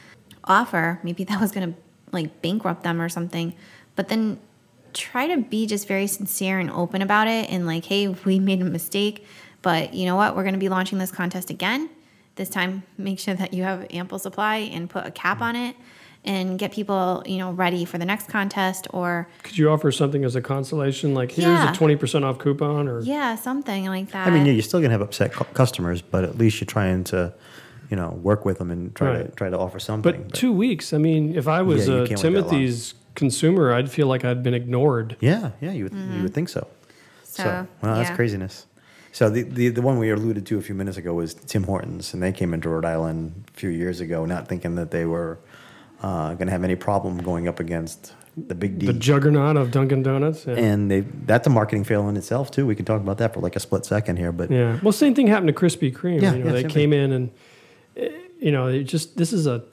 offer. 0.43 0.99
Maybe 1.03 1.23
that 1.25 1.39
was 1.39 1.51
going 1.51 1.73
to 1.73 1.79
like 2.11 2.41
bankrupt 2.41 2.83
them 2.83 3.01
or 3.01 3.09
something. 3.09 3.55
But 3.95 4.07
then 4.07 4.39
try 4.93 5.27
to 5.27 5.37
be 5.37 5.65
just 5.65 5.87
very 5.87 6.07
sincere 6.07 6.59
and 6.59 6.69
open 6.71 7.01
about 7.01 7.27
it 7.27 7.49
and 7.49 7.65
like, 7.65 7.85
hey, 7.85 8.07
we 8.07 8.39
made 8.39 8.61
a 8.61 8.65
mistake, 8.65 9.25
but 9.61 9.93
you 9.93 10.05
know 10.05 10.15
what? 10.15 10.35
We're 10.35 10.43
going 10.43 10.53
to 10.53 10.59
be 10.59 10.69
launching 10.69 10.99
this 10.99 11.11
contest 11.11 11.49
again. 11.49 11.89
This 12.35 12.49
time, 12.49 12.83
make 12.97 13.19
sure 13.19 13.35
that 13.35 13.53
you 13.53 13.63
have 13.63 13.85
ample 13.91 14.17
supply 14.17 14.55
and 14.57 14.89
put 14.89 15.05
a 15.05 15.11
cap 15.11 15.39
on 15.41 15.55
it 15.55 15.75
and 16.25 16.57
get 16.57 16.71
people, 16.71 17.21
you 17.27 17.37
know, 17.37 17.51
ready 17.51 17.85
for 17.85 17.97
the 17.97 18.05
next 18.05 18.27
contest 18.29 18.87
or 18.91 19.27
Could 19.43 19.57
you 19.57 19.69
offer 19.69 19.91
something 19.91 20.23
as 20.23 20.35
a 20.35 20.41
consolation, 20.41 21.13
like 21.13 21.31
here's 21.31 21.45
Yeah. 21.45 21.71
a 21.71 21.75
twenty 21.75 21.95
percent 21.95 22.25
off 22.25 22.39
coupon, 22.39 22.87
or 22.87 23.01
yeah, 23.01 23.35
something 23.35 23.85
like 23.87 24.11
that. 24.13 24.25
I 24.27 24.31
mean, 24.31 24.45
yeah, 24.45 24.53
you're 24.53 24.63
still 24.63 24.79
gonna 24.79 24.93
have 24.93 25.01
upset 25.01 25.33
cu- 25.33 25.43
customers, 25.53 26.01
but 26.01 26.23
at 26.23 26.37
least 26.37 26.59
you're 26.61 26.65
trying 26.65 27.03
to, 27.05 27.33
you 27.91 27.97
know, 27.97 28.09
work 28.23 28.45
with 28.45 28.57
them 28.57 28.71
and 28.71 28.95
try 28.95 29.21
to 29.21 29.27
try 29.31 29.49
to 29.49 29.57
offer 29.59 29.79
something. 29.79 30.11
but 30.23 30.33
two 30.33 30.53
weeks? 30.53 30.93
I 30.93 30.97
mean, 30.97 31.35
if 31.35 31.47
I 31.47 31.61
was 31.61 31.87
Yeah, 31.87 31.95
a 31.95 32.07
can't 32.07 32.23
wait 32.23 32.31
that 32.33 32.41
long. 32.41 32.49
Timothy's 32.49 32.93
consumer, 33.15 33.73
I'd 33.73 33.91
feel 33.91 34.07
like 34.07 34.23
I'd 34.25 34.41
been 34.41 34.55
ignored. 34.55 35.17
yeah, 35.19 35.51
yeah, 35.61 35.71
you 35.71 35.83
would 35.83 35.93
you 35.93 35.99
mm-hmm. 35.99 36.23
would 36.23 36.33
think 36.33 36.49
so. 36.49 36.65
So, 37.25 37.67
well, 37.81 37.95
that's 37.95 38.09
craziness. 38.15 38.65
So 39.13 39.29
the, 39.29 39.43
the 39.43 39.69
the 39.69 39.81
one 39.81 39.99
we 39.99 40.09
alluded 40.09 40.45
to 40.47 40.57
a 40.57 40.61
few 40.61 40.73
minutes 40.75 40.97
ago 40.97 41.13
was 41.13 41.33
Tim 41.35 41.63
Hortons, 41.63 42.13
and 42.13 42.21
they 42.21 42.31
came 42.31 42.53
into 42.53 42.67
Rhode 42.69 42.83
Island 42.83 43.45
a 43.55 43.57
few 43.57 43.69
years 43.69 44.01
ago, 44.01 44.25
not 44.25 44.47
thinking 44.47 44.73
that 44.75 44.89
they 44.91 45.05
were 45.05 45.37
uh, 46.01 46.33
going 46.33 46.47
to 46.47 46.51
have 46.51 46.63
any 46.63 46.75
problem 46.75 47.19
going 47.19 47.47
up 47.47 47.59
against 47.59 48.13
the 48.35 48.55
big 48.55 48.79
D. 48.79 48.87
The 48.87 48.93
juggernaut 48.93 49.55
of 49.55 49.69
Dunkin' 49.69 50.01
Donuts. 50.01 50.47
Yeah. 50.47 50.55
and 50.55 50.89
they 50.89 51.01
that's 51.27 51.45
a 51.45 51.51
marketing 51.51 51.83
fail 51.83 52.09
in 52.09 52.17
itself 52.17 52.49
too. 52.49 52.65
We 52.65 52.75
can 52.75 52.85
talk 52.85 53.01
about 53.01 53.19
that 53.19 53.35
for 53.35 53.39
like 53.39 53.55
a 53.55 53.59
split 53.59 53.85
second 53.85 54.17
here, 54.17 54.31
but 54.31 54.49
Yeah. 54.49 54.79
Well, 54.81 54.91
same 54.91 55.13
thing 55.13 55.27
happened 55.27 55.49
to 55.49 55.53
Krispy 55.53 55.93
Kreme. 55.95 56.19
Yeah, 56.21 56.33
you 56.33 56.43
know, 56.43 56.55
yeah, 56.55 56.61
they 56.63 56.67
came 56.67 56.91
in 56.93 57.11
and, 57.11 57.31
eh, 57.95 58.09
you 58.39 58.51
know, 58.51 58.65
it 58.67 58.85
just 58.85 59.15
this 59.17 59.31
is 59.31 59.45
a 59.45 59.63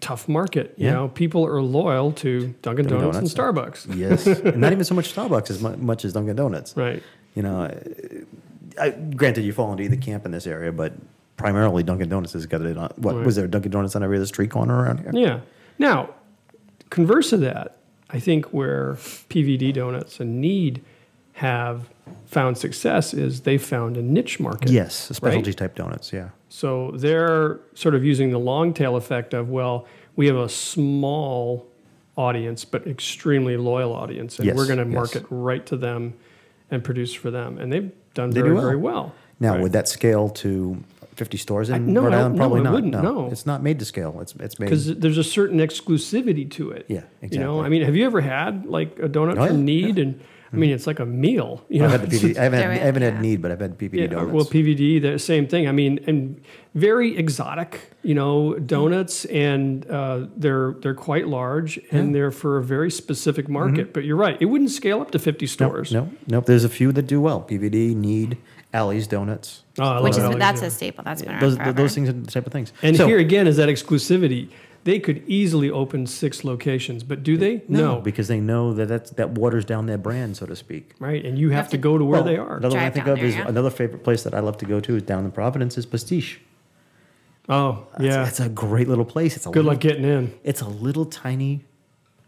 tough 0.00 0.26
market. 0.26 0.72
You 0.78 0.86
Yeah. 0.86 0.92
know, 0.94 1.08
people 1.08 1.44
are 1.46 1.60
loyal 1.60 2.12
to 2.12 2.54
Dunkin' 2.62 2.86
Dunkin' 2.86 2.86
Donuts, 2.88 3.34
Donuts, 3.34 3.84
and 3.86 3.94
Starbucks. 3.94 3.96
yes, 3.98 4.26
and 4.46 4.56
not 4.62 4.72
even 4.72 4.84
so 4.84 4.94
much 4.94 5.14
Starbucks 5.14 5.50
as 5.50 5.60
mu- 5.62 5.76
much 5.76 6.06
as 6.06 6.14
Dunkin' 6.14 6.36
Donuts. 6.36 6.74
Right. 6.74 7.02
You 7.34 7.42
know, 7.42 7.70
I, 8.78 8.90
granted 8.90 9.44
you 9.44 9.52
fall 9.52 9.70
into 9.72 9.84
either 9.84 9.96
camp 9.96 10.24
in 10.26 10.32
this 10.32 10.46
area, 10.46 10.72
but 10.72 10.92
primarily 11.36 11.82
Dunkin' 11.82 12.08
Donuts 12.08 12.32
has 12.34 12.46
got 12.46 12.62
it 12.62 12.76
on. 12.76 12.90
What 12.96 13.16
Right. 13.16 13.26
was 13.26 13.36
there? 13.36 13.46
Dunkin' 13.46 13.70
Donuts 13.70 13.94
on 13.96 14.02
every 14.02 14.16
other 14.16 14.26
street 14.26 14.50
corner 14.50 14.82
around 14.82 15.00
here. 15.00 15.10
Yeah. 15.14 15.40
Now, 15.78 16.10
converse 16.90 17.32
of 17.32 17.40
that, 17.40 17.76
I 18.10 18.18
think 18.20 18.46
where 18.46 18.94
PVD 19.28 19.72
donuts 19.72 20.20
and 20.20 20.40
Knead 20.40 20.80
have 21.34 21.90
found 22.24 22.56
success 22.56 23.12
is 23.12 23.42
they 23.42 23.58
found 23.58 23.96
a 23.96 24.02
niche 24.02 24.40
market. 24.40 24.70
Yes, 24.70 24.94
specialty 25.12 25.50
Right? 25.50 25.56
type 25.56 25.74
donuts. 25.74 26.12
Yeah, 26.12 26.28
So 26.48 26.92
they're 26.96 27.58
sort 27.74 27.94
of 27.94 28.04
using 28.04 28.30
the 28.30 28.38
long 28.38 28.72
tail 28.72 28.96
effect 28.96 29.34
of, 29.34 29.50
well, 29.50 29.86
we 30.14 30.26
have 30.28 30.36
a 30.36 30.48
small 30.48 31.66
audience, 32.16 32.64
but 32.64 32.86
extremely 32.86 33.56
loyal 33.58 33.92
audience, 33.92 34.38
and 34.38 34.46
Yes, 34.46 34.56
we're 34.56 34.66
going 34.66 34.78
to 34.78 34.84
yes. 34.86 34.94
market 34.94 35.24
right 35.28 35.66
to 35.66 35.76
them 35.76 36.14
and 36.70 36.82
produce 36.82 37.12
for 37.12 37.30
them. 37.30 37.58
And 37.58 37.70
they've 37.72 37.90
done 38.16 38.30
They 38.30 38.40
do 38.40 38.42
very, 38.42 38.54
well. 38.54 38.64
very 38.64 38.76
well. 38.76 39.12
Now, 39.38 39.52
Right. 39.52 39.62
would 39.62 39.72
that 39.72 39.86
scale 39.86 40.28
to 40.30 40.82
50 41.14 41.36
stores 41.36 41.68
in 41.68 41.74
I- 41.74 41.78
no, 41.78 42.02
Rhode 42.02 42.14
Island? 42.14 42.34
no, 42.34 42.38
Probably 42.40 42.60
it 42.60 42.64
not. 42.64 42.72
wouldn't, 42.72 42.92
no. 43.02 43.28
it's 43.30 43.46
not 43.46 43.62
made 43.62 43.78
to 43.78 43.84
scale. 43.84 44.18
It's 44.20 44.34
it's 44.40 44.58
made. 44.58 44.66
because 44.66 44.96
there's 44.96 45.18
a 45.18 45.24
certain 45.24 45.58
exclusivity 45.60 46.50
to 46.52 46.70
it. 46.70 46.86
Yeah, 46.88 47.02
exactly. 47.22 47.38
You 47.38 47.44
know. 47.44 47.60
I 47.62 47.68
mean, 47.68 47.82
have 47.82 47.94
you 47.94 48.04
ever 48.06 48.20
had 48.22 48.66
like 48.66 48.98
a 48.98 49.08
donut 49.08 49.38
Oh, 49.38 49.46
from 49.46 49.56
yeah, 49.68 49.86
Knead? 49.86 49.98
And 49.98 50.20
I 50.52 50.56
mean, 50.56 50.70
it's 50.70 50.86
like 50.86 51.00
a 51.00 51.06
meal. 51.06 51.64
You 51.68 51.80
know, 51.80 51.84
I've 51.92 52.00
had 52.00 52.10
the 52.10 52.16
PVD. 52.16 52.36
I 52.38 52.42
haven't, 52.44 52.60
had, 52.60 52.70
I 52.70 52.74
haven't 52.76 53.02
yeah. 53.02 53.10
had 53.10 53.20
Knead, 53.20 53.42
but 53.42 53.50
I've 53.50 53.60
had 53.60 53.78
PVD 53.78 53.94
Yeah, 53.94 54.06
donuts. 54.06 54.32
well, 54.32 54.44
PVD, 54.44 55.02
the 55.02 55.18
same 55.18 55.46
thing. 55.48 55.68
I 55.68 55.72
mean, 55.72 56.00
and 56.06 56.40
very 56.74 57.16
exotic, 57.16 57.90
you 58.02 58.14
know, 58.14 58.54
donuts, 58.54 59.24
and 59.26 59.84
uh, 59.90 60.26
they're 60.36 60.72
they're 60.80 60.94
quite 60.94 61.26
large, 61.28 61.78
and 61.90 62.14
they're 62.14 62.30
for 62.30 62.58
a 62.58 62.62
very 62.62 62.90
specific 62.90 63.48
market. 63.48 63.92
But 63.92 64.04
you're 64.04 64.16
right; 64.16 64.36
it 64.40 64.46
wouldn't 64.46 64.70
scale 64.70 65.00
up 65.00 65.10
to 65.12 65.18
50 65.18 65.46
Mm-hmm. 65.46 65.64
no, 65.64 65.68
stores. 65.68 65.92
no, 65.92 66.10
no. 66.28 66.40
There's 66.40 66.64
a 66.64 66.68
few 66.68 66.92
that 66.92 67.02
do 67.06 67.20
well. 67.20 67.40
PVD, 67.42 67.94
Knead, 67.94 68.36
Allie's 68.72 69.06
Donuts. 69.06 69.62
Oh, 69.78 69.84
I 69.84 69.94
love 69.94 70.02
which 70.04 70.12
is 70.12 70.18
Ellie's, 70.18 70.38
that's 70.38 70.60
yeah. 70.62 70.68
a 70.68 70.70
staple. 70.70 71.04
That's 71.04 71.22
been 71.22 71.32
around 71.32 71.40
Those 71.42 71.56
forever. 71.56 71.72
those 71.72 71.94
things 71.94 72.08
are 72.08 72.12
the 72.12 72.30
type 72.30 72.46
of 72.46 72.52
things. 72.52 72.72
And 72.82 72.96
So- 72.96 73.06
here 73.06 73.18
again 73.18 73.46
is 73.46 73.56
that 73.56 73.68
exclusivity. 73.68 74.48
They 74.86 74.98
could 75.00 75.22
easily 75.26 75.68
open 75.70 76.06
six 76.06 76.44
locations, 76.44 77.02
but 77.02 77.22
do 77.24 77.36
they? 77.36 77.62
no, 77.68 78.00
because 78.00 78.28
they 78.28 78.38
know 78.40 78.72
that 78.72 78.86
that's, 78.86 79.10
that 79.20 79.30
waters 79.32 79.64
down 79.64 79.86
their 79.86 79.98
brand, 79.98 80.36
so 80.36 80.46
to 80.46 80.54
speak. 80.54 80.94
right, 81.00 81.24
and 81.24 81.36
you 81.38 81.48
have, 81.50 81.64
have 81.64 81.70
to 81.72 81.76
to- 81.76 81.82
go 81.82 81.98
to 81.98 82.04
where 82.04 82.18
Well, 82.22 82.24
they 82.24 82.36
are. 82.36 82.56
Another 82.58 82.76
one 82.76 82.84
I 82.84 82.90
think 82.90 83.06
of 83.08 83.16
there, 83.16 83.26
is 83.26 83.34
yeah. 83.34 83.48
another 83.48 83.70
favorite 83.70 84.04
place 84.04 84.22
that 84.22 84.32
I 84.32 84.40
love 84.40 84.56
to 84.58 84.64
go 84.64 84.78
to 84.80 84.96
is 84.96 85.02
down 85.02 85.24
in 85.24 85.32
Providence 85.32 85.76
is 85.76 85.86
Pastiche. 85.86 86.40
Oh, 87.48 87.86
It's- 87.98 88.14
yeah. 88.14 88.26
it's 88.28 88.40
a 88.40 88.48
great 88.48 88.88
little 88.88 89.04
place. 89.04 89.36
It's 89.36 89.46
a 89.46 89.50
Good 89.50 89.64
little, 89.64 89.72
luck 89.72 89.80
getting 89.80 90.04
in. 90.04 90.32
It's 90.44 90.60
a 90.60 90.68
little 90.68 91.04
tiny, 91.04 91.64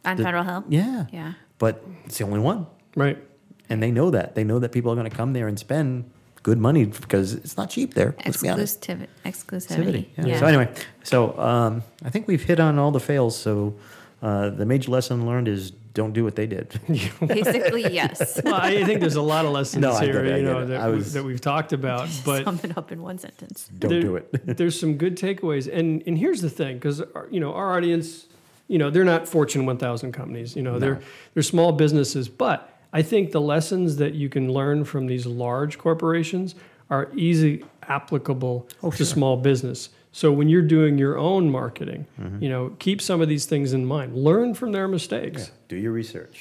on 0.05 0.17
the- 0.17 0.23
Federal 0.25 0.45
Hill. 0.45 0.65
yeah, 0.69 1.07
Yeah. 1.13 1.33
but 1.59 1.85
it's 2.07 2.19
the 2.19 2.25
only 2.25 2.41
one, 2.41 2.67
Right. 2.97 3.19
and 3.69 3.83
they 3.83 3.91
know 3.91 4.11
that. 4.11 4.35
They 4.35 4.45
know 4.45 4.59
that 4.59 4.73
people 4.73 4.91
are 4.93 4.97
going 4.97 5.09
to 5.11 5.17
come 5.17 5.33
there 5.33 5.49
and 5.49 5.59
spend 5.59 6.11
good 6.43 6.59
money 6.59 6.85
because 6.87 7.35
it's 7.35 7.57
not 7.57 7.71
cheap 7.71 7.95
there. 7.95 8.15
Let's 8.25 8.41
be. 8.43 8.49
Exclusiv- 8.49 9.07
exclusivity. 9.25 10.07
Yeah. 10.17 10.27
Yeah. 10.27 10.41
So 10.41 10.47
anyway, 10.47 10.69
so 11.03 11.39
um, 11.39 11.83
I 12.05 12.11
think 12.11 12.27
we've 12.29 12.43
hit 12.43 12.61
on 12.61 12.79
all 12.79 12.91
the 12.91 13.01
fails. 13.01 13.37
So 13.39 13.75
uh, 14.23 14.51
the 14.51 14.67
major 14.67 14.91
lesson 14.91 15.27
learned 15.27 15.49
is 15.49 15.73
don't 15.95 16.13
do 16.13 16.23
what 16.23 16.37
they 16.37 16.47
did. 16.47 16.79
Basically, 17.27 17.83
yes. 17.93 18.41
Well, 18.45 18.55
I 18.55 18.85
think 18.85 19.01
there's 19.01 19.17
a 19.17 19.23
lot 19.23 19.45
of 19.47 19.53
lessons 19.53 19.83
No, 19.83 19.99
here, 19.99 20.13
get 20.13 20.27
it, 20.27 20.35
I 20.35 20.37
you 20.37 20.43
know, 20.45 20.67
that, 20.67 20.81
I 20.81 20.91
we, 20.91 20.97
was- 20.97 21.13
that 21.15 21.25
we've 21.25 21.41
talked 21.41 21.73
about. 21.73 22.09
But 22.25 22.45
Sum 22.45 22.61
it 22.63 22.77
up 22.79 22.93
in 22.93 23.03
one 23.03 23.19
sentence. 23.19 23.69
don't 23.79 23.91
there- 23.91 24.01
do 24.01 24.17
it. 24.17 24.57
there's 24.57 24.79
some 24.79 24.97
good 24.97 25.17
takeaways, 25.17 25.73
and 25.73 26.03
and 26.07 26.17
here's 26.19 26.41
the 26.41 26.51
thing, 26.51 26.77
because 26.77 27.03
you 27.31 27.41
know 27.41 27.53
our 27.53 27.77
audience, 27.77 28.27
you 28.69 28.79
know, 28.79 28.91
they're 28.91 29.05
not 29.05 29.27
Fortune 29.29 29.67
1000 29.67 30.13
companies, 30.13 30.55
you 30.55 30.63
know, 30.63 30.79
they're 30.79 31.01
they're 31.35 31.43
small 31.43 31.73
businesses, 31.73 32.29
but 32.29 32.73
I 32.93 33.03
think 33.03 33.33
the 33.33 33.41
lessons 33.41 33.97
that 33.97 34.15
you 34.15 34.29
can 34.29 34.53
learn 34.53 34.85
from 34.85 35.07
these 35.07 35.27
large 35.27 35.79
corporations 35.79 36.55
are 36.91 37.11
easy 37.15 37.65
applicable 37.83 38.67
Oh, 38.83 38.91
to 38.91 38.97
sure. 38.99 39.07
small 39.07 39.37
business. 39.37 39.91
So 40.13 40.33
when 40.33 40.49
you're 40.49 40.63
doing 40.63 40.97
your 40.99 41.19
own 41.19 41.51
marketing, 41.51 42.07
Mm-hmm. 42.21 42.43
you 42.43 42.49
know, 42.49 42.71
keep 42.79 43.01
some 43.03 43.21
of 43.21 43.29
these 43.29 43.45
things 43.47 43.73
in 43.73 43.85
mind. 43.85 44.15
Learn 44.17 44.55
from 44.55 44.73
their 44.73 44.89
mistakes, 44.89 45.51
do 45.69 45.77
your 45.77 45.93
research. 45.93 46.39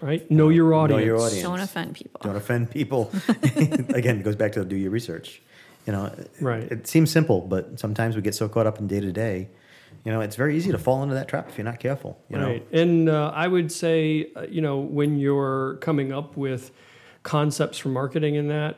right? 0.00 0.28
Know 0.30 0.48
your 0.50 0.72
audience. 0.74 1.00
Know 1.00 1.04
your 1.06 1.16
audience. 1.20 1.42
Don't 1.42 1.58
offend 1.60 1.94
people. 1.96 2.20
Don't 2.22 2.36
offend 2.36 2.70
people. 2.70 3.10
Again, 4.00 4.20
it 4.20 4.22
goes 4.22 4.36
back 4.36 4.52
to 4.52 4.64
do 4.64 4.76
your 4.76 4.90
research. 4.92 5.42
You 5.86 5.92
know, 5.94 6.12
Right. 6.40 6.62
It 6.70 6.86
seems 6.86 7.10
simple, 7.10 7.40
but 7.40 7.80
sometimes 7.80 8.14
we 8.14 8.22
get 8.22 8.34
so 8.34 8.48
caught 8.48 8.66
up 8.66 8.78
in 8.78 8.86
day 8.86 9.00
to 9.00 9.10
day. 9.12 9.48
You 10.04 10.12
know, 10.12 10.20
it's 10.20 10.36
very 10.36 10.56
easy 10.56 10.70
to 10.72 10.78
fall 10.78 11.02
into 11.02 11.14
that 11.14 11.28
trap 11.28 11.48
if 11.48 11.58
you're 11.58 11.64
not 11.64 11.80
careful. 11.80 12.18
You 12.30 12.38
know, 12.38 12.46
Right. 12.46 12.66
And 12.72 13.08
uh, 13.08 13.32
I 13.34 13.46
would 13.46 13.70
say, 13.70 14.30
uh, 14.36 14.42
you 14.48 14.60
know, 14.60 14.78
when 14.78 15.18
you're 15.18 15.76
coming 15.80 16.12
up 16.12 16.36
with 16.36 16.70
concepts 17.22 17.78
for 17.78 17.88
marketing 17.88 18.36
and 18.36 18.50
that, 18.50 18.76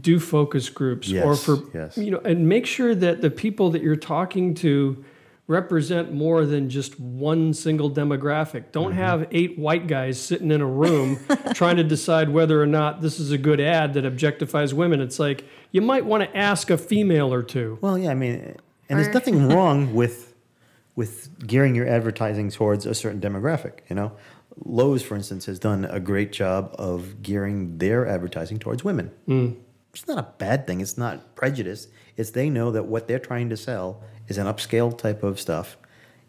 do 0.00 0.20
focus 0.20 0.68
groups 0.68 1.10
or 1.12 1.34
for, 1.34 1.58
yes. 1.72 1.96
you 1.96 2.10
know, 2.10 2.20
and 2.24 2.48
make 2.48 2.66
sure 2.66 2.94
that 2.94 3.22
the 3.22 3.30
people 3.30 3.70
that 3.70 3.82
you're 3.82 3.96
talking 3.96 4.52
to 4.54 5.02
represent 5.46 6.12
more 6.12 6.46
than 6.46 6.68
just 6.70 7.00
one 7.00 7.52
single 7.52 7.90
demographic. 7.90 8.70
Don't 8.70 8.90
Mm-hmm. 8.92 9.00
have 9.00 9.26
eight 9.32 9.58
white 9.58 9.88
guys 9.88 10.20
sitting 10.20 10.52
in 10.52 10.60
a 10.60 10.66
room 10.66 11.18
trying 11.54 11.76
to 11.76 11.82
decide 11.82 12.28
whether 12.28 12.62
or 12.62 12.66
not 12.66 13.00
this 13.00 13.18
is 13.18 13.32
a 13.32 13.38
good 13.38 13.60
ad 13.60 13.94
that 13.94 14.04
objectifies 14.04 14.72
women. 14.72 15.00
It's 15.00 15.18
like 15.18 15.44
you 15.72 15.80
might 15.80 16.04
want 16.04 16.22
to 16.22 16.36
ask 16.36 16.70
a 16.70 16.78
female 16.78 17.32
or 17.34 17.42
two. 17.42 17.78
Well, 17.80 17.98
yeah, 17.98 18.10
I 18.10 18.14
mean, 18.14 18.58
and 18.90 18.98
there's 18.98 19.14
nothing 19.14 19.48
wrong 19.54 19.94
with 19.94 20.34
with 20.96 21.46
gearing 21.46 21.74
your 21.74 21.88
advertising 21.88 22.50
towards 22.50 22.84
a 22.84 22.94
certain 22.94 23.20
demographic. 23.20 23.78
You 23.88 23.96
know, 23.96 24.12
Lowe's, 24.64 25.02
for 25.02 25.14
instance, 25.14 25.46
has 25.46 25.58
done 25.58 25.84
a 25.86 26.00
great 26.00 26.32
job 26.32 26.74
of 26.78 27.22
gearing 27.22 27.78
their 27.78 28.06
advertising 28.06 28.58
towards 28.58 28.84
women. 28.84 29.10
Hmm. 29.26 29.52
It's 29.92 30.06
not 30.06 30.18
a 30.18 30.28
bad 30.38 30.66
thing. 30.66 30.80
It's 30.80 30.98
not 30.98 31.34
prejudice. 31.34 31.88
It's 32.16 32.30
they 32.30 32.50
know 32.50 32.70
that 32.70 32.84
what 32.84 33.08
they're 33.08 33.18
trying 33.18 33.48
to 33.50 33.56
sell 33.56 34.02
is 34.28 34.38
an 34.38 34.46
upscale 34.46 34.96
type 34.96 35.22
of 35.22 35.40
stuff, 35.40 35.76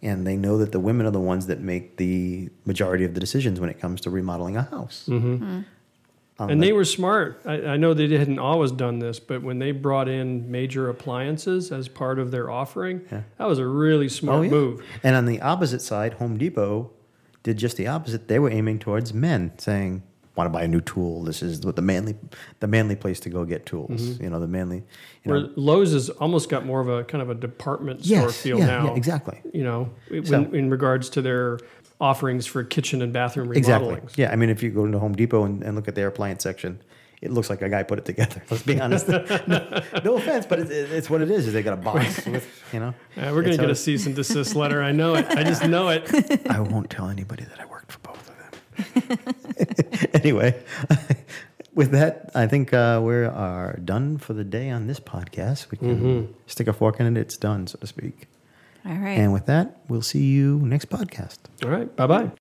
and 0.02 0.26
they 0.26 0.36
know 0.38 0.58
that 0.58 0.72
the 0.72 0.80
women 0.80 1.06
are 1.06 1.12
the 1.12 1.20
ones 1.20 1.48
that 1.48 1.60
make 1.60 1.98
the 1.98 2.50
majority 2.66 3.04
of 3.04 3.14
the 3.14 3.20
decisions 3.20 3.60
when 3.60 3.70
it 3.70 3.80
comes 3.80 4.02
to 4.02 4.10
remodeling 4.10 4.56
a 4.56 4.64
house. 4.64 5.06
Mm-hmm. 5.08 5.36
Hmm. 5.36 5.62
Um, 6.42 6.50
And 6.50 6.64
they 6.64 6.72
were 6.74 6.86
smart. 6.86 7.42
I, 7.46 7.54
I 7.74 7.78
know 7.78 7.94
they 7.94 8.08
hadn't 8.18 8.40
always 8.40 8.72
done 8.72 9.00
this, 9.00 9.20
but 9.20 9.42
when 9.44 9.60
they 9.60 9.72
brought 9.72 10.08
in 10.08 10.50
major 10.50 10.90
appliances 10.90 11.72
as 11.72 11.88
part 11.88 12.20
of 12.20 12.32
their 12.32 12.50
offering, 12.50 13.02
that 13.10 13.46
was 13.48 13.60
a 13.60 13.68
really 13.68 14.10
smart 14.10 14.40
Oh, 14.40 14.42
yeah. 14.44 14.50
move. 14.50 14.86
And 15.04 15.16
on 15.16 15.26
the 15.26 15.42
opposite 15.42 15.82
side, 15.82 16.14
Home 16.16 16.38
Depot 16.38 16.90
did 17.44 17.58
just 17.58 17.78
the 17.78 17.88
opposite. 17.88 18.28
They 18.28 18.40
were 18.40 18.50
aiming 18.50 18.80
towards 18.80 19.14
men, 19.14 19.52
saying, 19.58 20.04
"Want 20.36 20.46
to 20.48 20.52
buy 20.52 20.64
a 20.64 20.68
new 20.68 20.82
tool? 20.82 21.24
This 21.24 21.42
is 21.44 21.62
what 21.66 21.76
the 21.76 21.82
manly, 21.82 22.16
the 22.60 22.68
manly 22.68 22.96
place 22.96 23.20
to 23.22 23.30
go 23.30 23.46
get 23.46 23.66
tools. 23.66 24.20
You 24.20 24.30
know, 24.30 24.40
the 24.40 24.48
manly. 24.48 24.78
You 24.78 24.84
Mm-hmm. 24.84 25.30
Where 25.32 25.40
know, 25.42 25.50
Lowe's 25.56 25.94
has 25.94 26.10
almost 26.10 26.50
got 26.50 26.66
more 26.66 26.82
of 26.82 26.88
a 26.90 27.04
kind 27.04 27.22
of 27.22 27.30
a 27.30 27.36
department 27.36 28.04
store 28.06 28.18
Yes, 28.24 28.42
feel 28.42 28.58
yeah, 28.60 28.66
now. 28.66 28.86
yeah, 28.86 28.96
exactly. 28.96 29.40
You 29.54 29.64
know, 29.64 29.90
So- 30.24 30.44
in 30.54 30.70
regards 30.72 31.10
to 31.12 31.22
their 31.22 31.60
offerings 32.02 32.48
for 32.48 32.64
kitchen 32.64 33.02
and 33.02 33.14
bathroom 33.14 33.48
remodeling. 33.48 33.98
exactly. 33.98 34.24
Yeah, 34.24 34.32
I 34.32 34.36
mean, 34.36 34.50
if 34.50 34.64
you 34.64 34.72
go 34.72 34.84
into 34.84 35.00
Home 35.00 35.14
Depot 35.14 35.46
and, 35.46 35.64
and 35.64 35.76
look 35.76 35.88
at 35.88 35.96
their 35.96 36.08
appliance 36.08 36.42
section, 36.44 36.82
it 37.22 37.32
looks 37.32 37.52
like 37.52 37.62
a 37.62 37.70
guy 37.70 37.84
put 37.84 38.00
it 38.00 38.06
together. 38.06 38.42
Let's 38.50 38.64
be 38.64 38.82
honest. 38.82 39.08
no, 39.48 39.84
no 40.04 40.18
offense, 40.18 40.48
but 40.48 40.60
it's, 40.60 40.72
it's 40.72 41.10
what 41.10 41.22
it 41.22 41.30
is. 41.30 41.48
Is 41.48 41.54
they 41.54 41.62
got 41.62 41.74
a 41.74 41.82
box 41.82 42.26
with, 42.26 42.64
you 42.74 42.80
know. 42.80 42.96
Yeah, 43.16 43.32
we're 43.32 43.44
gonna 43.44 43.58
get 43.58 43.70
a 43.70 43.76
cease 43.76 44.08
and 44.08 44.16
desist 44.16 44.56
letter. 44.56 44.82
I 44.82 44.92
know 44.92 45.14
it. 45.14 45.28
I 45.30 45.44
just 45.44 45.64
know 45.66 45.90
it. 45.90 46.10
I 46.50 46.60
won't 46.60 46.90
tell 46.90 47.08
anybody 47.08 47.46
that 47.46 47.60
I 47.60 47.66
worked 47.66 47.92
for 47.92 48.00
both 48.00 48.30
of 48.30 48.36
them. 49.08 50.10
anyway, 50.16 50.60
with 51.76 51.92
that, 51.92 52.32
I 52.34 52.48
think 52.48 52.74
uh, 52.74 53.00
we 53.04 53.14
are 53.14 53.78
done 53.86 54.18
for 54.18 54.34
the 54.34 54.44
day 54.44 54.72
on 54.72 54.88
this 54.88 55.00
podcast. 55.00 55.70
We 55.70 55.78
can 55.78 56.34
stick 56.48 56.68
a 56.68 56.74
fork 56.74 57.00
in 57.00 57.06
it; 57.16 57.20
it's 57.20 57.38
done, 57.38 57.68
so 57.68 57.78
to 57.78 57.86
speak. 57.86 58.28
All 58.86 58.94
right. 58.94 59.18
And 59.18 59.34
with 59.34 59.46
that, 59.46 59.78
we'll 59.88 60.02
see 60.02 60.26
you 60.26 60.60
next 60.60 60.90
podcast. 60.90 61.38
All 61.64 61.70
right. 61.70 61.96
Bye 61.96 62.08
bye. 62.08 62.32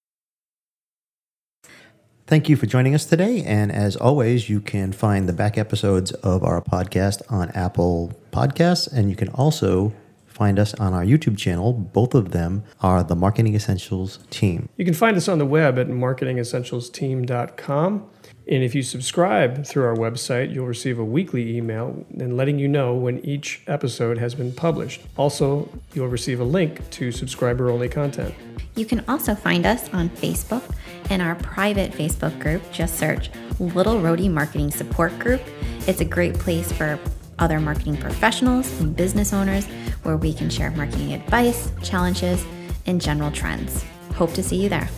Thank 2.27 2.49
you 2.49 2.55
for 2.55 2.67
joining 2.67 2.95
us 2.95 3.07
today. 3.07 3.43
And 3.43 3.73
as 3.73 3.97
always, 3.97 4.49
you 4.49 4.61
can 4.61 4.93
find 4.93 5.29
the 5.29 5.33
back 5.33 5.59
episodes 5.59 6.13
of 6.13 6.45
our 6.45 6.63
podcast 6.63 7.23
on 7.29 7.51
Apple 7.51 8.13
Podcasts, 8.31 8.87
and 8.93 9.11
you 9.11 9.17
can 9.17 9.31
also 9.31 9.93
find 10.27 10.61
us 10.61 10.73
on 10.75 10.95
our 10.95 11.05
YouTube 11.05 11.37
channel. 11.37 11.73
Both 11.73 12.15
of 12.15 12.31
them 12.31 12.63
are 12.81 13.03
the 13.03 13.17
Marketing 13.17 13.57
Essentials 13.57 14.21
team. 14.31 14.69
You 14.77 14.85
can 14.85 14.95
find 14.95 15.17
us 15.17 15.27
on 15.27 15.39
the 15.39 15.45
web 15.45 15.77
at 15.77 15.89
marketingessentialsteam.com. 15.89 18.09
And 18.51 18.65
if 18.65 18.75
you 18.75 18.83
subscribe 18.83 19.65
through 19.65 19.85
our 19.85 19.95
website, 19.95 20.53
you'll 20.53 20.67
receive 20.67 20.99
a 20.99 21.05
weekly 21.05 21.57
email 21.57 22.05
and 22.19 22.37
letting 22.37 22.59
you 22.59 22.67
know 22.67 22.95
when 22.95 23.25
each 23.25 23.63
episode 23.69 24.19
has 24.19 24.35
been 24.35 24.53
published. 24.53 25.03
Also, 25.17 25.69
you'll 25.95 26.09
receive 26.09 26.41
a 26.41 26.45
link 26.45 26.91
to 26.91 27.13
subscriber 27.13 27.71
only 27.71 27.89
content. 27.89 28.35
You 28.75 28.87
can 28.87 29.05
also 29.07 29.37
find 29.37 29.67
us 29.67 29.89
on 29.95 30.11
Facebook 30.11 30.65
in 31.11 31.21
our 31.21 31.37
private 31.37 31.93
Facebook 31.93 32.41
group. 32.41 32.61
Just 32.73 32.99
search 32.99 33.31
Little 33.61 34.01
Rhody 34.01 34.29
Marketing 34.29 34.73
Support 34.73 35.17
Group. 35.21 35.43
It's 35.87 36.01
a 36.01 36.05
great 36.05 36.35
place 36.35 36.73
for 36.73 36.99
other 37.39 37.61
marketing 37.61 37.97
professionals 37.99 38.81
and 38.81 38.97
business 38.97 39.33
owners 39.33 39.67
where 40.03 40.17
we 40.17 40.35
can 40.35 40.51
share 40.51 40.73
marketing 40.73 41.13
advice, 41.13 41.71
challenges, 41.85 42.45
and 42.87 43.01
general 43.01 43.31
trends. 43.31 43.85
Hope 44.15 44.33
to 44.35 44.43
see 44.43 44.57
you 44.57 44.69
there. 44.69 44.89